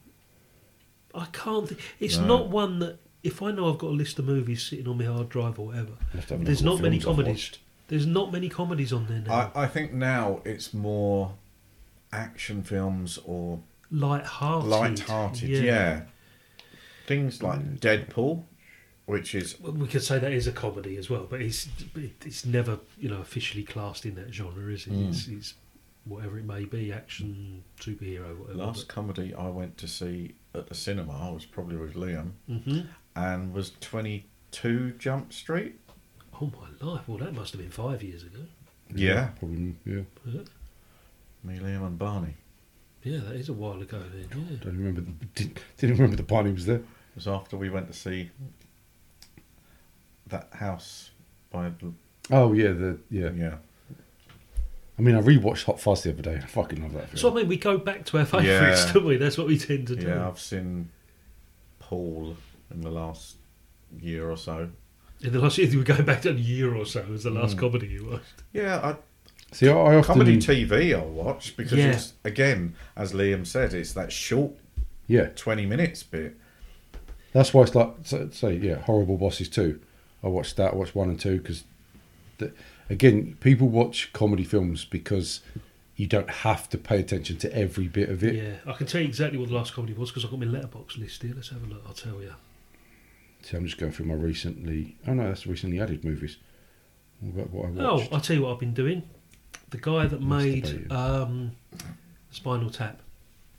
I 1.16 1.26
can't 1.32 1.68
think. 1.70 1.82
It's 2.00 2.18
No. 2.18 2.28
not 2.28 2.50
one 2.50 2.78
that. 2.80 3.00
If 3.24 3.42
I 3.42 3.50
know 3.50 3.72
I've 3.74 3.80
got 3.80 3.88
a 3.88 3.96
list 3.98 4.20
of 4.20 4.26
movies 4.26 4.62
sitting 4.62 4.88
on 4.88 5.00
my 5.00 5.06
hard 5.06 5.30
drive 5.30 5.58
or 5.58 5.66
whatever, 5.66 5.94
I'll 6.00 6.08
have 6.12 6.28
to 6.28 6.34
have 6.36 6.42
a 6.44 6.46
there's 6.46 6.62
look 6.62 6.74
at 6.74 6.76
not 6.76 6.84
many 6.84 7.00
films 7.00 7.06
I've 7.20 7.26
comedies. 7.26 7.44
watched. 7.46 7.60
There's 7.88 8.06
not 8.06 8.32
many 8.32 8.50
comedies 8.50 8.94
on 8.94 9.08
there 9.08 9.22
now. 9.22 9.52
I, 9.56 9.64
I 9.64 9.68
think 9.68 9.92
now 9.94 10.42
it's 10.46 10.72
more 10.72 11.34
action 12.14 12.62
films 12.62 13.18
or 13.26 13.60
Light-hearted. 13.90 14.70
light-hearted. 14.70 15.50
Yeah. 15.50 16.04
Things 17.08 17.42
like 17.42 17.60
mm. 17.60 17.80
Deadpool. 17.80 18.44
Which 19.06 19.36
is 19.36 19.60
Well, 19.60 19.74
we 19.74 19.88
could 19.88 20.04
say 20.04 20.18
that 20.20 20.32
is 20.32 20.48
a 20.48 20.52
comedy 20.52 20.98
as 20.98 21.10
well, 21.10 21.28
but 21.30 21.42
it's 21.42 21.68
it's 22.26 22.46
never 22.46 22.80
you 22.98 23.10
know 23.10 23.22
officially 23.22 23.64
classed 23.64 24.06
in 24.06 24.16
that 24.16 24.34
genre, 24.34 24.72
is 24.72 24.88
it? 24.88 24.94
Mm. 24.94 25.10
It's, 25.10 25.28
it's 25.28 25.54
whatever 26.06 26.38
it 26.38 26.46
may 26.46 26.66
be, 26.66 26.92
action, 26.94 27.64
superhero, 27.80 28.38
whatever. 28.38 28.60
last 28.60 28.88
comedy 28.88 29.34
I 29.34 29.50
went 29.50 29.78
to 29.80 29.88
see 29.88 30.36
at 30.54 30.68
the 30.68 30.76
cinema. 30.76 31.14
I 31.30 31.32
was 31.32 31.46
probably 31.46 31.78
with 31.78 31.96
Liam, 31.96 32.32
Mhm. 32.50 32.88
and 33.16 33.54
was 33.54 33.72
Twenty 33.80 34.26
Two 34.52 34.92
Jump 35.00 35.34
Street. 35.34 35.76
oh 36.42 36.52
my 36.60 36.88
life! 36.88 37.08
Well, 37.08 37.18
that 37.20 37.34
must 37.34 37.54
have 37.54 37.62
been 37.62 37.72
five 37.72 38.02
years 38.04 38.24
ago. 38.24 38.40
Yeah, 38.94 39.30
Probably, 39.40 39.76
yeah. 39.86 40.02
Yeah, 40.26 40.42
me, 41.44 41.58
Liam, 41.60 41.86
and 41.88 41.98
Barney. 41.98 42.36
yeah 43.04 43.18
that 43.20 43.36
is 43.36 43.50
a 43.50 43.54
while 43.54 43.82
ago 43.82 44.00
then. 44.14 44.28
Yeah. 44.50 44.58
Don't 44.62 44.78
remember. 44.78 45.02
The, 45.02 45.12
didn't, 45.34 45.60
didn't 45.78 45.96
remember 45.98 46.16
the 46.18 46.24
Barney 46.24 46.52
was 46.52 46.66
there. 46.68 46.78
It 46.78 46.86
was 47.16 47.28
after 47.28 47.58
we 47.58 47.70
went 47.70 47.88
to 47.88 47.94
see 47.98 48.30
that 50.28 50.50
house 50.54 51.12
by 51.52 51.70
the 51.70 51.92
Oh 52.32 52.54
yeah, 52.54 52.70
the 52.72 52.98
yeah. 53.10 53.30
yeah. 53.36 53.56
I 54.98 55.02
mean, 55.02 55.16
I 55.16 55.22
rewatched 55.22 55.66
Hot 55.66 55.80
Fuzz 55.80 56.04
the 56.04 56.12
other 56.12 56.22
day. 56.22 56.36
I 56.42 56.46
fucking 56.46 56.82
love 56.82 56.94
that 56.94 57.08
film. 57.10 57.18
So 57.18 57.32
I 57.32 57.34
mean, 57.34 57.48
we 57.50 57.58
go 57.58 57.78
back 57.78 58.06
to 58.06 58.18
our 58.18 58.26
favourites, 58.26 58.86
Yeah. 58.88 58.94
don't 58.94 59.06
we? 59.06 59.18
That's 59.18 59.38
what 59.38 59.48
we 59.48 59.58
tend 59.58 59.88
to 59.88 59.96
do. 59.96 60.08
Yeah, 60.08 60.28
I've 60.28 60.40
seen 60.40 60.90
Paul 61.80 62.36
in 62.72 62.82
the 62.82 62.90
last 62.90 63.36
year 64.00 64.30
or 64.30 64.38
so. 64.38 64.70
In 65.22 65.34
the 65.34 65.40
last 65.40 65.58
year, 65.58 65.70
we 65.70 65.78
were 65.78 65.84
going 65.84 66.06
back 66.06 66.22
to 66.24 66.30
a 66.30 66.34
year 66.34 66.74
or 66.76 66.86
so. 66.86 67.04
Was 67.10 67.24
the 67.24 67.30
last 67.30 67.56
Mm. 67.56 67.60
comedy 67.60 67.88
you 67.88 68.06
watched? 68.10 68.44
Yeah, 68.54 68.80
I, 68.84 68.96
See, 69.54 69.68
I, 69.70 69.74
I 69.74 69.96
often 69.96 70.04
comedy 70.04 70.38
TV 70.38 70.94
I'll 70.96 71.08
watch 71.10 71.56
because 71.56 71.78
Yeah. 71.78 71.92
it's 71.92 72.14
again, 72.24 72.76
as 72.96 73.14
Liam 73.14 73.46
said, 73.46 73.74
it's 73.74 73.94
that 73.94 74.12
short 74.12 74.54
yeah. 75.08 75.28
twenty 75.36 75.66
minutes 75.66 76.04
bit. 76.04 76.36
That's 77.34 77.54
why 77.54 77.64
it's 77.64 77.76
like 77.76 77.92
so- 78.04 78.30
say 78.32 78.56
yeah, 78.56 78.76
horrible 78.80 79.18
bosses 79.18 79.50
too. 79.50 79.80
I 80.26 80.28
watched 80.28 80.58
that. 80.58 80.74
I 80.74 80.76
watched 80.76 80.96
one 80.96 81.08
and 81.10 81.20
two 81.20 81.38
because, 81.40 81.64
again, 82.90 83.38
people 83.40 83.68
watch 83.70 84.12
comedy 84.12 84.44
films 84.44 84.84
because 84.84 85.42
you 85.96 86.08
don't 86.08 86.30
have 86.30 86.68
to 86.70 86.78
pay 86.78 87.00
attention 87.00 87.38
to 87.38 87.56
every 87.56 87.88
bit 87.88 88.10
of 88.10 88.24
it. 88.24 88.36
Yeah, 88.36 88.56
I 88.72 88.74
can 88.76 88.88
tell 88.88 89.02
you 89.02 89.08
exactly 89.08 89.38
what 89.40 89.50
the 89.50 89.56
last 89.56 89.74
comedy 89.74 89.94
was 89.94 90.10
because 90.10 90.26
I've 90.26 90.32
got 90.32 90.40
my 90.40 90.46
Letterboxd 90.48 90.98
list 91.00 91.22
here. 91.22 91.34
Let's 91.36 91.50
have 91.50 91.64
a 91.64 91.68
look. 91.68 91.84
I'll 91.88 91.94
tell 91.94 92.22
you. 92.22 92.34
See, 93.44 93.56
I'm 93.56 93.66
just 93.66 93.78
going 93.78 93.92
through 93.92 94.08
my 94.08 94.16
recently. 94.16 94.98
Oh 95.08 95.14
no, 95.14 95.28
that's 95.28 95.46
recently 95.48 95.80
added 95.80 96.04
movies. 96.04 96.38
What 97.22 97.30
about 97.46 97.50
what 97.52 97.66
I 97.84 97.86
Oh. 97.86 98.08
I'll 98.12 98.20
tell 98.20 98.36
you 98.36 98.42
what 98.42 98.54
I've 98.54 98.60
been 98.60 98.74
doing. 98.74 99.04
The 99.70 99.78
guy 99.78 100.08
that 100.08 100.22
made 100.22 100.92
um, 100.92 101.52
Spinal 102.32 102.70
Tap, 102.70 103.02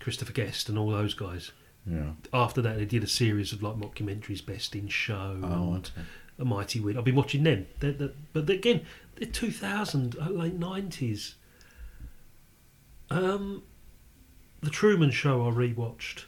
Christopher 0.00 0.32
Guest, 0.32 0.68
and 0.68 0.76
all 0.78 0.90
those 0.90 1.14
guys. 1.14 1.52
Yeah. 1.86 2.10
After 2.32 2.60
that, 2.62 2.76
they 2.76 2.84
did 2.84 3.04
a 3.04 3.06
series 3.08 3.52
of 3.52 3.62
like 3.62 3.76
mockumentaries, 3.76 4.44
Best 4.44 4.74
in 4.74 4.88
Show, 4.88 5.38
Oh, 5.42 5.74
and 5.74 5.86
okay. 5.96 6.06
A 6.38 6.44
Mighty 6.44 6.80
Wind. 6.80 6.98
I've 6.98 7.04
been 7.04 7.14
watching 7.16 7.44
them. 7.44 7.66
They're, 7.80 7.92
they're, 7.92 8.10
but 8.32 8.48
again, 8.50 8.82
they're 9.16 9.28
2000, 9.28 10.16
uh, 10.20 10.28
late 10.30 10.58
90s. 10.60 11.34
Um, 13.10 13.62
the 14.60 14.70
Truman 14.70 15.10
Show 15.10 15.46
I 15.46 15.50
rewatched. 15.50 16.24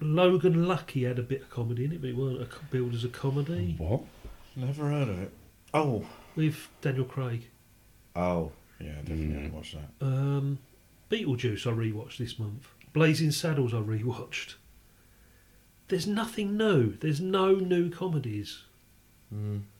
Logan 0.00 0.68
Lucky 0.68 1.04
had 1.04 1.18
a 1.18 1.22
bit 1.22 1.42
of 1.42 1.50
comedy 1.50 1.84
in 1.84 1.92
it, 1.92 2.00
but 2.00 2.10
it 2.10 2.16
weren't 2.16 2.40
a, 2.42 2.46
co- 2.46 2.60
billed 2.70 2.94
as 2.94 3.04
a 3.04 3.08
comedy. 3.08 3.74
What? 3.78 4.02
Never 4.54 4.88
heard 4.90 5.08
of 5.08 5.20
it. 5.22 5.32
Oh, 5.74 6.04
With 6.36 6.68
Daniel 6.80 7.04
Craig. 7.04 7.48
oh, 8.16 8.52
yeah, 8.80 8.94
definitely 9.00 9.24
Mm. 9.26 9.34
haven't 9.34 9.54
watched 9.54 9.74
that. 9.74 10.06
Um, 10.06 10.58
Beetlejuice 11.10 11.66
I 11.66 11.70
rewatched 11.74 12.18
this 12.18 12.38
month. 12.38 12.68
Blazing 12.92 13.32
Saddles 13.32 13.74
I 13.74 13.78
rewatched. 13.78 14.54
There's 15.88 16.06
nothing 16.06 16.56
new. 16.56 16.94
There's 17.00 17.20
no 17.20 17.54
new 17.54 17.90
comedies. 17.90 18.62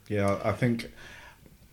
Yeah, 0.09 0.39
I 0.45 0.53
think 0.53 0.91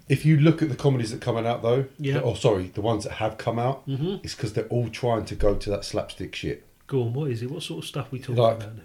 If 0.07 0.23
you 0.23 0.37
look 0.37 0.61
at 0.61 0.69
the 0.69 0.75
comedies 0.75 1.09
that 1.09 1.17
are 1.17 1.19
coming 1.25 1.47
out 1.47 1.63
though, 1.63 1.85
Yeah. 1.97 2.21
oh 2.23 2.35
sorry, 2.35 2.67
the 2.75 2.81
ones 2.81 3.05
that 3.05 3.13
have 3.13 3.39
come 3.39 3.57
out, 3.57 3.87
Mhm. 3.87 4.23
it's 4.23 4.35
because 4.35 4.53
they're 4.53 4.67
all 4.67 4.87
trying 4.89 5.25
to 5.25 5.33
go 5.35 5.55
to 5.55 5.69
that 5.71 5.83
slapstick 5.83 6.35
shit. 6.35 6.63
Go 6.85 7.01
on, 7.01 7.13
what 7.13 7.31
is 7.31 7.41
it? 7.41 7.49
What 7.49 7.63
sort 7.63 7.83
of 7.83 7.87
stuff 7.87 8.11
we 8.11 8.19
talking 8.19 8.35
Like- 8.35 8.57
about? 8.57 8.75
now? 8.75 8.81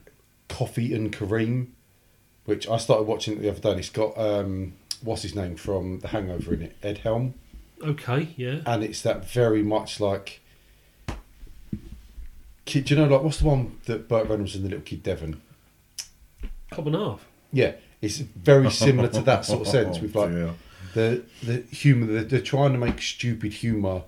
Coffee 0.49 0.95
and 0.95 1.13
Kareem, 1.13 1.67
which 2.47 2.67
I 2.67 2.79
started 2.79 3.03
watching 3.03 3.39
the 3.39 3.51
other 3.51 3.61
day. 3.61 3.71
And 3.73 3.79
it's 3.81 3.91
got 3.91 4.17
um, 4.19 4.73
what's 5.03 5.21
his 5.21 5.35
name 5.35 5.57
from 5.57 6.01
The 6.01 6.09
Hangover 6.09 6.55
in 6.55 6.63
it, 6.63 6.77
Ed 6.83 6.99
Helm, 6.99 7.35
Okay, 7.83 8.29
yeah. 8.39 8.61
and 8.65 8.83
it's 8.83 9.03
that 9.03 9.31
very 9.31 9.63
much 9.63 10.01
like. 10.01 10.40
Kid, 12.71 12.85
do 12.85 12.95
you 12.95 13.01
know 13.01 13.09
like 13.09 13.25
what's 13.25 13.39
the 13.39 13.47
one 13.47 13.79
that 13.87 14.07
Burt 14.07 14.29
Reynolds 14.29 14.55
and 14.55 14.65
the 14.65 14.69
little 14.69 14.85
kid 14.85 15.03
Devon? 15.03 15.43
Cop 16.71 16.87
and 16.87 16.95
half. 16.95 17.27
Yeah, 17.53 17.73
it's 18.01 18.19
very 18.19 18.71
similar 18.71 19.09
to 19.09 19.23
that 19.23 19.45
sort 19.45 19.63
of 19.63 19.67
sense. 19.67 19.99
With 19.99 20.15
like 20.15 20.31
dear. 20.33 20.55
the 20.95 21.25
the 21.43 21.63
humour, 21.75 22.07
they're, 22.07 22.23
they're 22.23 22.41
trying 22.41 22.71
to 22.71 22.79
make 22.79 23.03
stupid 23.03 23.55
humour 23.55 24.05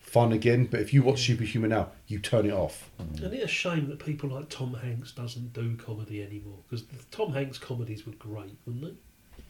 fun 0.00 0.32
again. 0.32 0.66
But 0.66 0.80
if 0.80 0.92
you 0.92 1.02
watch 1.02 1.20
mm. 1.20 1.24
stupid 1.24 1.48
humour 1.48 1.68
now, 1.68 1.88
you 2.06 2.18
turn 2.18 2.44
it 2.44 2.52
off. 2.52 2.90
Mm. 3.00 3.22
And 3.22 3.32
it's 3.32 3.44
a 3.44 3.48
shame 3.48 3.88
that 3.88 4.00
people 4.00 4.28
like 4.28 4.50
Tom 4.50 4.74
Hanks 4.74 5.12
doesn't 5.12 5.54
do 5.54 5.74
comedy 5.76 6.22
anymore 6.22 6.58
because 6.68 6.84
Tom 7.10 7.32
Hanks 7.32 7.56
comedies 7.56 8.04
were 8.04 8.12
great, 8.12 8.58
weren't 8.66 8.82
they? 8.82 9.42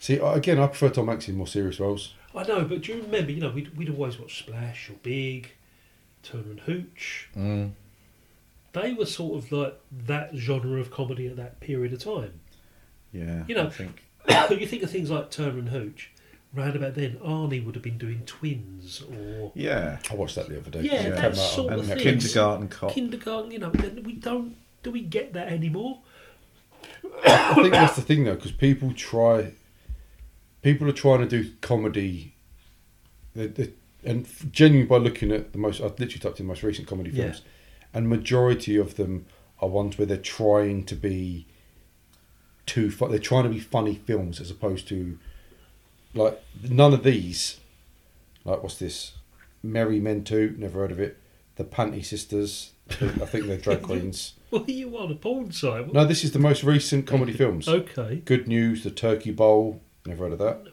See, 0.00 0.18
again, 0.18 0.58
I 0.58 0.66
prefer 0.66 0.90
Tom 0.90 1.08
Hanks 1.08 1.28
in 1.28 1.36
more 1.38 1.46
serious 1.46 1.80
roles. 1.80 2.12
I 2.34 2.42
know, 2.42 2.64
but 2.64 2.82
do 2.82 2.92
you 2.92 3.02
remember? 3.02 3.32
You 3.32 3.40
know, 3.40 3.50
we'd, 3.50 3.74
we'd 3.74 3.88
always 3.88 4.18
watch 4.18 4.38
Splash 4.40 4.90
or 4.90 4.96
Big, 5.02 5.52
Turner 6.28 6.50
and 6.50 6.60
Hooch. 6.60 7.28
Mm. 7.36 7.70
They 8.72 8.92
were 8.92 9.06
sort 9.06 9.42
of 9.42 9.50
like 9.50 9.80
that 10.06 10.30
genre 10.34 10.80
of 10.80 10.90
comedy 10.90 11.26
at 11.26 11.36
that 11.36 11.60
period 11.60 11.92
of 11.92 12.02
time. 12.02 12.40
Yeah, 13.12 13.44
You 13.48 13.54
know, 13.54 13.66
I 13.66 13.70
think 13.70 14.02
you 14.60 14.66
think 14.66 14.82
of 14.82 14.90
things 14.90 15.10
like 15.10 15.30
Turner 15.30 15.58
and 15.58 15.70
Hooch. 15.70 16.10
Round 16.54 16.76
about 16.76 16.94
then, 16.94 17.16
Arnie 17.16 17.64
would 17.64 17.74
have 17.74 17.84
been 17.84 17.98
doing 17.98 18.22
Twins 18.24 19.02
or 19.02 19.52
yeah, 19.54 19.98
I 20.10 20.14
watched 20.14 20.34
that 20.36 20.48
the 20.48 20.58
other 20.58 20.70
day. 20.70 20.80
yeah, 20.82 20.94
It 21.02 21.10
that 21.16 21.20
came 21.20 21.34
sort 21.34 21.72
on 21.72 21.80
of 21.80 21.86
thing. 21.86 21.98
Kindergarten 21.98 22.68
Cop. 22.68 22.90
Kindergarten, 22.92 23.50
you 23.50 23.58
know, 23.58 23.70
then 23.70 24.02
we 24.02 24.14
don't. 24.14 24.56
Do 24.82 24.90
we 24.90 25.00
get 25.02 25.32
that 25.34 25.48
anymore? 25.48 26.00
I 27.26 27.54
think 27.54 27.72
that's 27.72 27.96
the 27.96 28.02
thing 28.02 28.24
though, 28.24 28.34
because 28.34 28.52
people 28.52 28.92
try, 28.94 29.52
people 30.62 30.88
are 30.88 30.92
trying 30.92 31.20
to 31.20 31.26
do 31.26 31.50
comedy, 31.60 32.34
they, 33.34 33.46
they, 33.48 33.72
and 34.04 34.26
genuinely 34.52 34.86
by 34.88 34.96
looking 34.98 35.32
at 35.32 35.52
the 35.52 35.58
most, 35.58 35.80
I've 35.80 35.98
literally 35.98 36.18
typed 36.20 36.40
in 36.40 36.46
the 36.46 36.48
most 36.52 36.62
recent 36.62 36.86
comedy 36.88 37.10
Yeah. 37.10 37.24
films, 37.24 37.42
and 37.92 38.08
majority 38.08 38.76
of 38.76 38.96
them 38.96 39.26
are 39.60 39.68
ones 39.68 39.98
where 39.98 40.06
they're 40.06 40.16
trying 40.16 40.84
to 40.84 40.94
be 40.94 41.46
too 42.66 42.90
They're 42.90 43.18
trying 43.18 43.44
to 43.44 43.48
be 43.48 43.60
funny 43.60 43.94
films 43.94 44.40
as 44.40 44.50
opposed 44.50 44.86
to, 44.88 45.18
like 46.14 46.38
none 46.68 46.92
of 46.92 47.02
these, 47.02 47.58
like 48.44 48.62
what's 48.62 48.78
this, 48.78 49.12
Merry 49.62 50.00
Men 50.00 50.22
Two, 50.22 50.54
never 50.58 50.80
heard 50.80 50.92
of 50.92 51.00
it, 51.00 51.16
the 51.56 51.64
Panty 51.64 52.04
Sisters, 52.04 52.72
I 52.90 52.94
think 53.26 53.46
they're 53.46 53.56
drag 53.56 53.82
queens. 53.90 54.34
What 54.50 54.68
are 54.68 54.72
you 54.72 54.96
on 54.98 55.10
a 55.10 55.14
porn 55.14 55.50
site? 55.50 55.92
No, 55.92 56.04
this 56.04 56.24
is 56.24 56.32
the 56.32 56.38
most 56.38 56.62
recent 56.62 57.06
comedy 57.06 57.32
films. 57.42 57.68
Okay. 57.68 58.22
Good 58.24 58.46
News, 58.48 58.84
The 58.84 58.90
Turkey 58.90 59.30
Bowl, 59.30 59.80
never 60.06 60.24
heard 60.24 60.32
of 60.34 60.38
that. 60.38 60.66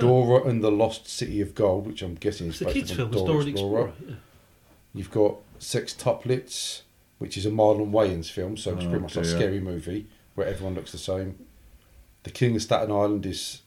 Dora 0.00 0.44
and 0.48 0.62
the 0.62 0.70
Lost 0.70 1.08
City 1.08 1.40
of 1.40 1.54
Gold, 1.54 1.86
which 1.86 2.02
I'm 2.02 2.14
guessing 2.14 2.48
is 2.48 2.54
It's 2.54 2.58
the 2.60 2.64
based 2.66 2.76
kids' 2.76 2.90
on 2.92 2.96
film. 2.96 3.10
Dora, 3.10 3.26
Dora 3.26 3.46
Explorer. 3.46 3.88
Explorer. 3.88 4.08
yeah. 4.10 4.14
You've 4.94 5.10
got 5.10 5.36
Sextuplets, 5.60 6.82
which 7.18 7.36
is 7.36 7.46
a 7.46 7.50
Marlon 7.50 7.90
Wayans 7.90 8.30
film, 8.30 8.56
so 8.56 8.74
it's 8.74 8.84
Oh, 8.84 8.88
pretty 8.88 9.02
much 9.02 9.16
like 9.16 9.24
a 9.24 9.28
scary 9.28 9.60
movie 9.60 10.06
where 10.34 10.46
everyone 10.46 10.74
looks 10.74 10.92
the 10.92 10.98
same. 10.98 11.38
The 12.22 12.30
King 12.30 12.56
of 12.56 12.62
Staten 12.62 12.90
Island 12.90 13.26
is 13.26 13.62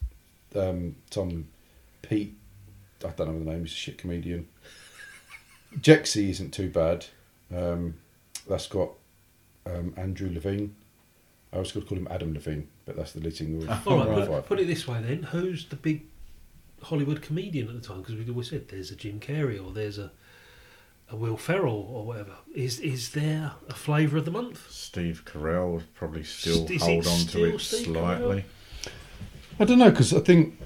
um, 0.54 0.96
some 1.10 1.48
Pete, 2.02 2.36
I 3.04 3.08
don't 3.10 3.28
know 3.32 3.38
the 3.44 3.50
name, 3.50 3.60
he's 3.64 3.72
a 3.72 3.76
shit 3.76 3.98
comedian. 3.98 4.48
Jexi 5.80 6.30
isn't 6.30 6.52
too 6.52 6.70
bad. 6.70 7.06
Um, 7.54 7.94
that's 8.48 8.66
got 8.66 8.90
um, 9.66 9.92
Andrew 9.96 10.32
Levine. 10.32 10.74
I 11.52 11.58
was 11.58 11.72
going 11.72 11.84
to 11.84 11.88
call 11.88 11.98
him 11.98 12.08
Adam 12.10 12.34
Levine, 12.34 12.68
but 12.84 12.96
that's 12.96 13.12
the 13.12 13.20
lead 13.20 13.34
singer 13.36 13.80
All 13.86 13.98
right, 14.06 14.26
put, 14.28 14.46
put 14.46 14.60
it 14.60 14.66
this 14.66 14.86
way 14.86 15.00
then: 15.02 15.22
who's 15.24 15.66
the 15.66 15.76
big 15.76 16.04
Hollywood 16.82 17.22
comedian 17.22 17.68
at 17.68 17.80
the 17.80 17.86
time? 17.86 18.02
Because 18.02 18.14
we 18.16 18.28
always 18.30 18.50
said 18.50 18.68
there's 18.68 18.90
a 18.90 18.96
Jim 18.96 19.20
Carrey 19.20 19.64
or 19.64 19.72
there's 19.72 19.98
a 19.98 20.10
a 21.10 21.16
Will 21.16 21.36
Ferrell 21.38 21.88
or 21.90 22.04
whatever. 22.04 22.32
Is 22.54 22.78
is 22.80 23.10
there 23.12 23.52
a 23.68 23.74
flavour 23.74 24.18
of 24.18 24.24
the 24.24 24.30
month? 24.30 24.70
Steve 24.70 25.22
Carell 25.24 25.72
would 25.72 25.94
probably 25.94 26.22
still 26.24 26.66
Is 26.70 26.82
hold 26.82 27.06
on 27.06 27.18
to 27.28 27.44
it 27.44 27.58
Steve 27.60 27.86
slightly. 27.86 28.44
I 29.58 29.64
don't 29.64 29.78
know 29.78 29.90
because 29.90 30.12
I 30.14 30.20
think 30.20 30.60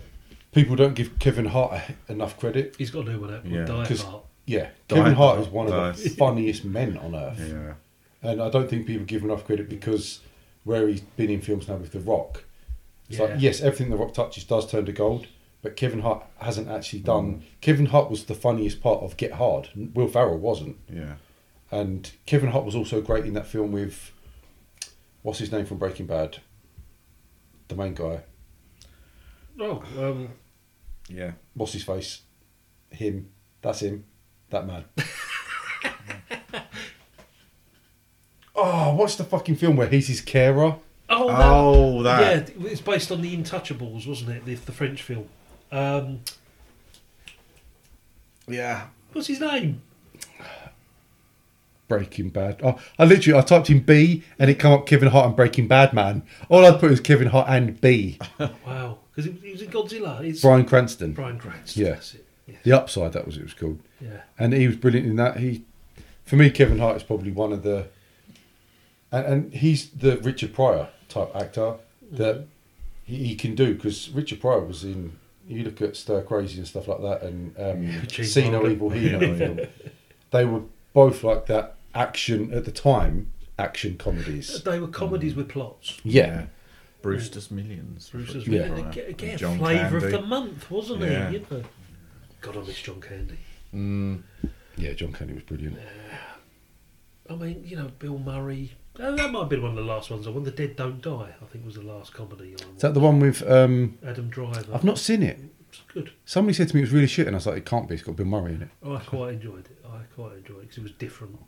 people 0.53 0.77
don't 0.77 0.95
give 0.95 1.19
Kevin 1.19 1.47
Hart 1.47 1.81
enough 2.09 2.39
credit. 2.39 2.75
He's 2.77 2.91
got 2.91 3.07
a 3.07 3.13
new 3.13 3.21
one 3.21 3.33
out 3.35 3.43
called 3.43 3.55
Yeah. 3.55 3.65
Die 3.65 3.87
'Cause- 3.87 4.03
Hard. 4.03 4.23
Yeah, 4.45 4.71
Die 4.89 4.97
Kevin 4.97 5.15
Hart 5.15 5.39
is 5.41 5.47
one 5.49 5.73
of 5.73 5.97
the 6.03 6.09
funniest 6.19 6.65
men 6.65 6.97
on 6.99 7.15
earth, 7.15 7.39
Yeah, 7.39 7.75
and 8.29 8.43
I 8.43 8.51
don't 8.51 8.69
think 8.69 8.89
people 8.89 9.07
give 9.07 9.23
him 9.23 9.31
enough 9.31 9.47
credit 9.47 9.69
because 9.69 10.19
where 10.65 10.89
he's 10.89 11.01
been 11.01 11.31
in 11.31 11.41
films 11.41 11.69
now 11.69 11.77
with 11.77 11.93
The 11.93 12.01
Rock. 12.01 12.43
It's 13.09 13.19
Yeah. 13.21 13.27
like 13.27 13.35
yes, 13.39 13.61
everything 13.61 13.91
The 13.91 13.97
Rock 13.97 14.13
touches 14.15 14.43
does 14.43 14.69
turn 14.69 14.85
to 14.87 14.93
gold, 14.93 15.29
but 15.63 15.77
Kevin 15.77 16.01
Hart 16.01 16.25
hasn't 16.39 16.69
actually 16.69 17.01
Mm. 17.01 17.05
done. 17.05 17.43
Kevin 17.61 17.87
Hart 17.87 18.11
was 18.11 18.25
the 18.25 18.35
funniest 18.35 18.81
part 18.83 19.03
of 19.03 19.17
Get 19.17 19.33
Hard. 19.35 19.69
Will 19.95 20.09
Ferrell 20.09 20.39
wasn't, 20.39 20.77
yeah. 20.93 21.15
And 21.71 22.11
Kevin 22.27 22.51
Hart 22.51 22.65
was 22.65 22.75
also 22.75 23.01
great 23.01 23.25
in 23.25 23.33
that 23.35 23.47
film 23.47 23.73
with 23.73 24.13
what's 25.23 25.39
his 25.39 25.51
name 25.53 25.65
from 25.65 25.79
Breaking 25.79 26.07
Bad, 26.07 26.39
the 27.69 27.75
main 27.77 27.95
guy. 27.95 28.21
Oh, 29.61 29.83
um, 29.99 30.29
Yeah. 31.09 31.33
What's 31.55 31.73
his 31.73 31.83
face? 31.85 32.23
Him. 32.91 33.31
That's 33.63 33.81
him. 33.81 34.05
That 34.51 34.67
man. 34.67 34.85
oh, 38.55 38.95
what's 38.95 39.17
the 39.17 39.25
fucking 39.25 39.57
film 39.57 39.77
where 39.77 39.89
he's 39.89 40.09
his 40.09 40.21
carer? 40.21 40.77
oh, 41.09 41.27
that, 41.29 41.39
Oh, 41.53 42.03
that. 42.03 42.51
Yeah, 42.59 42.67
it's 42.69 42.81
based 42.81 43.11
on 43.13 43.21
the 43.23 43.37
Intouchables, 43.37 44.07
wasn't 44.07 44.31
it? 44.31 44.45
The, 44.45 44.55
the 44.55 44.73
French 44.73 45.03
film. 45.03 45.29
Um, 45.73 46.21
Yeah. 48.47 48.87
what's 49.13 49.27
his 49.29 49.41
name? 49.41 49.83
Breaking 51.89 52.31
Bad. 52.31 52.61
Oh, 52.63 52.79
I 52.99 53.05
literally 53.05 53.39
I 53.39 53.43
typed 53.43 53.69
in 53.69 53.81
B 53.81 54.23
and 54.39 54.49
it 54.51 54.59
come 54.59 54.73
up 54.73 54.87
Kevin 54.87 55.09
Hart 55.09 55.27
and 55.27 55.37
Breaking 55.37 55.69
Bad 55.69 55.93
man. 55.93 56.23
All 56.49 56.65
I 56.65 56.71
put 56.79 56.91
was 56.91 57.01
Kevin 57.01 57.29
Hart 57.29 57.49
and 57.49 57.81
B. 57.81 58.19
Wow, 58.67 58.99
because 59.15 59.31
he, 59.31 59.33
he 59.47 59.53
was 59.53 59.63
in 59.63 59.71
Godzilla. 59.71 60.21
It's 60.23 60.41
Bryan 60.41 60.65
Cranston. 60.65 61.13
Bryan 61.13 61.39
Cranston. 61.39 61.83
Yeah. 61.85 61.91
That's 61.93 62.15
it. 62.15 62.27
Yeah. 62.47 62.57
The 62.63 62.73
Upside, 62.73 63.13
that 63.13 63.27
was 63.27 63.37
it 63.37 63.43
was 63.43 63.55
called. 63.55 63.79
Yeah. 64.01 64.23
And 64.39 64.53
he 64.53 64.67
was 64.67 64.77
brilliant 64.77 65.07
in 65.07 65.17
that. 65.17 65.37
He, 65.39 65.65
for 66.25 66.37
me, 66.37 66.51
Kevin 66.51 66.79
Hart 66.79 66.97
is 66.97 67.03
probably 67.03 67.31
one 67.31 67.53
of 67.53 67.63
the, 67.63 67.89
and, 69.11 69.27
and 69.27 69.55
he's 69.55 69.91
the 69.91 70.17
Richard 70.19 70.55
Pryor 70.55 70.89
type 71.09 71.31
actor 71.37 71.75
that 72.11 72.47
he, 73.05 73.17
he 73.29 73.35
can 73.37 73.55
do 73.55 73.75
because 73.75 74.09
Richard 74.11 74.41
Pryor 74.41 74.61
was 74.61 74.83
in. 74.85 75.19
You 75.47 75.65
look 75.65 75.83
at 75.83 75.97
Stir 75.97 76.23
Crazy 76.23 76.59
and 76.59 76.67
stuff 76.67 76.89
like 76.89 77.01
that, 77.01 77.23
and 77.23 77.55
um, 77.59 78.09
See 78.25 78.49
No 78.49 78.67
Evil, 78.69 78.91
Hear 78.91 79.19
No 79.19 79.27
Evil. 79.35 79.67
They 80.31 80.45
were 80.45 80.63
both 80.93 81.25
like 81.25 81.47
that 81.47 81.77
action 81.95 82.53
at 82.55 82.65
the 82.65 82.71
time, 82.73 83.33
action 83.59 83.97
comedies. 83.99 84.63
They 84.63 84.79
were 84.81 84.89
comedies 84.89 85.35
with 85.35 85.49
plots. 85.49 86.01
Yeah, 86.05 86.47
Brewster's 87.03 87.51
Millions. 87.51 88.09
Bruce's 88.11 88.47
Yeah. 88.47 88.69
Million. 88.69 88.89
Again, 88.89 89.11
again 89.11 89.39
John 89.39 89.59
flavour 89.59 89.97
of 89.97 90.03
Candy. 90.05 90.17
the 90.19 90.23
month, 90.27 90.71
wasn't 90.71 91.03
Yeah. 91.03 91.29
he? 91.31 91.37
You 91.39 91.47
know. 91.51 91.63
God, 92.41 92.57
I 92.57 92.61
miss 92.61 92.81
John 92.81 93.01
Candy. 93.01 93.39
yeah. 94.77 94.93
John 94.95 95.13
Candy 95.13 95.35
was 95.35 95.43
brilliant. 95.43 95.79
I 97.31 97.35
mean, 97.35 97.63
you 97.65 97.77
know, 97.77 97.91
Bill 97.99 98.19
Murray. 98.19 98.73
Oh, 98.99 99.17
that 99.17 99.31
might 99.31 99.41
have 99.41 99.49
been 99.49 99.63
one 99.63 99.71
of 99.73 99.77
the 99.77 99.83
last 99.91 100.11
ones. 100.11 100.27
I 100.27 100.31
When 100.31 100.45
the 100.45 100.51
Dead 100.51 100.77
Don't 100.77 101.01
Die, 101.01 101.35
I 101.41 101.45
think 101.47 101.65
was 101.65 101.77
the 101.77 101.83
last 101.83 102.13
comedy. 102.13 102.51
I 102.59 102.75
Is 102.77 102.83
that 102.83 102.95
the 102.95 103.01
one 103.01 103.21
with? 103.21 103.43
um 103.51 103.99
Adam 104.07 104.29
Driver. 104.29 104.67
I've 104.75 104.85
not 104.85 104.99
seen 104.99 105.23
it. 105.23 105.39
It's 105.71 105.81
good. 105.93 106.13
Somebody 106.27 106.55
said 106.55 106.69
to 106.69 106.77
me 106.77 106.83
it 106.83 106.85
was 106.85 106.93
really 106.93 107.07
shit, 107.07 107.27
and 107.27 107.35
I 107.35 107.39
was 107.39 107.47
like, 107.47 107.57
it 107.57 107.65
can't 107.65 107.89
be. 107.89 107.95
It's 107.95 108.05
got 108.05 108.17
Bill 108.17 108.27
Murray 108.27 108.55
in 108.55 108.63
it. 108.63 108.69
I 108.87 108.99
quite 108.99 109.35
enjoyed 109.35 109.67
it. 109.67 109.83
I 109.87 110.03
quite 110.15 110.37
enjoyed 110.37 110.59
it 110.59 110.63
because 110.63 110.79
it 110.79 110.83
was 110.83 110.93
different. 110.93 111.39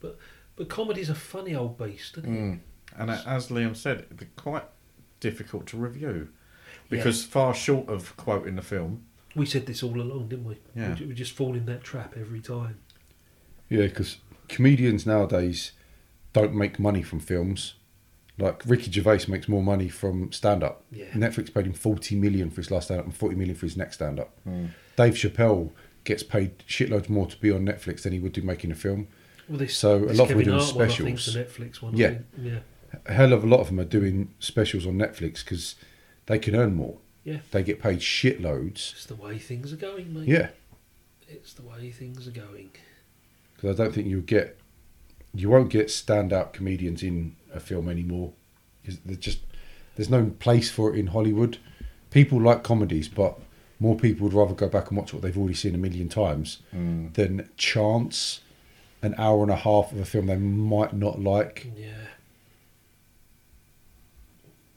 But 0.00 0.18
but 0.56 0.68
comedy's 0.70 1.10
a 1.10 1.14
funny 1.14 1.54
old 1.54 1.76
beast, 1.76 2.16
isn't 2.18 2.34
it? 2.34 2.38
Mm. 2.40 2.60
And 2.96 3.10
a- 3.10 3.22
as 3.26 3.48
Liam 3.48 3.76
said, 3.76 4.06
they're 4.10 4.28
quite 4.36 4.64
difficult 5.20 5.66
to 5.68 5.76
review 5.76 6.28
because 6.88 7.24
far 7.24 7.54
short 7.54 7.88
of 7.88 8.16
quoting 8.16 8.56
the 8.56 8.62
film. 8.62 9.04
We 9.36 9.44
said 9.46 9.66
this 9.66 9.82
all 9.82 10.00
along, 10.00 10.28
didn't 10.28 10.44
we? 10.46 10.58
Yeah. 10.76 10.94
We, 10.98 11.06
we 11.06 11.14
just 11.14 11.32
fall 11.32 11.54
in 11.56 11.66
that 11.66 11.82
trap 11.82 12.14
every 12.16 12.40
time. 12.40 12.78
Yeah, 13.68 13.82
because 13.88 14.18
comedians 14.48 15.04
nowadays 15.06 15.72
don't 16.34 16.54
make 16.54 16.78
money 16.78 17.02
from 17.02 17.20
films. 17.20 17.74
Like 18.36 18.62
Ricky 18.66 18.90
Gervais 18.90 19.26
makes 19.28 19.48
more 19.48 19.62
money 19.62 19.88
from 19.88 20.30
stand 20.32 20.62
up. 20.64 20.84
Yeah. 20.90 21.06
Netflix 21.12 21.54
paid 21.54 21.66
him 21.66 21.72
forty 21.72 22.16
million 22.16 22.50
for 22.50 22.56
his 22.56 22.70
last 22.70 22.86
stand 22.86 23.00
up 23.00 23.06
and 23.06 23.14
forty 23.16 23.36
million 23.36 23.54
for 23.56 23.64
his 23.66 23.76
next 23.76 23.94
stand 23.96 24.18
up. 24.20 24.36
Hmm. 24.44 24.66
Dave 24.96 25.14
Chappelle 25.14 25.70
gets 26.04 26.22
paid 26.22 26.58
shitloads 26.68 27.08
more 27.08 27.26
to 27.26 27.36
be 27.38 27.50
on 27.50 27.64
Netflix 27.64 28.02
than 28.02 28.12
he 28.12 28.18
would 28.18 28.32
do 28.32 28.42
making 28.42 28.70
a 28.70 28.74
film. 28.74 29.06
Well, 29.48 29.58
this, 29.58 29.76
So 29.78 29.96
a 30.02 30.06
this 30.06 30.18
lot 30.18 30.24
of 30.24 30.28
them 30.30 30.38
are 30.40 30.42
doing 30.44 30.58
Hart 30.58 30.74
one, 30.74 30.84
I 30.84 30.88
think's 30.92 31.22
specials. 31.22 31.34
the 31.56 31.62
Netflix 31.64 31.82
one. 31.82 31.94
I 31.94 31.98
Yeah. 31.98 32.08
think. 32.08 32.24
yeah, 32.42 32.58
A 33.06 33.12
hell 33.12 33.32
of 33.32 33.44
a 33.44 33.46
lot 33.46 33.60
of 33.60 33.68
them 33.68 33.78
are 33.80 33.84
doing 33.84 34.34
specials 34.40 34.86
on 34.86 34.94
Netflix 34.94 35.44
because 35.44 35.76
they 36.26 36.38
can 36.38 36.54
earn 36.56 36.74
more. 36.74 36.98
yeah. 37.24 37.38
They 37.52 37.62
get 37.62 37.80
paid 37.80 38.00
shitloads. 38.00 38.92
It's 38.94 39.06
the 39.06 39.14
way 39.14 39.38
things 39.38 39.72
are 39.72 39.76
going, 39.76 40.12
mate. 40.12 40.28
Yeah, 40.28 40.48
It's 41.28 41.52
the 41.54 41.62
way 41.62 41.90
things 41.90 42.26
are 42.26 42.32
going. 42.32 42.70
because 43.54 43.78
I 43.78 43.84
don't 43.84 43.94
think 43.94 44.08
you'll 44.08 44.20
get, 44.22 44.58
you 45.34 45.50
won't 45.50 45.70
get 45.70 45.90
stand-up 45.90 46.52
comedians 46.52 47.02
in 47.02 47.36
a 47.52 47.60
film 47.60 47.88
anymore. 47.88 48.32
There's 48.84 49.18
just 49.18 49.40
there's 49.96 50.10
no 50.10 50.32
place 50.38 50.70
for 50.70 50.94
it 50.94 50.98
in 50.98 51.08
Hollywood. 51.08 51.58
People 52.10 52.40
like 52.40 52.62
comedies, 52.62 53.08
but 53.08 53.38
more 53.80 53.96
people 53.96 54.24
would 54.24 54.34
rather 54.34 54.54
go 54.54 54.68
back 54.68 54.88
and 54.88 54.98
watch 54.98 55.12
what 55.12 55.22
they've 55.22 55.36
already 55.36 55.54
seen 55.54 55.74
a 55.74 55.78
million 55.78 56.08
times 56.08 56.58
mm. 56.74 57.12
than 57.14 57.48
chance 57.56 58.40
an 59.02 59.14
hour 59.18 59.42
and 59.42 59.50
a 59.50 59.56
half 59.56 59.92
of 59.92 59.98
a 59.98 60.04
film 60.04 60.26
they 60.26 60.36
might 60.36 60.94
not 60.94 61.20
like. 61.20 61.70
Yeah. 61.76 61.92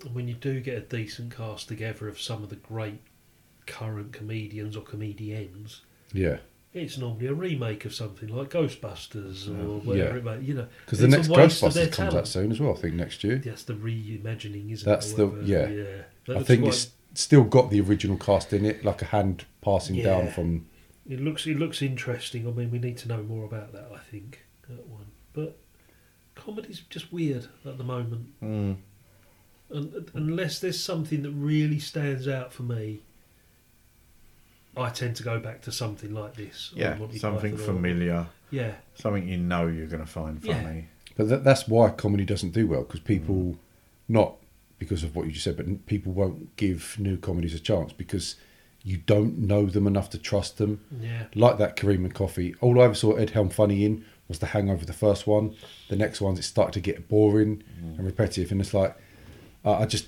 And 0.03 0.14
when 0.14 0.28
you 0.28 0.34
do 0.34 0.60
get 0.60 0.78
a 0.78 0.82
decent 0.82 1.36
cast 1.36 1.68
together 1.68 2.08
of 2.08 2.20
some 2.20 2.43
of 2.43 2.49
the 2.49 2.55
great 2.55 3.01
current 3.66 4.14
comedians 4.14 4.76
or 4.76 4.82
comedians, 4.82 5.82
Yeah, 6.14 6.38
it's 6.84 6.97
normally 6.97 7.28
a 7.28 7.34
remake 7.34 7.86
of 7.86 7.93
something 7.93 8.30
like 8.30 8.49
Ghostbusters 8.49 9.47
or 9.47 9.80
whatever 9.80 10.17
Yeah. 10.17 10.17
it 10.17 10.23
may, 10.23 10.45
you 10.45 10.53
know. 10.53 10.67
because 10.86 10.99
the 10.99 11.07
next 11.07 11.30
waste 11.30 11.63
of 11.63 11.73
their 11.73 11.88
Ghostbusters 11.88 11.91
comes 11.91 12.15
out 12.15 12.28
soon 12.28 12.51
as 12.51 12.59
well. 12.59 12.73
I 12.73 12.78
think 12.78 12.95
next 12.95 13.23
year. 13.23 13.38
That's 13.38 13.63
the 13.63 13.73
reimagining, 13.73 14.71
isn't 14.71 14.86
That's 14.89 15.11
it? 15.11 15.17
the 15.17 15.41
yeah. 15.43 15.67
yeah. 15.67 15.84
That 16.28 16.38
I 16.38 16.43
think 16.43 16.61
quite- 16.61 16.73
it's 16.73 16.91
still 17.13 17.43
got 17.43 17.69
the 17.69 17.82
original 17.82 18.17
cast 18.17 18.53
in 18.53 18.65
it, 18.65 18.84
like 18.86 19.01
a 19.01 19.05
hand 19.05 19.45
passing 19.61 20.01
down 20.01 20.30
from. 20.32 20.67
It 21.09 21.19
looks 21.21 21.47
it 21.47 21.57
looks 21.57 21.82
interesting. 21.82 22.47
I 22.47 22.51
mean, 22.51 22.69
we 22.71 22.80
need 22.80 22.97
to 22.97 23.07
know 23.07 23.23
more 23.23 23.45
about 23.45 23.71
that. 23.73 23.89
I 23.93 23.99
think 23.99 24.45
that 24.67 24.86
one, 24.88 25.07
but 25.34 25.57
comedy's 26.36 26.82
just 26.89 27.11
weird 27.13 27.47
at 27.65 27.78
the 27.78 27.84
moment. 27.84 28.28
Mm. 28.41 28.75
And, 29.69 30.11
unless 30.13 30.59
there's 30.59 30.82
something 30.82 31.23
that 31.23 31.32
really 31.32 31.80
stands 31.80 32.28
out 32.28 32.53
for 32.53 32.63
me, 32.63 33.01
I 34.78 34.89
tend 34.89 35.15
to 35.17 35.23
go 35.23 35.39
back 35.39 35.61
to 35.63 35.71
something 35.71 36.13
like 36.13 36.36
this. 36.36 36.71
Yeah, 36.75 36.97
something 37.17 37.51
Python 37.51 37.53
or- 37.53 37.57
familiar. 37.57 38.28
Yeah, 38.49 38.75
Something 38.95 39.28
you 39.28 39.38
know 39.38 39.67
you're 39.67 39.88
going 39.88 40.03
to 40.05 40.09
find 40.09 40.41
Yeah. 40.43 40.61
funny. 40.63 40.88
But 41.17 41.28
that, 41.30 41.43
that's 41.43 41.67
why 41.67 41.89
comedy 41.89 42.23
doesn't 42.23 42.51
do 42.51 42.65
well 42.67 42.84
because 42.84 43.01
people, 43.01 43.36
Mm. 43.36 43.57
not 44.07 44.36
because 44.80 45.03
of 45.03 45.15
what 45.15 45.25
you 45.25 45.32
just 45.34 45.43
said, 45.43 45.57
but 45.57 45.86
people 45.86 46.13
won't 46.13 46.55
give 46.55 46.95
new 46.97 47.17
comedies 47.17 47.53
a 47.55 47.59
chance 47.59 47.91
because 47.91 48.36
you 48.84 48.97
don't 48.97 49.38
know 49.39 49.65
them 49.65 49.86
enough 49.88 50.09
to 50.11 50.17
trust 50.17 50.57
them. 50.59 50.80
Yeah. 51.01 51.23
Like 51.36 51.57
that 51.57 51.75
Kareem 51.75 52.05
and 52.05 52.13
Coffee. 52.13 52.55
All 52.61 52.80
I 52.80 52.86
ever 52.86 52.93
saw 52.95 53.15
Ed 53.15 53.32
Helm 53.32 53.49
funny 53.49 53.84
in 53.84 54.05
was 54.30 54.39
The 54.39 54.45
Hangover, 54.47 54.86
the 54.86 54.93
first 54.93 55.28
one. 55.28 55.55
The 55.89 55.95
next 55.97 56.21
ones, 56.21 56.39
it 56.39 56.43
started 56.43 56.73
to 56.73 56.80
get 56.80 57.09
boring 57.09 57.63
and 57.97 58.05
repetitive. 58.05 58.51
And 58.51 58.61
it's 58.61 58.73
like, 58.73 58.95
uh, 59.65 59.80
I 59.80 59.86
just 59.88 60.07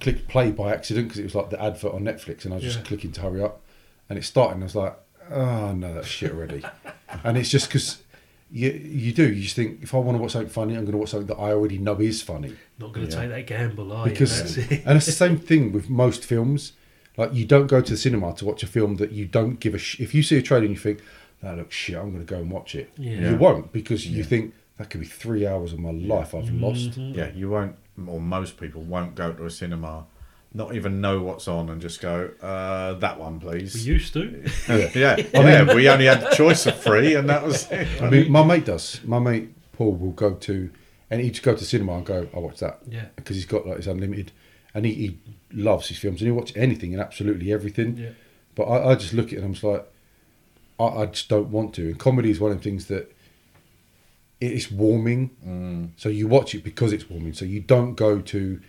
clicked 0.00 0.28
play 0.28 0.52
by 0.52 0.72
accident 0.72 1.08
because 1.08 1.18
it 1.20 1.24
was 1.24 1.34
like 1.34 1.50
the 1.50 1.60
advert 1.62 1.92
on 1.92 2.02
Netflix 2.04 2.44
and 2.44 2.54
I 2.54 2.56
was 2.58 2.64
just 2.64 2.84
clicking 2.84 3.12
to 3.12 3.20
hurry 3.20 3.42
up. 3.42 3.60
And 4.08 4.18
it 4.18 4.22
started 4.22 4.54
and 4.54 4.62
I 4.62 4.66
was 4.66 4.74
like, 4.74 4.98
oh 5.30 5.72
no, 5.72 5.94
that's 5.94 6.06
shit 6.06 6.32
already. 6.32 6.62
and 7.24 7.38
it's 7.38 7.50
just 7.50 7.68
because 7.68 8.02
you, 8.50 8.70
you 8.70 9.12
do. 9.12 9.32
You 9.32 9.42
just 9.42 9.56
think, 9.56 9.82
if 9.82 9.94
I 9.94 9.98
want 9.98 10.16
to 10.16 10.22
watch 10.22 10.32
something 10.32 10.50
funny, 10.50 10.74
I'm 10.74 10.82
going 10.82 10.92
to 10.92 10.98
watch 10.98 11.10
something 11.10 11.26
that 11.28 11.40
I 11.40 11.52
already 11.52 11.78
know 11.78 11.98
is 11.98 12.22
funny. 12.22 12.54
not 12.78 12.92
going 12.92 13.08
to 13.08 13.14
take 13.14 13.30
that 13.30 13.46
gamble, 13.46 13.92
are 13.92 14.04
Because, 14.04 14.56
you? 14.56 14.62
That's 14.64 14.86
and 14.86 14.96
it's 14.96 15.06
the 15.06 15.12
same 15.12 15.38
thing 15.38 15.72
with 15.72 15.88
most 15.88 16.24
films. 16.24 16.72
Like 17.16 17.32
you 17.32 17.44
don't 17.46 17.68
go 17.68 17.80
to 17.80 17.92
the 17.92 17.96
cinema 17.96 18.34
to 18.34 18.44
watch 18.44 18.62
a 18.62 18.66
film 18.66 18.96
that 18.96 19.12
you 19.12 19.26
don't 19.26 19.60
give 19.60 19.74
a. 19.74 19.78
Sh- 19.78 20.00
if 20.00 20.14
you 20.14 20.22
see 20.22 20.36
a 20.36 20.42
trailer 20.42 20.64
and 20.64 20.74
you 20.74 20.80
think 20.80 21.00
that 21.42 21.56
looks 21.56 21.74
shit, 21.74 21.96
I'm 21.96 22.12
going 22.12 22.24
to 22.24 22.30
go 22.32 22.40
and 22.40 22.50
watch 22.50 22.74
it. 22.74 22.90
Yeah. 22.96 23.30
You 23.30 23.36
won't 23.36 23.72
because 23.72 24.06
you 24.06 24.24
think 24.24 24.54
that 24.78 24.90
could 24.90 25.00
be 25.00 25.06
three 25.06 25.46
hours 25.46 25.72
of 25.72 25.78
my 25.78 25.92
life 25.92 26.34
I've 26.34 26.50
lost. 26.50 26.92
Mm-hmm. 26.92 27.18
Yeah, 27.18 27.30
you 27.32 27.50
won't, 27.50 27.76
or 28.06 28.20
most 28.20 28.58
people 28.58 28.82
won't 28.82 29.14
go 29.14 29.32
to 29.32 29.46
a 29.46 29.50
cinema, 29.50 30.06
not 30.54 30.74
even 30.74 31.00
know 31.00 31.20
what's 31.20 31.48
on, 31.48 31.68
and 31.68 31.82
just 31.82 32.00
go, 32.00 32.30
uh, 32.40 32.94
that 32.94 33.18
one, 33.18 33.40
please. 33.40 33.74
we 33.74 33.80
used 33.80 34.12
to. 34.12 34.42
Yeah. 34.68 34.90
yeah, 34.94 35.26
yeah. 35.34 35.74
we 35.74 35.88
only 35.88 36.06
had 36.06 36.20
the 36.20 36.30
choice 36.30 36.64
of 36.66 36.80
three, 36.80 37.14
and 37.14 37.28
that 37.28 37.44
was 37.44 37.70
it. 37.70 38.00
I 38.00 38.08
mean, 38.08 38.30
my 38.30 38.44
mate 38.44 38.64
does. 38.64 39.00
My 39.04 39.18
mate 39.18 39.50
Paul 39.72 39.92
will 39.96 40.12
go 40.12 40.34
to, 40.34 40.70
and 41.10 41.20
he'd 41.20 41.42
go 41.42 41.54
to 41.54 41.64
cinema 41.64 41.96
and 41.96 42.06
go, 42.06 42.28
"I 42.34 42.38
watch 42.38 42.60
that." 42.60 42.78
Yeah. 42.88 43.06
Because 43.16 43.36
he's 43.36 43.46
got 43.46 43.66
like 43.66 43.78
his 43.78 43.88
unlimited, 43.88 44.30
and 44.74 44.86
he, 44.86 44.94
he 44.94 45.18
loves 45.52 45.88
his 45.88 45.98
films 45.98 46.20
and 46.20 46.28
he'll 46.28 46.36
watch 46.36 46.52
anything 46.56 46.92
and 46.92 47.02
absolutely 47.02 47.52
everything. 47.52 47.96
Yeah. 47.96 48.10
But 48.54 48.64
I, 48.64 48.92
I 48.92 48.94
just 48.94 49.12
look 49.12 49.26
at 49.26 49.34
it 49.34 49.36
and 49.36 49.46
I'm 49.46 49.52
just 49.54 49.64
like, 49.64 49.86
I, 50.78 50.84
I 50.84 51.06
just 51.06 51.28
don't 51.28 51.48
want 51.50 51.74
to. 51.74 51.86
And 51.86 51.98
comedy 51.98 52.30
is 52.30 52.40
one 52.40 52.50
of 52.52 52.58
the 52.58 52.64
things 52.64 52.86
that 52.86 53.14
it 54.40 54.52
is 54.52 54.70
warming. 54.70 55.92
So 55.96 56.08
you 56.08 56.26
watch 56.28 56.54
it 56.54 56.64
because 56.64 56.92
it's 56.92 57.08
warming. 57.08 57.32
So 57.32 57.44
you 57.44 57.60
don't 57.60 57.94
go 57.94 58.20
to, 58.20 58.60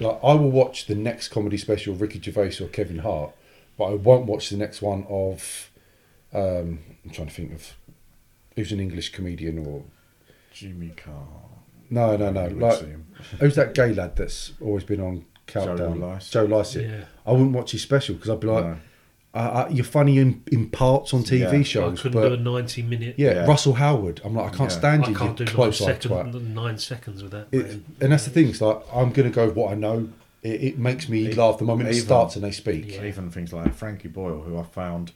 like, 0.00 0.18
I 0.22 0.34
will 0.34 0.50
watch 0.50 0.86
the 0.86 0.94
next 0.94 1.28
comedy 1.28 1.56
special 1.56 1.94
of 1.94 2.00
Ricky 2.00 2.20
Gervais 2.20 2.56
or 2.60 2.68
Kevin 2.68 2.98
Hart, 2.98 3.32
but 3.78 3.84
I 3.84 3.94
won't 3.94 4.26
watch 4.26 4.50
the 4.50 4.56
next 4.56 4.82
one 4.82 5.04
of, 5.08 5.70
um, 6.32 6.80
I'm 7.04 7.10
trying 7.12 7.28
to 7.28 7.34
think 7.34 7.52
of, 7.52 7.74
who's 8.54 8.72
an 8.72 8.80
English 8.80 9.12
comedian 9.12 9.66
or, 9.66 9.84
Jimmy 10.52 10.92
Carr. 10.96 11.26
no, 11.90 12.16
no, 12.16 12.30
no. 12.30 12.46
Like, 12.48 12.82
who's 13.40 13.54
that 13.56 13.74
gay 13.74 13.92
lad 13.92 14.16
that's 14.16 14.52
always 14.60 14.84
been 14.84 15.00
on 15.00 15.24
Countdown? 15.46 16.00
Lycett. 16.00 16.32
Joe 16.32 16.44
Lycett. 16.44 16.90
Yeah. 16.90 17.04
I 17.26 17.32
wouldn't 17.32 17.52
watch 17.52 17.72
his 17.72 17.82
special 17.82 18.14
because 18.14 18.30
I'd 18.30 18.40
be 18.40 18.46
like, 18.46 18.64
No. 18.64 18.76
Uh, 19.38 19.68
you're 19.70 19.84
funny 19.84 20.18
in, 20.18 20.42
in 20.50 20.68
parts 20.70 21.12
on 21.14 21.22
TV 21.22 21.46
I 21.46 21.62
shows, 21.62 21.98
I 21.98 22.02
couldn't 22.02 22.20
but 22.20 22.28
do 22.28 22.34
a 22.34 22.36
ninety-minute. 22.36 23.14
yeah, 23.18 23.44
Russell 23.46 23.74
Howard. 23.74 24.20
I'm 24.24 24.34
like, 24.34 24.52
I 24.52 24.56
can't 24.56 24.70
Yeah. 24.70 24.78
stand 24.78 25.04
I 25.04 25.08
you, 25.10 25.14
can't 25.16 25.38
you 25.38 25.44
do 25.46 25.50
nine, 25.50 25.54
close 25.54 25.80
eye 25.82 25.86
second, 25.98 26.54
nine 26.54 26.78
seconds 26.78 27.22
with 27.22 27.32
that. 27.32 27.48
It, 27.52 27.80
and 28.00 28.12
that's 28.12 28.24
the 28.24 28.30
thing. 28.30 28.48
It's 28.48 28.60
like 28.60 28.80
I'm 28.92 29.10
going 29.12 29.28
to 29.30 29.34
go 29.34 29.46
with 29.46 29.56
what 29.56 29.72
I 29.72 29.74
know. 29.74 30.08
It, 30.42 30.62
it 30.62 30.78
makes 30.78 31.08
me 31.08 31.32
laugh 31.34 31.58
the 31.58 31.64
moment 31.64 31.88
it 31.90 31.94
starts 31.94 32.36
and 32.36 32.44
they 32.44 32.50
speak. 32.52 32.92
Even 33.02 33.30
things 33.30 33.52
like 33.52 33.74
Frankie 33.74 34.08
Boyle, 34.08 34.42
who 34.42 34.58
I 34.58 34.62
found 34.62 35.12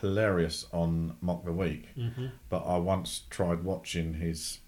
hilarious 0.00 0.66
on 0.72 1.16
Mock 1.20 1.44
the 1.44 1.52
Week, 1.52 1.88
Mhm. 1.96 2.32
but 2.48 2.58
I 2.66 2.76
once 2.78 3.22
tried 3.30 3.62
watching 3.64 4.14
his 4.14 4.58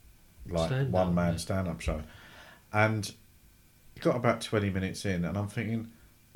like 0.49 0.69
Stand-up, 0.69 0.91
one 0.93 1.15
man 1.15 1.33
yeah. 1.33 1.39
stand 1.39 1.69
up 1.69 1.81
show, 1.81 2.03
and 2.73 3.13
got 4.01 4.17
about 4.17 4.41
twenty 4.41 4.71
minutes 4.71 5.05
in, 5.05 5.25
and 5.25 5.37
I'm 5.37 5.49
thinking 5.49 5.89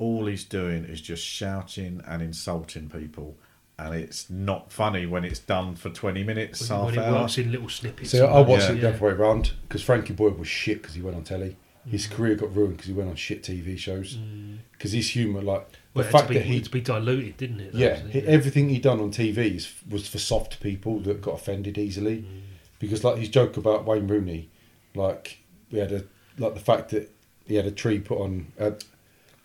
all 0.03 0.25
he's 0.27 0.43
doing 0.43 0.83
is 0.85 1.01
just 1.01 1.23
shouting 1.23 2.01
and 2.07 2.21
insulting 2.21 2.89
people. 2.89 3.35
And 3.79 3.95
it's 3.95 4.29
not 4.29 4.71
funny 4.71 5.05
when 5.05 5.23
it's 5.25 5.39
done 5.39 5.75
for 5.75 5.89
twenty 5.89 6.23
minutes, 6.23 6.69
When- 6.69 6.79
half 6.79 6.85
when 6.95 6.99
hour. 6.99 7.21
works 7.21 7.37
in 7.37 7.51
little 7.51 7.69
snippets. 7.69 8.11
So 8.11 8.27
I 8.27 8.39
and 8.39 8.47
watched 8.47 8.67
that, 8.67 8.77
it 8.77 8.81
the 8.81 8.89
other 8.89 9.03
way 9.05 9.11
around 9.11 9.53
because 9.67 9.81
Frankie 9.81 10.13
Boyle 10.13 10.31
was 10.31 10.47
shit 10.47 10.81
because 10.81 10.95
he 10.95 11.01
went 11.01 11.15
on 11.17 11.23
telly. 11.23 11.55
His 11.89 12.07
Mm. 12.07 12.11
career 12.11 12.35
got 12.35 12.55
ruined 12.55 12.73
because 12.77 12.87
he 12.87 12.93
went 12.93 13.09
on 13.09 13.15
shit 13.15 13.43
TV 13.43 13.75
shows. 13.77 14.15
Mm. 14.15 14.57
Because 14.73 14.91
his 14.93 15.09
humour, 15.09 15.41
like 15.41 15.67
Well, 15.93 16.03
the 16.03 16.09
it 16.09 16.11
had 16.11 16.11
fact 16.11 16.27
to 16.27 16.33
be, 16.33 16.39
that 16.39 16.45
he 16.45 16.61
to 16.61 16.69
be 16.69 16.81
diluted, 16.81 17.37
didn't 17.37 17.59
it? 17.61 17.73
though, 17.73 17.79
Yeah, 17.79 17.91
wasn't 17.93 18.11
he- 18.13 18.19
it? 18.19 18.25
everything 18.25 18.69
he 18.69 18.79
done 18.79 18.99
on 19.01 19.11
TV 19.11 19.55
is, 19.55 19.73
was 19.89 20.07
for 20.07 20.19
soft 20.19 20.61
people 20.61 20.99
that 21.01 21.21
got 21.21 21.33
offended 21.33 21.77
easily, 21.77 22.17
mm. 22.19 22.41
because 22.79 23.03
like 23.03 23.17
his 23.17 23.29
joke 23.29 23.57
about 23.57 23.85
Wayne 23.85 24.07
Rooney, 24.07 24.49
like 24.95 25.39
we 25.71 25.79
had 25.79 25.91
a 25.91 26.03
like 26.37 26.53
the 26.53 26.59
fact 26.61 26.89
that 26.91 27.09
he 27.47 27.55
had 27.55 27.65
a 27.65 27.71
tree 27.71 27.99
put 27.99 28.19
on 28.19 28.47
a, 28.57 28.73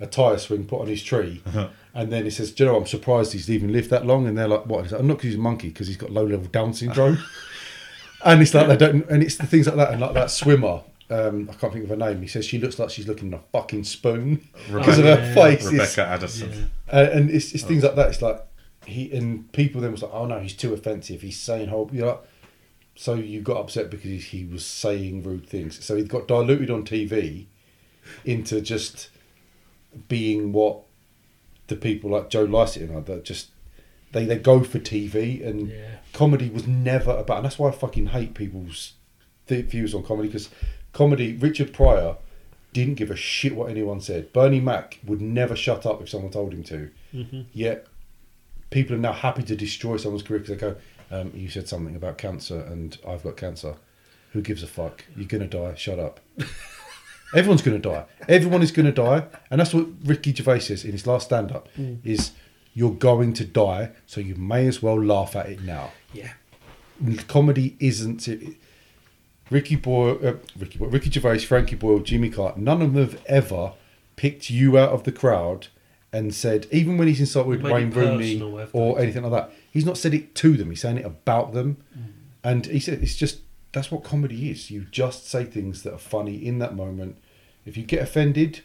a 0.00 0.06
tire 0.06 0.38
swing 0.38 0.64
put 0.66 0.80
on 0.80 0.86
his 0.86 1.02
tree, 1.02 1.42
and 1.94 2.12
then 2.12 2.24
he 2.24 2.30
says, 2.30 2.52
"Do 2.52 2.64
you 2.64 2.70
know, 2.70 2.76
I'm 2.76 2.86
surprised 2.86 3.32
he's 3.32 3.50
even 3.50 3.72
lived 3.72 3.90
that 3.90 4.06
long." 4.06 4.26
And 4.26 4.36
they're 4.38 4.48
like, 4.48 4.66
"What?" 4.66 4.82
He's 4.84 4.92
like, 4.92 5.02
"Not 5.02 5.14
because 5.16 5.30
he's 5.30 5.34
a 5.34 5.38
monkey, 5.42 5.68
because 5.68 5.86
he's 5.88 5.96
got 5.96 6.10
low 6.10 6.24
level 6.24 6.46
Down 6.46 6.72
syndrome." 6.74 7.18
and 8.24 8.42
it's 8.42 8.54
like 8.54 8.68
they 8.68 8.76
don't, 8.76 9.08
and 9.08 9.22
it's 9.22 9.36
the 9.36 9.46
things 9.46 9.66
like 9.66 9.76
that, 9.76 9.90
and 9.92 10.00
like 10.00 10.14
that 10.14 10.30
swimmer. 10.30 10.82
Um, 11.10 11.48
I 11.50 11.54
can't 11.54 11.72
think 11.72 11.84
of 11.84 11.90
her 11.90 11.96
name. 11.96 12.20
He 12.20 12.28
says 12.28 12.44
she 12.44 12.58
looks 12.58 12.78
like 12.78 12.90
she's 12.90 13.08
looking 13.08 13.28
in 13.28 13.34
a 13.34 13.40
fucking 13.50 13.84
spoon 13.84 14.46
because 14.70 14.98
of 14.98 15.06
her 15.06 15.14
Rebecca- 15.16 15.34
face. 15.34 15.64
Rebecca 15.64 15.82
It's- 15.82 15.98
Addison. 15.98 16.70
uh, 16.92 17.08
and 17.12 17.30
it's, 17.30 17.52
it's 17.54 17.64
things 17.64 17.82
like 17.82 17.94
that. 17.94 18.10
It's 18.10 18.20
like 18.20 18.42
he 18.84 19.10
and 19.12 19.50
people 19.52 19.80
then 19.80 19.90
was 19.92 20.02
like, 20.02 20.12
oh 20.12 20.26
no, 20.26 20.38
he's 20.38 20.52
too 20.54 20.74
offensive. 20.74 21.22
He's 21.22 21.38
saying 21.40 21.68
whole, 21.68 21.88
you 21.92 22.02
know. 22.02 22.20
So 22.94 23.14
you 23.14 23.40
got 23.40 23.56
upset 23.58 23.90
because 23.90 24.10
he, 24.10 24.18
he 24.18 24.44
was 24.44 24.66
saying 24.66 25.22
rude 25.22 25.48
things. 25.48 25.82
So 25.82 25.96
he 25.96 26.02
got 26.02 26.28
diluted 26.28 26.68
on 26.70 26.84
TV 26.84 27.46
into 28.26 28.60
just 28.60 29.08
being 30.08 30.52
what 30.52 30.80
the 31.68 31.76
people 31.76 32.10
like 32.10 32.30
Joe 32.30 32.44
Lycett 32.44 32.88
and 32.88 33.04
that 33.06 33.24
just 33.24 33.48
they 34.12 34.24
they 34.24 34.38
go 34.38 34.62
for 34.64 34.78
TV 34.78 35.46
and 35.46 35.70
comedy 36.12 36.48
was 36.48 36.66
never 36.66 37.10
about. 37.12 37.38
And 37.38 37.44
that's 37.46 37.58
why 37.58 37.68
I 37.68 37.72
fucking 37.72 38.06
hate 38.08 38.34
people's 38.34 38.94
th- 39.46 39.66
views 39.66 39.94
on 39.94 40.02
comedy 40.02 40.28
because 40.28 40.48
comedy. 40.92 41.34
Richard 41.36 41.72
Pryor 41.72 42.16
didn't 42.72 42.94
give 42.94 43.10
a 43.10 43.16
shit 43.16 43.54
what 43.54 43.70
anyone 43.70 44.00
said. 44.00 44.32
Bernie 44.32 44.60
Mac 44.60 44.98
would 45.04 45.20
never 45.20 45.54
shut 45.56 45.84
up 45.84 46.00
if 46.02 46.08
someone 46.08 46.30
told 46.32 46.52
him 46.52 46.62
to. 46.64 46.90
Mhm. 47.14 47.46
Yet 47.52 47.86
people 48.70 48.94
are 48.96 48.98
now 49.00 49.12
happy 49.12 49.42
to 49.42 49.56
destroy 49.56 49.96
someone's 49.96 50.22
career 50.22 50.40
because 50.40 50.54
they 50.56 50.60
go, 50.60 50.76
um, 51.10 51.32
"You 51.34 51.48
said 51.48 51.68
something 51.68 51.96
about 51.96 52.18
cancer, 52.18 52.60
and 52.60 52.96
I've 53.06 53.22
got 53.22 53.36
cancer. 53.36 53.74
Who 54.32 54.42
gives 54.42 54.62
a 54.62 54.66
fuck? 54.66 55.04
You're 55.16 55.26
gonna 55.26 55.46
die. 55.46 55.74
Shut 55.74 55.98
up." 55.98 56.20
Everyone's 57.34 57.62
gonna 57.62 57.78
die. 57.78 58.04
Everyone 58.28 58.62
is 58.62 58.72
gonna 58.72 58.92
die, 58.92 59.24
and 59.50 59.60
that's 59.60 59.74
what 59.74 59.86
Ricky 60.04 60.34
Gervais 60.34 60.60
says 60.60 60.84
in 60.84 60.92
his 60.92 61.06
last 61.06 61.26
stand-up: 61.26 61.68
Mm. 61.76 61.98
is 62.04 62.32
you're 62.74 62.92
going 62.92 63.32
to 63.34 63.44
die, 63.44 63.90
so 64.06 64.20
you 64.20 64.34
may 64.36 64.66
as 64.66 64.82
well 64.82 65.02
laugh 65.02 65.34
at 65.36 65.46
it 65.48 65.62
now. 65.62 65.90
Yeah. 66.12 66.30
Comedy 67.26 67.76
isn't. 67.80 68.28
It, 68.28 68.56
Ricky 69.50 69.76
Boyle, 69.76 70.18
uh, 70.24 70.32
Ricky 70.58 70.78
Boyle, 70.78 70.90
Ricky 70.90 71.10
Gervais, 71.10 71.38
Frankie 71.40 71.76
Boyle, 71.76 72.00
Jimmy 72.00 72.28
Carr. 72.30 72.52
None 72.56 72.82
of 72.82 72.92
them 72.92 73.02
have 73.08 73.22
ever 73.26 73.72
picked 74.16 74.50
you 74.50 74.76
out 74.78 74.90
of 74.90 75.04
the 75.04 75.12
crowd 75.12 75.68
and 76.12 76.34
said, 76.34 76.66
even 76.70 76.98
when 76.98 77.08
he's 77.08 77.20
insulted 77.20 77.62
Wayne 77.62 77.90
Rooney 77.90 78.36
or 78.72 78.98
anything 79.00 79.22
like 79.22 79.32
that, 79.32 79.52
he's 79.70 79.84
not 79.86 79.96
said 79.98 80.12
it 80.14 80.34
to 80.36 80.56
them. 80.56 80.70
He's 80.70 80.80
saying 80.80 80.98
it 80.98 81.04
about 81.06 81.52
them, 81.54 81.78
and 82.44 82.66
he 82.66 82.78
said 82.80 83.02
it's 83.02 83.16
just 83.16 83.40
that's 83.72 83.90
what 83.90 84.04
comedy 84.04 84.50
is. 84.50 84.70
You 84.70 84.86
just 84.90 85.26
say 85.28 85.44
things 85.44 85.82
that 85.82 85.92
are 85.94 85.98
funny 85.98 86.36
in 86.46 86.58
that 86.58 86.74
moment. 86.74 87.16
If 87.66 87.76
you 87.76 87.82
get 87.84 88.00
offended, 88.02 88.60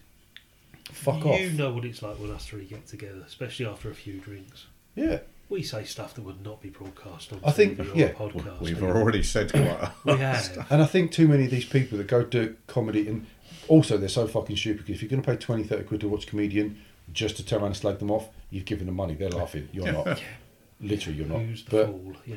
fuck 0.91 1.23
you 1.23 1.31
off. 1.31 1.39
You 1.39 1.51
know 1.51 1.71
what 1.73 1.85
it's 1.85 2.01
like 2.01 2.19
when 2.19 2.31
us 2.31 2.45
three 2.45 2.65
get 2.65 2.87
together, 2.87 3.23
especially 3.25 3.65
after 3.65 3.89
a 3.89 3.95
few 3.95 4.19
drinks. 4.19 4.65
Yeah. 4.95 5.19
We 5.49 5.61
say 5.61 5.83
stuff 5.83 6.13
that 6.15 6.21
would 6.23 6.43
not 6.43 6.61
be 6.61 6.69
broadcast 6.69 7.33
on 7.33 7.39
I 7.43 7.51
think, 7.51 7.77
TV 7.77 7.93
or 7.93 7.97
yeah. 7.97 8.05
a 8.07 8.13
podcast. 8.13 8.59
We've 8.61 8.77
anyway. 8.77 8.91
already 8.99 9.23
said 9.23 9.51
quite 9.51 9.61
a 9.63 9.93
We 10.05 10.11
lot 10.13 10.15
of 10.15 10.19
have. 10.21 10.41
stuff. 10.43 10.67
And 10.71 10.81
I 10.81 10.85
think 10.85 11.11
too 11.11 11.27
many 11.27 11.45
of 11.45 11.51
these 11.51 11.65
people 11.65 11.97
that 11.97 12.07
go 12.07 12.23
do 12.23 12.55
comedy, 12.67 13.07
and 13.07 13.27
also 13.67 13.97
they're 13.97 14.09
so 14.09 14.25
fucking 14.25 14.55
stupid. 14.55 14.85
'cause 14.87 14.95
If 14.95 15.01
you're 15.01 15.09
going 15.09 15.21
to 15.21 15.29
pay 15.29 15.35
20, 15.37 15.63
30 15.63 15.83
quid 15.83 16.01
to 16.01 16.07
watch 16.07 16.23
a 16.23 16.27
comedian 16.27 16.77
just 17.11 17.35
to 17.37 17.45
turn 17.45 17.59
around 17.59 17.67
and 17.67 17.77
slag 17.77 17.99
them 17.99 18.09
off, 18.09 18.29
you've 18.49 18.65
given 18.65 18.85
them 18.87 18.95
money. 18.95 19.13
They're 19.15 19.29
laughing. 19.29 19.67
You're 19.73 19.91
not. 19.91 20.21
Literally, 20.81 21.17
you're 21.19 21.27
not. 21.27 21.41
Who's 21.41 21.63
the 21.65 21.71
but 21.71 21.85
fool? 21.87 22.13
Yeah. 22.25 22.35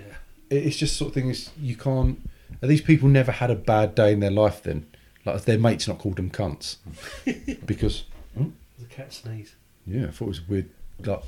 it's 0.51 0.77
just 0.77 0.97
sort 0.97 1.09
of 1.09 1.15
thing 1.15 1.31
is 1.31 1.51
you 1.61 1.77
can't. 1.77 2.19
Are 2.63 2.67
these 2.69 2.81
people 2.81 3.09
never 3.09 3.33
had 3.33 3.51
a 3.51 3.55
bad 3.55 3.95
day 3.95 4.13
in 4.13 4.21
their 4.21 4.31
life 4.31 4.63
then? 4.63 4.87
Like 5.25 5.43
their 5.45 5.59
mates 5.59 5.89
not 5.89 5.99
called 5.99 6.17
them 6.17 6.31
cunts 6.31 6.77
because 7.67 8.05
oh, 8.41 8.53
The 8.79 8.85
cat 8.87 9.13
sneeze. 9.13 9.57
yeah, 9.87 10.05
I 10.07 10.11
thought 10.11 10.27
it 10.27 10.29
was 10.29 10.49
weird. 10.49 10.71
Like 11.05 11.23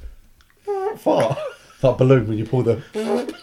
fart, 0.98 1.38
like 1.82 1.98
balloon 1.98 2.28
when 2.28 2.38
you 2.38 2.44
pull 2.46 2.62
the 2.62 2.82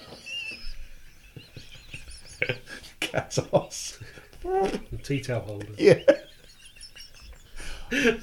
cat's 3.00 3.40
ass. 3.54 4.00
The 4.44 4.98
tea 5.04 5.22
towel 5.22 5.42
holder. 5.42 5.68
Yeah. 5.78 6.00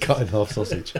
Cut 0.00 0.22
in 0.22 0.28
half 0.28 0.50
sausage. 0.52 0.94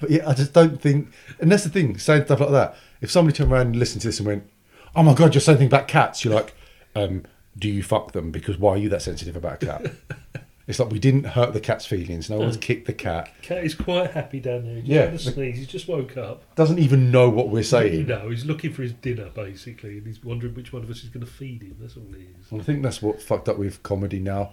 But 0.00 0.10
yeah, 0.10 0.28
I 0.28 0.34
just 0.34 0.52
don't 0.52 0.80
think, 0.80 1.10
and 1.40 1.50
that's 1.50 1.64
the 1.64 1.70
thing, 1.70 1.98
saying 1.98 2.24
stuff 2.26 2.40
like 2.40 2.50
that. 2.50 2.76
If 3.00 3.10
somebody 3.10 3.36
turned 3.36 3.50
around 3.50 3.68
and 3.68 3.76
listened 3.76 4.02
to 4.02 4.08
this 4.08 4.18
and 4.20 4.26
went, 4.26 4.50
"Oh 4.96 5.02
my 5.02 5.14
god, 5.14 5.34
you're 5.34 5.40
saying 5.40 5.58
things 5.58 5.68
about 5.68 5.86
cats," 5.88 6.24
you're 6.24 6.34
like, 6.34 6.54
um, 6.94 7.24
"Do 7.58 7.68
you 7.68 7.82
fuck 7.82 8.12
them? 8.12 8.30
Because 8.30 8.58
why 8.58 8.72
are 8.72 8.78
you 8.78 8.88
that 8.88 9.02
sensitive 9.02 9.36
about 9.36 9.62
a 9.62 9.66
cat?" 9.66 9.92
it's 10.66 10.78
like 10.80 10.90
we 10.90 10.98
didn't 10.98 11.24
hurt 11.24 11.52
the 11.52 11.60
cat's 11.60 11.86
feelings. 11.86 12.28
No 12.28 12.38
one's 12.38 12.56
kicked 12.56 12.86
the 12.86 12.92
cat. 12.92 13.30
Cat 13.42 13.62
is 13.64 13.74
quite 13.74 14.10
happy 14.10 14.40
down 14.40 14.64
there. 14.64 14.76
He's 14.80 14.88
Yeah. 14.88 15.02
had 15.06 15.14
a 15.14 15.18
sneeze. 15.18 15.58
He's 15.58 15.68
just 15.68 15.86
woke 15.86 16.16
up. 16.16 16.42
Doesn't 16.56 16.80
even 16.80 17.10
know 17.12 17.28
what 17.30 17.50
we're 17.50 17.62
saying. 17.62 18.06
No, 18.06 18.30
he's 18.30 18.44
looking 18.44 18.72
for 18.72 18.82
his 18.82 18.92
dinner 18.94 19.30
basically, 19.34 19.98
and 19.98 20.06
he's 20.06 20.24
wondering 20.24 20.54
which 20.54 20.72
one 20.72 20.82
of 20.82 20.90
us 20.90 21.04
is 21.04 21.10
going 21.10 21.24
to 21.24 21.30
feed 21.30 21.62
him. 21.62 21.76
That's 21.80 21.96
all 21.96 22.06
it 22.14 22.20
is. 22.40 22.50
And 22.50 22.60
I 22.60 22.64
think 22.64 22.82
that's 22.82 23.00
what 23.00 23.22
fucked 23.22 23.48
up 23.48 23.58
with 23.58 23.82
comedy 23.84 24.18
now, 24.18 24.52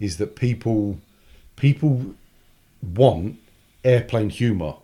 is 0.00 0.16
that 0.16 0.34
people 0.34 0.98
people 1.56 2.14
want 2.82 3.36
airplane 3.84 4.30
humor, 4.30 4.74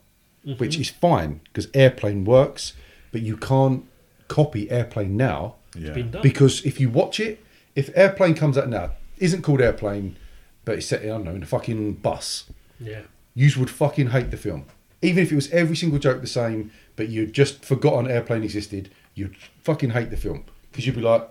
which 0.59 0.77
Mhm. 0.77 0.81
is 0.83 0.91
fine 0.91 1.41
because 1.45 1.67
airplane 1.75 2.25
works, 2.25 2.75
but 3.11 3.23
you 3.23 3.37
can't 3.37 3.85
copy 4.31 4.71
airplane 4.71 5.17
now 5.17 5.57
Yeah. 5.77 5.95
because 6.23 6.65
if 6.65 6.81
you 6.81 6.89
watch 6.89 7.19
it, 7.21 7.45
if 7.75 7.91
airplane 7.95 8.35
comes 8.35 8.57
out 8.57 8.69
now, 8.69 8.93
isn't 9.19 9.43
called 9.43 9.61
airplane, 9.61 10.17
but 10.65 10.77
it's 10.79 10.87
set 10.87 11.03
I 11.03 11.07
don't 11.07 11.25
know 11.25 11.35
in 11.35 11.43
a 11.43 11.47
fucking 11.47 11.95
bus, 11.95 12.45
Yeah. 12.79 13.03
you 13.35 13.51
would 13.59 13.71
fucking 13.71 14.09
hate 14.11 14.31
the 14.31 14.37
film. 14.37 14.65
Even 15.03 15.23
if 15.25 15.33
it 15.33 15.35
was 15.35 15.51
every 15.51 15.77
single 15.77 15.99
joke 15.99 16.21
the 16.21 16.27
same, 16.27 16.71
but 16.97 17.09
you'd 17.09 17.33
just 17.33 17.65
forgotten 17.65 18.11
airplane 18.11 18.43
existed, 18.45 18.91
you'd 19.15 19.37
fucking 19.65 19.91
hate 19.91 20.11
the 20.11 20.17
film 20.17 20.45
because 20.71 20.87
you'd 20.87 20.97
be 20.97 21.01
like, 21.03 21.27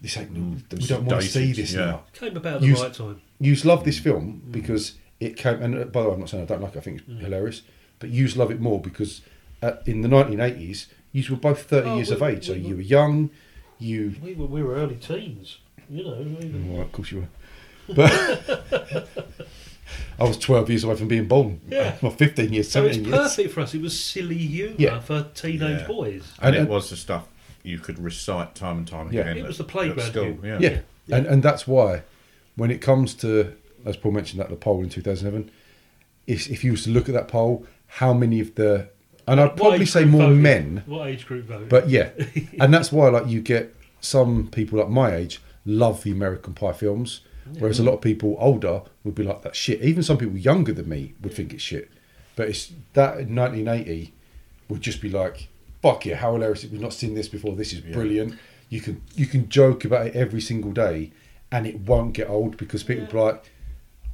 "This 0.00 0.16
ain't. 0.16 0.32
we 0.32 0.86
don't 0.86 1.04
want 1.04 1.22
to 1.22 1.28
see 1.28 1.52
this 1.52 1.72
yeah. 1.72 1.84
now." 1.86 2.04
Came 2.14 2.36
about 2.36 2.54
at 2.56 2.60
the 2.62 2.66
Yous- 2.68 2.80
right 2.82 2.94
time. 2.94 3.20
Yous 3.38 3.64
love 3.64 3.84
this 3.84 3.98
film 3.98 4.42
because 4.50 4.94
it 5.20 5.36
came. 5.36 5.60
And 5.62 5.74
uh, 5.78 5.84
by 5.84 6.02
the 6.02 6.08
way, 6.08 6.14
I'm 6.14 6.20
not 6.20 6.30
saying 6.30 6.42
I 6.44 6.46
don't 6.46 6.62
like 6.62 6.74
it. 6.74 6.78
I 6.78 6.80
think 6.80 7.02
it's 7.06 7.20
hilarious, 7.20 7.62
but 7.98 8.08
yous 8.10 8.36
love 8.36 8.50
it 8.50 8.60
more 8.60 8.80
because 8.80 9.20
uh, 9.62 9.74
in 9.86 10.00
the 10.02 10.08
1980s, 10.08 10.86
yous 11.12 11.28
were 11.30 11.36
both 11.36 11.62
30 11.64 11.88
Oh, 11.88 11.96
years 11.96 12.08
we- 12.10 12.16
of 12.16 12.22
age, 12.22 12.46
so 12.46 12.52
we- 12.54 12.60
you 12.60 12.76
were 12.76 12.82
young. 12.82 13.30
You, 13.78 14.14
We 14.22 14.34
were, 14.34 14.46
we 14.46 14.62
were 14.62 14.74
early 14.74 14.94
teens. 14.96 15.58
You 15.90 16.04
know. 16.04 16.14
we- 16.40 16.70
well, 16.70 16.82
of 16.82 16.92
course 16.92 17.10
you 17.12 17.20
were, 17.88 17.94
but 17.94 19.08
I 20.18 20.24
was 20.24 20.38
12 20.38 20.70
years 20.70 20.84
away 20.84 20.96
from 20.96 21.08
being 21.08 21.26
born. 21.26 21.60
Yeah. 21.68 21.96
well, 22.02 22.12
15 22.12 22.52
years, 22.52 22.70
So 22.70 22.84
it's 22.86 22.96
17 22.96 23.04
years. 23.12 23.16
perfect 23.28 23.54
for 23.54 23.60
us. 23.60 23.74
It 23.74 23.82
was 23.82 23.98
silly 23.98 24.38
humour 24.38 24.74
Yeah. 24.78 25.00
for 25.00 25.26
teenage 25.34 25.80
Yeah. 25.80 25.86
boys. 25.86 26.32
And, 26.40 26.54
And- 26.56 26.66
it 26.66 26.70
was 26.70 26.90
the 26.90 26.96
stuff 26.96 27.26
you 27.62 27.78
could 27.78 27.98
recite 27.98 28.54
time 28.54 28.78
and 28.78 28.86
time 28.88 29.12
Yeah. 29.12 29.22
again. 29.22 29.38
It 29.38 29.40
at- 29.42 29.46
was 29.48 29.58
the 29.58 29.64
at 29.64 29.68
playground 29.70 30.08
school. 30.10 30.24
humor. 30.24 30.46
Yeah. 30.60 30.80
Yeah. 31.06 31.16
And 31.16 31.26
and 31.26 31.42
that's 31.42 31.66
why 31.66 32.02
when 32.56 32.70
it 32.70 32.80
comes 32.80 33.14
to 33.14 33.52
as 33.84 33.96
Paul 33.96 34.12
mentioned 34.12 34.40
that 34.40 34.48
the 34.48 34.56
poll 34.56 34.82
in 34.82 34.88
2007, 34.88 35.50
if 36.28 36.48
if 36.48 36.62
you 36.64 36.70
was 36.70 36.84
to 36.84 36.90
look 36.90 37.08
at 37.08 37.14
that 37.14 37.26
poll, 37.28 37.66
how 37.86 38.12
many 38.14 38.38
of 38.40 38.54
the 38.54 38.88
and 39.26 39.40
I'd 39.40 39.56
probably 39.56 39.86
say 39.86 40.04
more 40.04 40.22
voted? 40.22 40.38
men, 40.38 40.82
What 40.86 41.08
age 41.08 41.26
group 41.26 41.46
voted? 41.46 41.68
but 41.68 41.88
yeah, 41.88 42.10
and 42.60 42.72
that's 42.72 42.90
why 42.92 43.08
like 43.08 43.26
you 43.28 43.40
get 43.40 43.74
some 44.00 44.48
people 44.48 44.78
like 44.78 44.88
my 44.88 45.14
age 45.14 45.40
love 45.64 46.02
the 46.02 46.10
American 46.10 46.54
Pie 46.54 46.72
films, 46.72 47.20
whereas 47.58 47.78
a 47.78 47.82
lot 47.84 47.94
of 47.94 48.00
people 48.00 48.36
older 48.40 48.82
would 49.04 49.14
be 49.14 49.22
like 49.22 49.42
that 49.42 49.54
shit. 49.54 49.80
Even 49.82 50.02
some 50.02 50.18
people 50.18 50.36
younger 50.36 50.72
than 50.72 50.88
me 50.88 51.14
would 51.22 51.34
think 51.34 51.52
it's 51.52 51.62
shit. 51.62 51.90
But 52.34 52.48
it's 52.48 52.72
that 52.94 53.18
in 53.20 53.34
1980 53.36 54.12
would 54.68 54.80
just 54.80 55.00
be 55.02 55.08
like, 55.10 55.48
fuck 55.82 56.06
yeah, 56.06 56.16
how 56.16 56.32
hilarious! 56.32 56.64
We've 56.64 56.80
not 56.80 56.92
seen 56.94 57.14
this 57.14 57.28
before. 57.28 57.54
This 57.54 57.72
is 57.72 57.80
brilliant. 57.80 58.36
You 58.70 58.80
can 58.80 59.02
you 59.14 59.26
can 59.26 59.48
joke 59.48 59.84
about 59.84 60.06
it 60.08 60.16
every 60.16 60.40
single 60.40 60.72
day, 60.72 61.12
and 61.52 61.66
it 61.66 61.80
won't 61.80 62.14
get 62.14 62.28
old 62.30 62.56
because 62.56 62.82
people 62.82 63.06
be 63.06 63.18
like, 63.18 63.44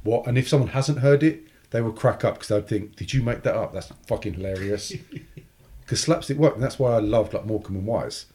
what? 0.03 0.27
And 0.27 0.37
if 0.37 0.47
someone 0.49 0.69
hasn't 0.69 0.99
heard 0.99 1.23
it, 1.23 1.47
they 1.71 1.81
will 1.81 1.91
crack 1.91 2.23
up 2.23 2.35
because 2.35 2.47
they'd 2.49 2.67
think, 2.67 2.95
did 2.95 3.13
you 3.13 3.21
make 3.21 3.43
that 3.43 3.55
up? 3.55 3.73
That's 3.73 3.91
fucking 4.07 4.35
hilarious. 4.35 4.93
Because 5.89 6.01
slapstick 6.01 6.37
worked, 6.37 6.53
and 6.53 6.63
that's 6.63 6.77
why 6.77 6.93
I 6.93 6.99
loved 6.99 7.33
like 7.33 7.47
Morecambe 7.47 7.77
and 7.77 7.87
Wise. 7.87 8.27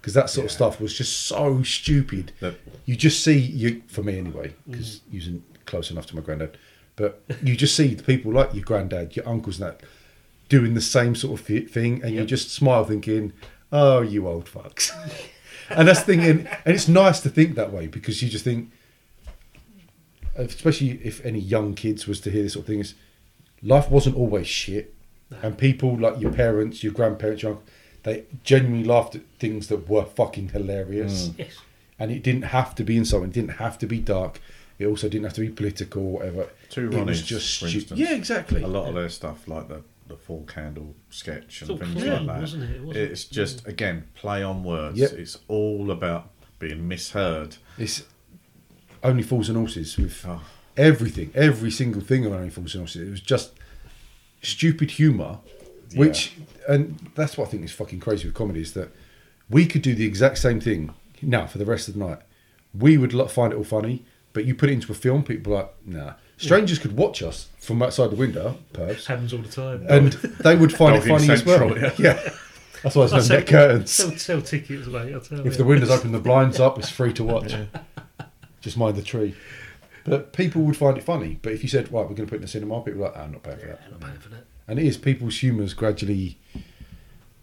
Because 0.00 0.12
that 0.14 0.28
sort 0.28 0.46
of 0.46 0.50
stuff 0.50 0.80
was 0.80 0.92
just 0.92 1.16
so 1.28 1.62
stupid. 1.62 2.32
you 2.84 2.96
just 2.96 3.22
see 3.22 3.38
you 3.38 3.84
for 3.86 4.02
me 4.02 4.18
anyway, 4.18 4.54
because 4.68 4.96
mm. 4.96 5.12
using 5.12 5.44
close 5.66 5.88
enough 5.92 6.06
to 6.06 6.16
my 6.16 6.20
granddad, 6.20 6.58
but 6.96 7.22
you 7.44 7.54
just 7.54 7.76
see 7.76 7.94
the 7.94 8.02
people 8.02 8.32
like 8.32 8.52
your 8.54 8.64
granddad, 8.64 9.14
your 9.14 9.28
uncles, 9.28 9.60
and 9.60 9.68
that 9.68 9.82
doing 10.48 10.74
the 10.74 10.80
same 10.80 11.14
sort 11.14 11.38
of 11.38 11.46
thi- 11.46 11.66
thing, 11.66 12.02
and 12.02 12.12
you 12.12 12.24
just 12.24 12.50
smile, 12.50 12.84
thinking, 12.84 13.32
"Oh, 13.70 14.00
you 14.00 14.26
old 14.26 14.46
fucks." 14.46 14.90
and 15.70 15.86
that's 15.86 16.00
the 16.00 16.06
thing, 16.06 16.24
and, 16.24 16.48
and 16.64 16.74
it's 16.74 16.88
nice 16.88 17.20
to 17.20 17.28
think 17.28 17.54
that 17.54 17.72
way 17.72 17.86
because 17.86 18.20
you 18.20 18.28
just 18.28 18.44
think, 18.44 18.72
especially 20.36 21.00
if 21.02 21.24
any 21.24 21.38
young 21.38 21.74
kids 21.74 22.06
was 22.06 22.20
to 22.22 22.30
hear 22.30 22.42
this 22.42 22.54
sort 22.54 22.64
of 22.64 22.66
thing, 22.68 22.80
is 22.80 22.94
life 23.62 23.90
wasn't 23.90 24.16
always 24.16 24.46
shit, 24.46 24.94
and 25.42 25.56
people 25.58 25.96
like 25.98 26.20
your 26.20 26.32
parents, 26.32 26.82
your 26.84 26.92
grandparents, 26.92 27.42
your 27.42 27.52
uncle, 27.52 27.64
they 28.04 28.24
genuinely 28.44 28.84
laughed 28.86 29.14
at 29.16 29.22
things 29.38 29.66
that 29.68 29.88
were 29.88 30.04
fucking 30.04 30.50
hilarious. 30.50 31.28
Mm. 31.28 31.38
Yes. 31.38 31.56
And 31.98 32.10
it 32.12 32.22
didn't 32.22 32.42
have 32.42 32.74
to 32.76 32.84
be 32.84 32.96
insulting, 32.96 33.30
it 33.30 33.34
didn't 33.34 33.56
have 33.56 33.78
to 33.78 33.86
be 33.86 33.98
dark. 33.98 34.40
It 34.78 34.86
also 34.86 35.08
didn't 35.08 35.24
have 35.24 35.32
to 35.34 35.40
be 35.40 35.48
political 35.48 36.02
or 36.02 36.12
whatever. 36.18 36.48
Two 36.68 36.90
it 36.92 37.06
was 37.06 37.22
Ronnies, 37.22 37.24
just 37.24 37.58
for 37.60 37.66
stu- 37.68 37.78
instance. 37.78 37.98
Yeah, 38.00 38.12
exactly. 38.14 38.62
A 38.62 38.66
lot 38.66 38.88
of 38.88 38.94
their 38.94 39.08
stuff, 39.08 39.48
like 39.48 39.68
the 39.68 39.82
the 40.08 40.16
full 40.16 40.44
candle 40.46 40.94
sketch 41.10 41.62
and 41.62 41.80
things 41.80 41.94
clean, 41.94 42.10
like 42.12 42.26
that. 42.26 42.40
wasn't 42.42 42.62
it? 42.62 42.76
It 42.76 42.82
wasn't- 42.84 43.10
it's 43.10 43.24
just 43.24 43.66
again 43.66 44.04
play 44.14 44.42
on 44.42 44.62
words. 44.62 44.98
Yep. 44.98 45.12
It's 45.14 45.38
all 45.48 45.90
about 45.90 46.30
being 46.60 46.86
misheard. 46.86 47.56
It's 47.78 48.04
only 49.02 49.22
fools 49.22 49.48
and 49.48 49.58
horses 49.58 49.96
with 49.96 50.24
Oh. 50.26 50.42
everything, 50.76 51.30
every 51.34 51.70
single 51.70 52.00
thing 52.02 52.24
of 52.26 52.32
only 52.32 52.50
fools 52.50 52.74
and 52.74 52.82
horses. 52.82 53.06
It 53.08 53.10
was 53.10 53.20
just 53.20 53.52
stupid 54.42 54.92
humour, 54.92 55.38
which 55.94 56.34
and 56.68 57.10
that's 57.14 57.36
what 57.38 57.48
I 57.48 57.50
think 57.50 57.64
is 57.64 57.72
fucking 57.72 58.00
crazy 58.00 58.26
with 58.26 58.34
comedy 58.34 58.60
is 58.60 58.72
that 58.72 58.90
we 59.48 59.66
could 59.66 59.82
do 59.82 59.94
the 59.94 60.04
exact 60.06 60.38
same 60.38 60.60
thing 60.60 60.92
now 61.22 61.46
for 61.46 61.58
the 61.58 61.64
rest 61.64 61.88
of 61.88 61.94
the 61.94 62.00
night. 62.00 62.18
We 62.76 62.98
would 62.98 63.12
find 63.30 63.52
it 63.52 63.56
all 63.56 63.64
funny, 63.64 64.04
but 64.32 64.44
you 64.44 64.54
put 64.54 64.68
it 64.68 64.72
into 64.74 64.92
a 64.92 64.94
film, 64.94 65.22
people 65.22 65.52
are 65.54 65.56
like, 65.62 65.74
nah. 65.86 66.12
Strangers 66.38 66.78
could 66.78 66.94
watch 66.96 67.22
us 67.22 67.48
from 67.58 67.82
outside 67.82 68.10
the 68.10 68.16
window, 68.16 68.58
perhaps, 68.74 69.06
Happens 69.06 69.32
all 69.32 69.40
the 69.40 69.48
time. 69.48 69.86
and 69.88 70.12
they 70.12 70.54
would 70.54 70.70
find 70.72 70.96
it 70.96 71.06
Dogging 71.08 71.18
funny 71.18 71.30
as 71.32 71.44
well. 71.46 71.78
Yeah. 71.78 71.92
yeah. 71.98 72.12
that's 72.82 72.94
why 72.94 73.06
there's 73.06 73.12
no 73.12 73.20
sell, 73.20 73.38
net 73.38 73.46
curtains. 73.46 73.90
Sell, 73.90 74.10
sell 74.18 74.42
tickets, 74.42 74.86
mate. 74.86 75.14
I'll 75.14 75.20
tell 75.22 75.38
If 75.40 75.44
you. 75.46 75.50
the 75.52 75.64
windows 75.64 75.88
open, 75.90 76.12
the 76.12 76.18
blinds 76.18 76.60
up, 76.60 76.78
it's 76.78 76.90
free 76.90 77.14
to 77.14 77.24
watch. 77.24 77.54
Just 78.66 78.76
mind 78.76 78.96
the 78.96 79.02
tree. 79.02 79.32
But 80.02 80.32
people 80.32 80.62
would 80.62 80.76
find 80.76 80.98
it 80.98 81.04
funny. 81.04 81.38
But 81.40 81.52
if 81.52 81.62
you 81.62 81.68
said, 81.68 81.84
right, 81.92 82.00
we're 82.02 82.16
going 82.16 82.16
to 82.16 82.26
put 82.26 82.32
it 82.32 82.36
in 82.38 82.42
the 82.42 82.48
cinema, 82.48 82.80
people 82.82 83.02
are 83.02 83.10
like, 83.10 83.12
"Ah, 83.16 83.22
I'm 83.22 83.30
not 83.30 83.44
paying 83.44 83.58
for 83.58 83.66
that. 83.66 83.80
I'm 83.84 83.90
not 83.92 84.00
paying 84.00 84.18
for 84.18 84.28
that. 84.30 84.44
And 84.66 84.80
it 84.80 84.84
is, 84.86 84.96
people's 84.96 85.38
humours 85.38 85.72
gradually 85.72 86.36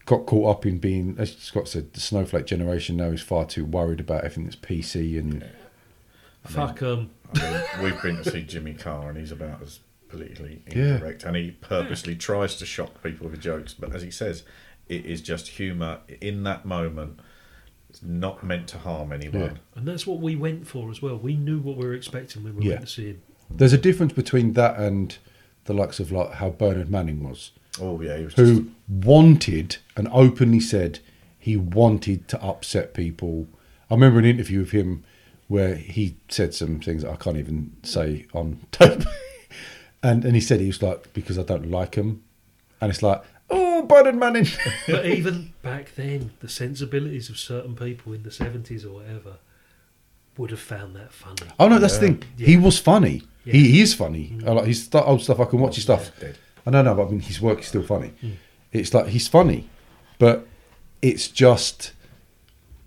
got 0.06 0.26
caught 0.26 0.50
up 0.58 0.66
in 0.66 0.80
being, 0.80 1.16
as 1.18 1.38
Scott 1.38 1.70
said, 1.70 1.94
the 1.94 2.02
snowflake 2.02 2.46
generation 2.46 2.98
now 2.98 3.06
is 3.06 3.22
far 3.22 3.46
too 3.46 3.64
worried 3.64 4.02
about 4.02 4.26
everything 4.26 4.44
that's 4.44 4.58
PC 4.58 5.18
and. 5.18 5.50
Fuck 6.44 6.82
um. 6.84 7.10
I 7.34 7.40
mean, 7.40 7.84
we've 7.86 8.02
been 8.02 8.18
to 8.22 8.30
see 8.30 8.44
Jimmy 8.44 8.74
Carr, 8.74 9.08
and 9.08 9.18
he's 9.18 9.32
about 9.32 9.62
as 9.62 9.80
politically 10.10 10.62
Yeah. 10.76 10.96
incorrect, 10.96 11.24
and 11.24 11.38
he 11.38 11.52
purposely 11.52 12.18
tries 12.18 12.56
to 12.58 12.66
shock 12.66 13.02
people 13.02 13.30
with 13.30 13.40
jokes. 13.40 13.74
But 13.74 13.96
as 13.96 14.02
he 14.02 14.12
says, 14.12 14.44
it 14.90 15.06
is 15.06 15.22
just 15.22 15.48
humour 15.48 16.00
in 16.20 16.44
that 16.44 16.66
moment. 16.66 17.22
It's 17.94 18.02
not 18.02 18.44
meant 18.44 18.68
to 18.70 18.80
harm 18.80 19.12
anyone. 19.12 19.60
And 19.76 19.88
that's 19.88 20.08
what 20.08 20.20
we 20.20 20.36
went 20.36 20.66
for 20.66 20.90
as 20.90 21.00
well. 21.00 21.16
We 21.16 21.36
knew 21.36 21.60
what 21.60 21.78
we 21.78 21.86
were 21.86 21.94
expecting 21.94 22.44
when 22.44 22.56
we 22.56 22.64
Yeah. 22.66 22.70
went 22.72 22.88
to 22.88 22.92
see 22.92 23.06
him. 23.10 23.22
There's 23.52 23.72
a 23.74 23.78
difference 23.78 24.14
between 24.14 24.54
that 24.54 24.80
and 24.80 25.16
the 25.66 25.76
likes 25.76 26.00
of 26.00 26.12
like 26.12 26.32
how 26.34 26.50
Bernard 26.50 26.90
Manning 26.90 27.24
was. 27.24 27.52
Oh 27.80 28.02
yeah, 28.02 28.18
he 28.18 28.26
was 28.26 28.34
who 28.34 28.62
just 28.64 28.70
wanted 28.90 29.78
and 29.96 30.08
openly 30.12 30.60
said 30.60 31.00
he 31.38 31.56
wanted 31.56 32.28
to 32.30 32.42
upset 32.44 32.96
people. 32.96 33.48
I 33.92 33.94
remember 33.94 34.18
an 34.18 34.26
interview 34.26 34.62
with 34.62 34.72
him 34.72 35.04
where 35.48 35.76
he 35.76 36.16
said 36.30 36.56
some 36.56 36.80
things 36.80 37.04
that 37.04 37.12
I 37.12 37.16
can't 37.16 37.38
even 37.38 37.74
say 37.84 38.26
on 38.34 38.60
tape. 38.72 39.04
and 40.02 40.26
and 40.26 40.34
he 40.34 40.42
said 40.42 40.60
he 40.62 40.68
was 40.68 40.82
like, 40.82 41.14
because 41.14 41.38
I 41.38 41.44
don't 41.44 41.70
like 41.70 41.94
him. 41.94 42.24
And 42.82 42.90
it's 42.90 43.04
like, 43.04 43.22
oh, 43.54 43.82
Bernard 43.84 44.16
Manning. 44.16 44.48
But 44.88 45.06
even 45.06 45.54
back 45.62 45.96
then, 45.96 46.32
the 46.40 46.50
sensibilities 46.50 47.30
of 47.30 47.38
certain 47.38 47.76
people 47.76 48.14
in 48.14 48.24
the 48.24 48.32
seventies 48.32 48.86
or 48.86 48.94
whatever 48.96 49.38
would 50.38 50.50
have 50.52 50.60
found 50.60 50.96
that 50.96 51.14
funny. 51.14 51.50
oh, 51.60 51.68
no, 51.68 51.78
that's 51.80 51.98
the 51.98 52.08
thing. 52.08 52.24
He 52.38 52.58
was 52.58 52.80
funny. 52.80 53.22
Yeah. 53.46 53.54
He, 53.54 53.72
he 53.72 53.82
is 53.82 53.94
funny. 53.94 54.34
Mm. 54.36 54.48
I 54.48 54.52
like 54.54 54.66
his 54.66 54.84
st- 54.86 55.06
old 55.06 55.22
stuff. 55.22 55.40
I 55.40 55.46
can 55.46 55.60
watch 55.60 55.76
his 55.76 55.90
oh, 55.90 55.98
stuff. 55.98 56.20
dead. 56.20 56.38
I 56.66 56.72
don't 56.72 56.86
know, 56.86 56.96
but 56.96 57.08
I 57.08 57.10
mean, 57.12 57.20
his 57.20 57.40
work 57.42 57.60
is 57.60 57.68
still 57.68 57.84
funny. 57.84 58.14
Mm. 58.24 58.34
It's 58.72 58.94
like 58.94 59.08
he's 59.08 59.28
funny, 59.28 59.70
but 60.18 60.48
it's 61.02 61.28
just 61.28 61.92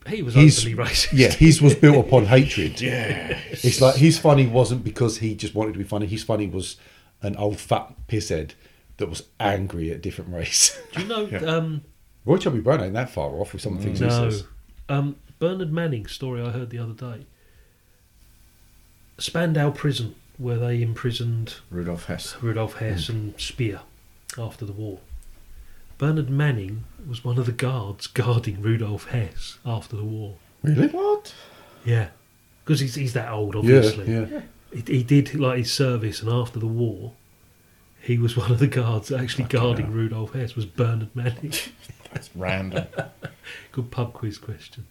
He 0.09 0.23
was 0.23 0.35
his 0.35 0.59
openly 0.67 0.85
racist. 0.85 1.09
yeah 1.13 1.29
his 1.31 1.61
was 1.61 1.75
built 1.75 2.07
upon 2.07 2.25
hatred 2.35 2.81
Yeah. 2.81 3.39
it's 3.51 3.81
like 3.81 3.97
his 3.97 4.19
funny 4.19 4.47
wasn't 4.47 4.83
because 4.83 5.19
he 5.19 5.35
just 5.35 5.55
wanted 5.55 5.73
to 5.75 5.79
be 5.79 5.85
funny 5.85 6.07
his 6.07 6.25
funny 6.25 6.47
was 6.47 6.77
an 7.23 7.37
old 7.37 7.59
fat 7.59 7.93
pisshead 8.09 8.53
that 8.99 9.09
was 9.09 9.23
angry 9.39 9.91
at 9.91 9.97
a 9.97 10.01
different 10.01 10.33
race 10.33 10.81
Do 10.95 11.03
you 11.03 11.09
know? 11.09 11.27
Um, 11.47 11.83
Roy 12.25 12.39
Chubby 12.39 12.61
Brown 12.61 12.83
ain't 12.83 12.95
that 12.95 13.11
far 13.11 13.31
off 13.31 13.53
with 13.53 13.63
some 13.63 13.75
of 13.77 13.79
the 13.79 13.85
things 13.85 14.01
he 14.01 14.11
says 14.11 14.45
Um, 14.89 15.17
Bernard 15.39 15.73
Manning's 15.73 16.13
story 16.13 16.41
I 16.43 16.51
heard 16.51 16.71
the 16.71 16.79
other 16.79 16.93
day. 16.95 17.27
Spandau 19.19 19.71
Prison, 19.71 20.15
where 20.39 20.59
they 20.59 20.83
imprisoned 20.83 21.57
Rudolf 21.71 22.07
Hess. 22.07 22.37
Rudolf 22.43 22.75
Hess 22.75 23.09
and 23.09 23.39
Speer 23.41 23.81
after 24.39 24.65
the 24.65 24.73
war. 24.73 24.99
Bernard 25.99 26.29
Manning 26.29 26.85
was 27.09 27.25
one 27.25 27.39
of 27.39 27.47
the 27.47 27.53
guards 27.53 28.07
guarding 28.07 28.61
Rudolf 28.61 29.07
Hess 29.09 29.59
after 29.65 29.97
the 29.97 30.05
war. 30.05 30.37
really 30.63 30.89
What? 30.89 31.35
Yeah, 31.85 32.09
because 32.65 32.81
he's 32.81 32.95
he's 32.97 33.13
that 33.15 33.31
old, 33.31 33.57
obviously. 33.57 34.13
yeah 34.13 34.27
yeah 34.31 34.41
He, 34.73 34.83
he 34.99 35.03
did 35.03 35.35
like 35.35 35.59
his 35.59 35.73
service, 35.73 36.21
and 36.21 36.31
after 36.31 36.59
the 36.59 36.67
war, 36.67 37.13
he 38.07 38.19
was 38.19 38.37
one 38.37 38.53
of 38.53 38.61
the 38.61 38.69
guards 38.69 39.11
actually 39.11 39.45
guarding 39.45 39.91
Rudolf 39.91 40.33
Hess. 40.33 40.55
Was 40.55 40.65
Bernard 40.65 41.15
Manning? 41.15 41.53
That's 42.13 42.31
random. 42.37 42.87
Good 43.73 43.91
pub 43.91 44.13
quiz 44.13 44.39
question. 44.39 44.87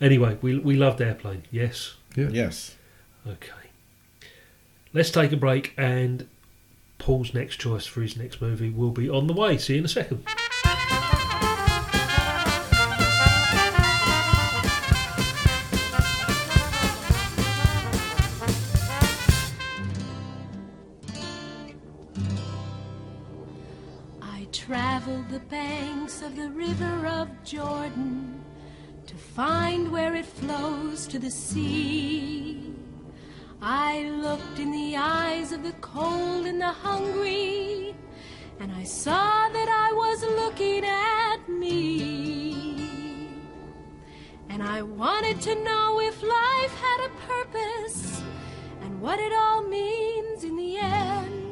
Anyway, 0.00 0.36
we 0.42 0.58
we 0.58 0.74
loved 0.74 1.00
Airplane. 1.00 1.44
Yes. 1.50 1.94
yeah 2.16 2.28
yes. 2.30 2.74
Okay. 3.26 3.52
Let's 4.92 5.10
take 5.10 5.30
a 5.30 5.36
break, 5.36 5.74
and 5.76 6.26
Paul's 6.98 7.32
next 7.32 7.56
choice 7.56 7.86
for 7.86 8.00
his 8.00 8.16
next 8.16 8.40
movie 8.42 8.70
will 8.70 8.90
be 8.90 9.08
on 9.08 9.26
the 9.26 9.32
way. 9.32 9.58
See 9.58 9.74
you 9.74 9.80
in 9.80 9.84
a 9.84 9.88
second. 9.88 10.26
Banks 26.16 26.22
of 26.22 26.36
the 26.36 26.50
river 26.50 27.06
of 27.06 27.28
Jordan 27.44 28.42
to 29.06 29.14
find 29.14 29.90
where 29.90 30.14
it 30.14 30.26
flows 30.26 31.06
to 31.08 31.18
the 31.18 31.30
sea. 31.30 32.74
I 33.60 34.10
looked 34.10 34.58
in 34.58 34.70
the 34.72 34.96
eyes 34.96 35.52
of 35.52 35.62
the 35.62 35.72
cold 35.80 36.46
and 36.46 36.60
the 36.60 36.72
hungry, 36.72 37.94
and 38.60 38.72
I 38.72 38.84
saw 38.84 39.48
that 39.48 39.68
I 39.68 39.92
was 39.92 40.22
looking 40.22 40.84
at 40.84 41.48
me. 41.48 43.28
And 44.48 44.62
I 44.62 44.82
wanted 44.82 45.40
to 45.42 45.54
know 45.64 46.00
if 46.00 46.22
life 46.22 46.74
had 46.80 47.06
a 47.06 47.10
purpose 47.32 48.22
and 48.82 49.00
what 49.00 49.18
it 49.18 49.32
all 49.32 49.62
means 49.62 50.44
in 50.44 50.56
the 50.56 50.78
end. 50.78 51.45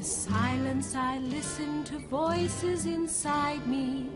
The 0.00 0.06
silence, 0.06 0.94
I 0.94 1.18
listened 1.18 1.84
to 1.88 1.98
voices 1.98 2.86
inside 2.86 3.66
me, 3.66 4.08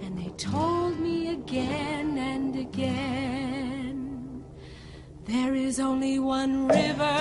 and 0.00 0.16
they 0.16 0.30
told 0.36 1.00
me 1.00 1.32
again 1.32 2.16
and 2.16 2.54
again 2.54 4.44
there 5.26 5.56
is 5.56 5.80
only 5.80 6.20
one 6.20 6.68
river, 6.68 7.18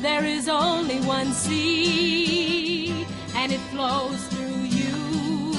there 0.00 0.24
is 0.24 0.48
only 0.48 0.98
one 1.02 1.32
sea, 1.32 3.06
and 3.36 3.52
it 3.52 3.60
flows 3.70 4.20
through 4.26 4.64
you, 4.80 5.54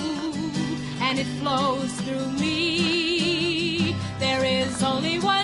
and 1.00 1.18
it 1.18 1.28
flows 1.40 1.94
through 2.02 2.32
me. 2.34 3.96
There 4.20 4.44
is 4.44 4.84
only 4.84 5.20
one 5.20 5.41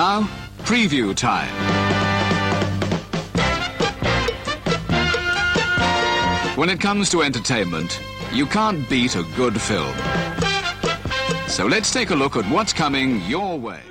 now, 0.00 0.22
preview 0.60 1.14
time. 1.14 1.54
When 6.56 6.70
it 6.70 6.80
comes 6.80 7.10
to 7.10 7.20
entertainment, 7.20 8.00
you 8.32 8.46
can't 8.46 8.88
beat 8.88 9.14
a 9.16 9.24
good 9.36 9.60
film. 9.60 9.94
So 11.48 11.66
let's 11.66 11.92
take 11.92 12.08
a 12.12 12.14
look 12.14 12.34
at 12.38 12.46
what's 12.46 12.72
coming 12.72 13.20
your 13.26 13.58
way. 13.58 13.82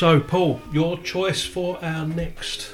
So, 0.00 0.18
Paul, 0.18 0.62
your 0.72 0.96
choice 1.00 1.44
for 1.44 1.78
our 1.84 2.06
next 2.06 2.70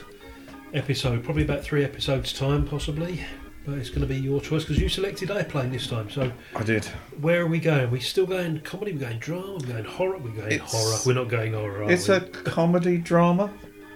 episode, 0.72 1.24
probably 1.24 1.43
about 1.43 1.61
three 1.64 1.83
episodes' 1.83 2.33
time, 2.33 2.64
possibly. 2.64 3.20
But 3.64 3.79
it's 3.79 3.89
going 3.89 4.03
to 4.03 4.07
be 4.07 4.14
your 4.14 4.41
choice 4.41 4.62
because 4.62 4.79
you 4.79 4.89
selected 4.89 5.33
Airplane 5.33 5.72
this 5.72 5.89
time. 5.89 6.09
So, 6.09 6.31
I 6.55 6.62
did. 6.62 6.85
where 7.20 7.41
are 7.43 7.49
we 7.49 7.59
going? 7.59 7.91
we 7.91 7.99
still 7.99 8.27
going 8.27 8.61
comedy? 8.61 8.93
We're 8.93 9.01
going 9.01 9.18
drama? 9.18 9.55
We're 9.59 9.72
going 9.72 9.85
horror? 9.87 10.18
We're 10.18 10.31
going 10.31 10.53
It's- 10.53 10.70
horror? 10.70 10.99
We're 11.05 11.20
not 11.20 11.29
going 11.29 11.55
horror. 11.55 11.83
Are 11.83 11.91
It's 11.91 12.07
we? 12.07 12.14
a 12.14 12.20
comedy 12.20 12.97
drama. 12.99 13.53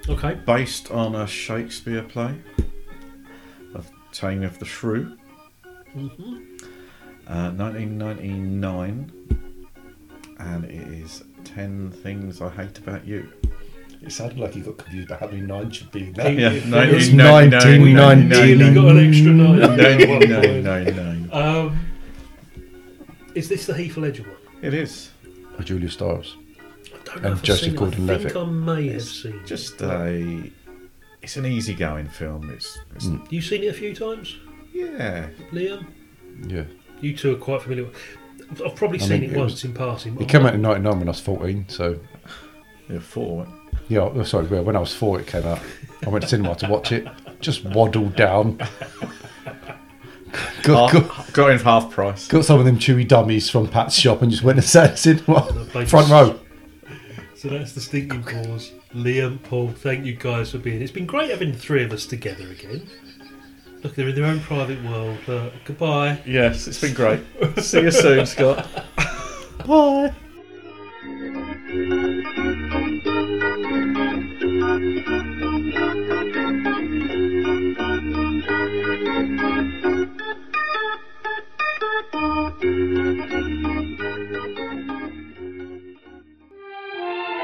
Okay. 0.09 0.35
Based 0.45 0.91
on 0.91 1.15
a 1.15 1.29
Shakespeare 1.29 2.03
play 2.03 2.35
of 3.77 3.89
Taming 4.11 4.43
of 4.43 4.59
the 4.59 4.65
Shrew, 4.67 5.17
Mhm. 5.97 6.43
uh, 7.29 7.51
1999, 7.53 9.13
and 10.41 10.65
it 10.65 10.73
is 10.89 11.23
10 11.45 11.91
Things 11.91 12.41
I 12.41 12.49
Hate 12.51 12.79
About 12.79 13.07
You. 13.07 13.29
It 14.03 14.13
sounded 14.13 14.39
like 14.39 14.57
you 14.57 14.63
got 14.63 14.79
confused 14.79 15.09
about 15.09 15.21
how 15.21 15.27
many 15.27 15.43
nines 15.43 15.77
should 15.77 15.91
be 15.91 16.01
in 16.09 16.15
Hey, 16.15 16.35
there. 16.37 16.53
yeah, 16.53 16.53
it's 16.53 17.11
1999. 17.13 18.29
1999. 18.29 18.29
Nearly 18.59 18.75
got 18.75 18.97
an 18.97 19.09
extra 19.09 19.33
nine. 19.33 19.59
No, 19.77 20.19
no, 20.61 20.61
no, 20.61 21.25
no. 21.25 21.67
Um, 21.69 21.87
is 23.35 23.49
this 23.49 23.67
the 23.67 23.75
Heath 23.75 23.97
Ledger 23.97 24.23
one? 24.23 24.37
It 24.63 24.73
is. 24.75 25.11
By 25.57 25.65
Julia 25.65 25.91
Stiles. 25.91 26.37
don't 27.05 27.23
know 27.23 27.29
And 27.31 27.39
if 27.39 27.43
Joseph 27.43 27.65
seen 27.65 27.71
it. 27.73 27.77
I 27.77 27.79
Gordon-Levitt. 27.79 28.33
think 28.33 28.37
I 28.47 28.51
may 28.51 28.89
have 28.89 29.03
seen 29.03 29.35
it. 29.35 29.47
Just 29.47 29.81
a. 29.83 30.51
It's 31.23 31.37
an 31.37 31.45
easygoing 31.45 32.09
film. 32.09 32.49
It's, 32.51 32.79
it's 32.95 33.09
You 33.29 33.43
seen 33.43 33.63
it 33.63 33.67
a 33.67 33.75
few 33.75 33.95
times? 33.95 34.37
yeah. 34.73 35.29
Liam? 35.53 35.85
Yeah. 36.47 36.65
You 37.03 37.15
two 37.15 37.33
are 37.35 37.37
quite 37.39 37.61
familiar 37.63 37.85
with 37.85 37.95
I've 38.65 38.75
probably 38.75 39.01
I 39.01 39.03
seen 39.05 39.21
mean, 39.21 39.31
it, 39.31 39.37
it 39.37 39.39
once 39.39 39.65
in 39.65 39.73
passing. 39.75 40.21
It 40.21 40.29
came 40.29 40.45
out 40.45 40.55
in 40.55 40.63
99 40.63 40.99
when 40.99 41.09
I 41.09 41.11
was 41.13 41.21
14, 41.21 41.67
so. 41.69 41.99
You're 42.89 43.01
four. 43.01 43.47
Yeah, 43.89 44.01
oh, 44.01 44.23
sorry, 44.25 44.47
when 44.47 44.77
I 44.77 44.81
was 44.81 44.93
four, 44.95 45.21
it 45.21 45.27
came 45.27 45.45
out. 45.47 45.61
I 46.05 46.09
went 46.11 46.23
to 46.23 46.29
cinema 46.29 46.55
to 46.57 46.69
watch 46.69 46.93
it, 46.93 47.07
just 47.41 47.65
waddled 47.65 48.17
down. 48.17 48.59
Got, 50.63 50.93
Half- 50.93 51.09
got, 51.09 51.33
got 51.33 51.51
in 51.51 51.59
for 51.59 51.65
half 51.65 51.91
price. 51.91 52.29
got 52.29 52.45
some 52.45 52.61
of 52.61 52.65
them 52.65 52.79
chewy 52.79 53.07
dummies 53.09 53.51
from 53.51 53.67
Pat's 53.67 53.97
shop 53.97 54.23
and 54.23 54.31
just 54.31 54.45
went 54.45 54.59
and 54.59 54.65
sat 54.69 54.91
in 54.91 54.97
cinema. 54.97 55.43
Front 55.87 56.09
row. 56.09 56.39
So 57.35 57.49
that's 57.49 57.73
the 57.73 57.81
stinking 57.81 58.23
pause. 58.23 58.71
Liam, 58.95 59.43
Paul, 59.43 59.71
thank 59.73 60.05
you 60.07 60.15
guys 60.15 60.53
for 60.53 60.59
being. 60.59 60.83
It's 60.83 60.93
been 60.93 61.07
great 61.07 61.31
having 61.31 61.51
the 61.51 61.59
three 61.59 61.83
of 61.83 61.93
us 61.93 62.07
together 62.07 62.49
again. 62.49 62.87
Look, 63.83 63.95
they're 63.95 64.09
in 64.09 64.15
their 64.15 64.27
own 64.27 64.41
private 64.41 64.83
world. 64.85 65.19
Uh, 65.27 65.51
goodbye. 65.65 66.23
Yes, 66.27 66.67
it's 66.67 66.81
been 66.81 66.93
great. 66.95 67.21
See 67.63 67.81
you 67.81 67.91
soon, 67.91 68.27
Scott. 68.27 68.69
Bye. 69.67 70.15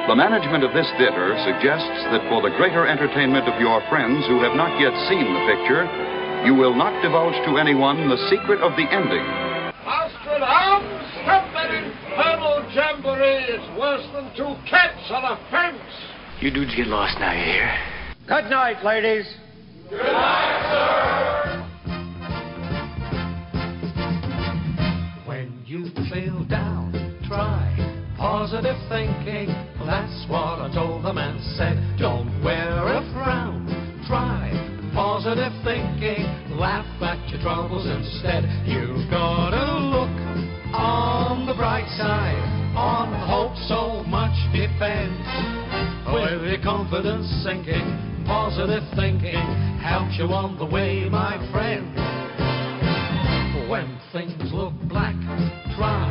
The 0.06 0.14
management 0.14 0.64
of 0.64 0.72
this 0.72 0.86
theater 0.98 1.34
suggests 1.44 2.04
that 2.12 2.22
for 2.28 2.40
the 2.40 2.54
greater 2.56 2.86
entertainment 2.86 3.48
of 3.48 3.60
your 3.60 3.80
friends 3.88 4.24
who 4.28 4.40
have 4.42 4.54
not 4.54 4.78
yet 4.78 4.94
seen 5.08 5.26
the 5.26 5.44
picture, 5.50 5.82
you 6.46 6.54
will 6.54 6.76
not 6.76 7.02
divulge 7.02 7.34
to 7.44 7.58
anyone 7.58 8.08
the 8.08 8.16
secret 8.30 8.60
of 8.62 8.70
the 8.76 8.86
ending. 8.86 9.26
Nostradamus, 9.82 11.02
stop 11.24 11.42
that 11.52 11.74
infernal 11.74 12.62
jamboree. 12.72 13.50
It's 13.50 13.66
worse 13.76 14.06
than 14.14 14.30
two 14.36 14.54
cats 14.70 15.10
on 15.10 15.24
a 15.24 15.36
fence. 15.50 15.82
You 16.40 16.52
dudes 16.52 16.72
get 16.76 16.86
lost 16.86 17.18
now, 17.18 17.32
you 17.32 17.44
hear? 17.44 17.68
Good 18.28 18.48
night, 18.48 18.84
ladies. 18.84 19.26
Good 19.90 19.98
night, 19.98 20.70
sir. 20.70 21.62
When 25.26 25.64
you 25.66 25.90
feel 26.12 26.44
down, 26.44 26.92
try 27.26 27.74
positive 28.16 28.76
thinking. 28.88 29.48
That's 29.84 30.26
what 30.30 30.60
I 30.60 30.70
told 30.72 31.04
them 31.04 31.18
and 31.18 31.42
said. 31.56 31.98
Don't 31.98 32.40
wear 32.44 32.86
a 32.86 33.02
frown. 33.12 33.66
Try 34.06 34.52
positive 34.94 35.52
thinking. 35.62 36.35
Laugh 36.56 36.86
at 37.02 37.28
your 37.28 37.40
troubles 37.42 37.84
instead. 37.84 38.44
You've 38.64 39.10
got 39.10 39.50
to 39.50 39.76
look 39.92 40.16
on 40.72 41.44
the 41.44 41.52
bright 41.52 41.88
side. 41.98 42.40
On 42.74 43.12
hope 43.28 43.52
so 43.68 44.02
much 44.08 44.32
depends. 44.56 45.20
With 46.08 46.48
your 46.48 46.62
confidence 46.64 47.28
sinking, 47.44 48.24
positive 48.24 48.82
thinking 48.96 49.36
helps 49.84 50.16
you 50.16 50.32
on 50.32 50.56
the 50.56 50.64
way, 50.64 51.08
my 51.10 51.36
friend. 51.52 51.92
When 53.68 54.00
things 54.12 54.50
look 54.52 54.72
black, 54.88 55.16
try 55.76 56.08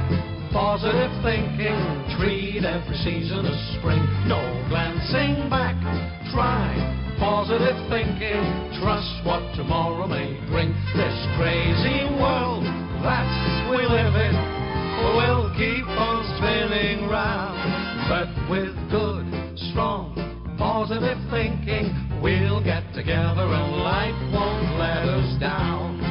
positive 0.54 1.12
thinking. 1.24 1.74
Treat 2.18 2.64
every 2.64 2.98
season 2.98 3.46
as 3.46 3.80
spring. 3.80 4.06
No 4.30 4.40
glancing 4.70 5.50
back. 5.50 5.76
Try 6.32 6.95
positive 7.46 7.78
thinking. 7.90 8.42
Trust 8.82 9.22
what 9.24 9.42
tomorrow 9.56 10.08
may 10.08 10.34
bring. 10.50 10.74
This 10.98 11.18
crazy 11.38 12.06
world 12.20 12.64
that 13.06 13.70
we 13.70 13.86
live 13.86 14.16
in 14.18 14.34
will 15.14 15.54
keep 15.54 15.86
on 15.86 16.26
spinning 16.38 17.08
round. 17.08 17.62
But 18.10 18.50
with 18.50 18.74
good, 18.90 19.30
strong, 19.70 20.56
positive 20.58 21.20
thinking, 21.30 21.94
we'll 22.20 22.64
get 22.64 22.82
together 22.96 23.46
and 23.46 23.78
life 23.78 24.34
won't 24.34 24.80
let 24.80 25.06
us 25.06 25.40
down. 25.40 26.02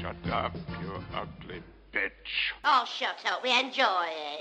Shut 0.00 0.32
up, 0.32 0.54
you 0.80 0.92
ugly 1.14 1.62
bitch. 1.92 2.10
Oh, 2.62 2.84
shucks, 2.96 3.24
up. 3.26 3.42
we 3.42 3.50
enjoy 3.50 4.06
it. 4.06 4.38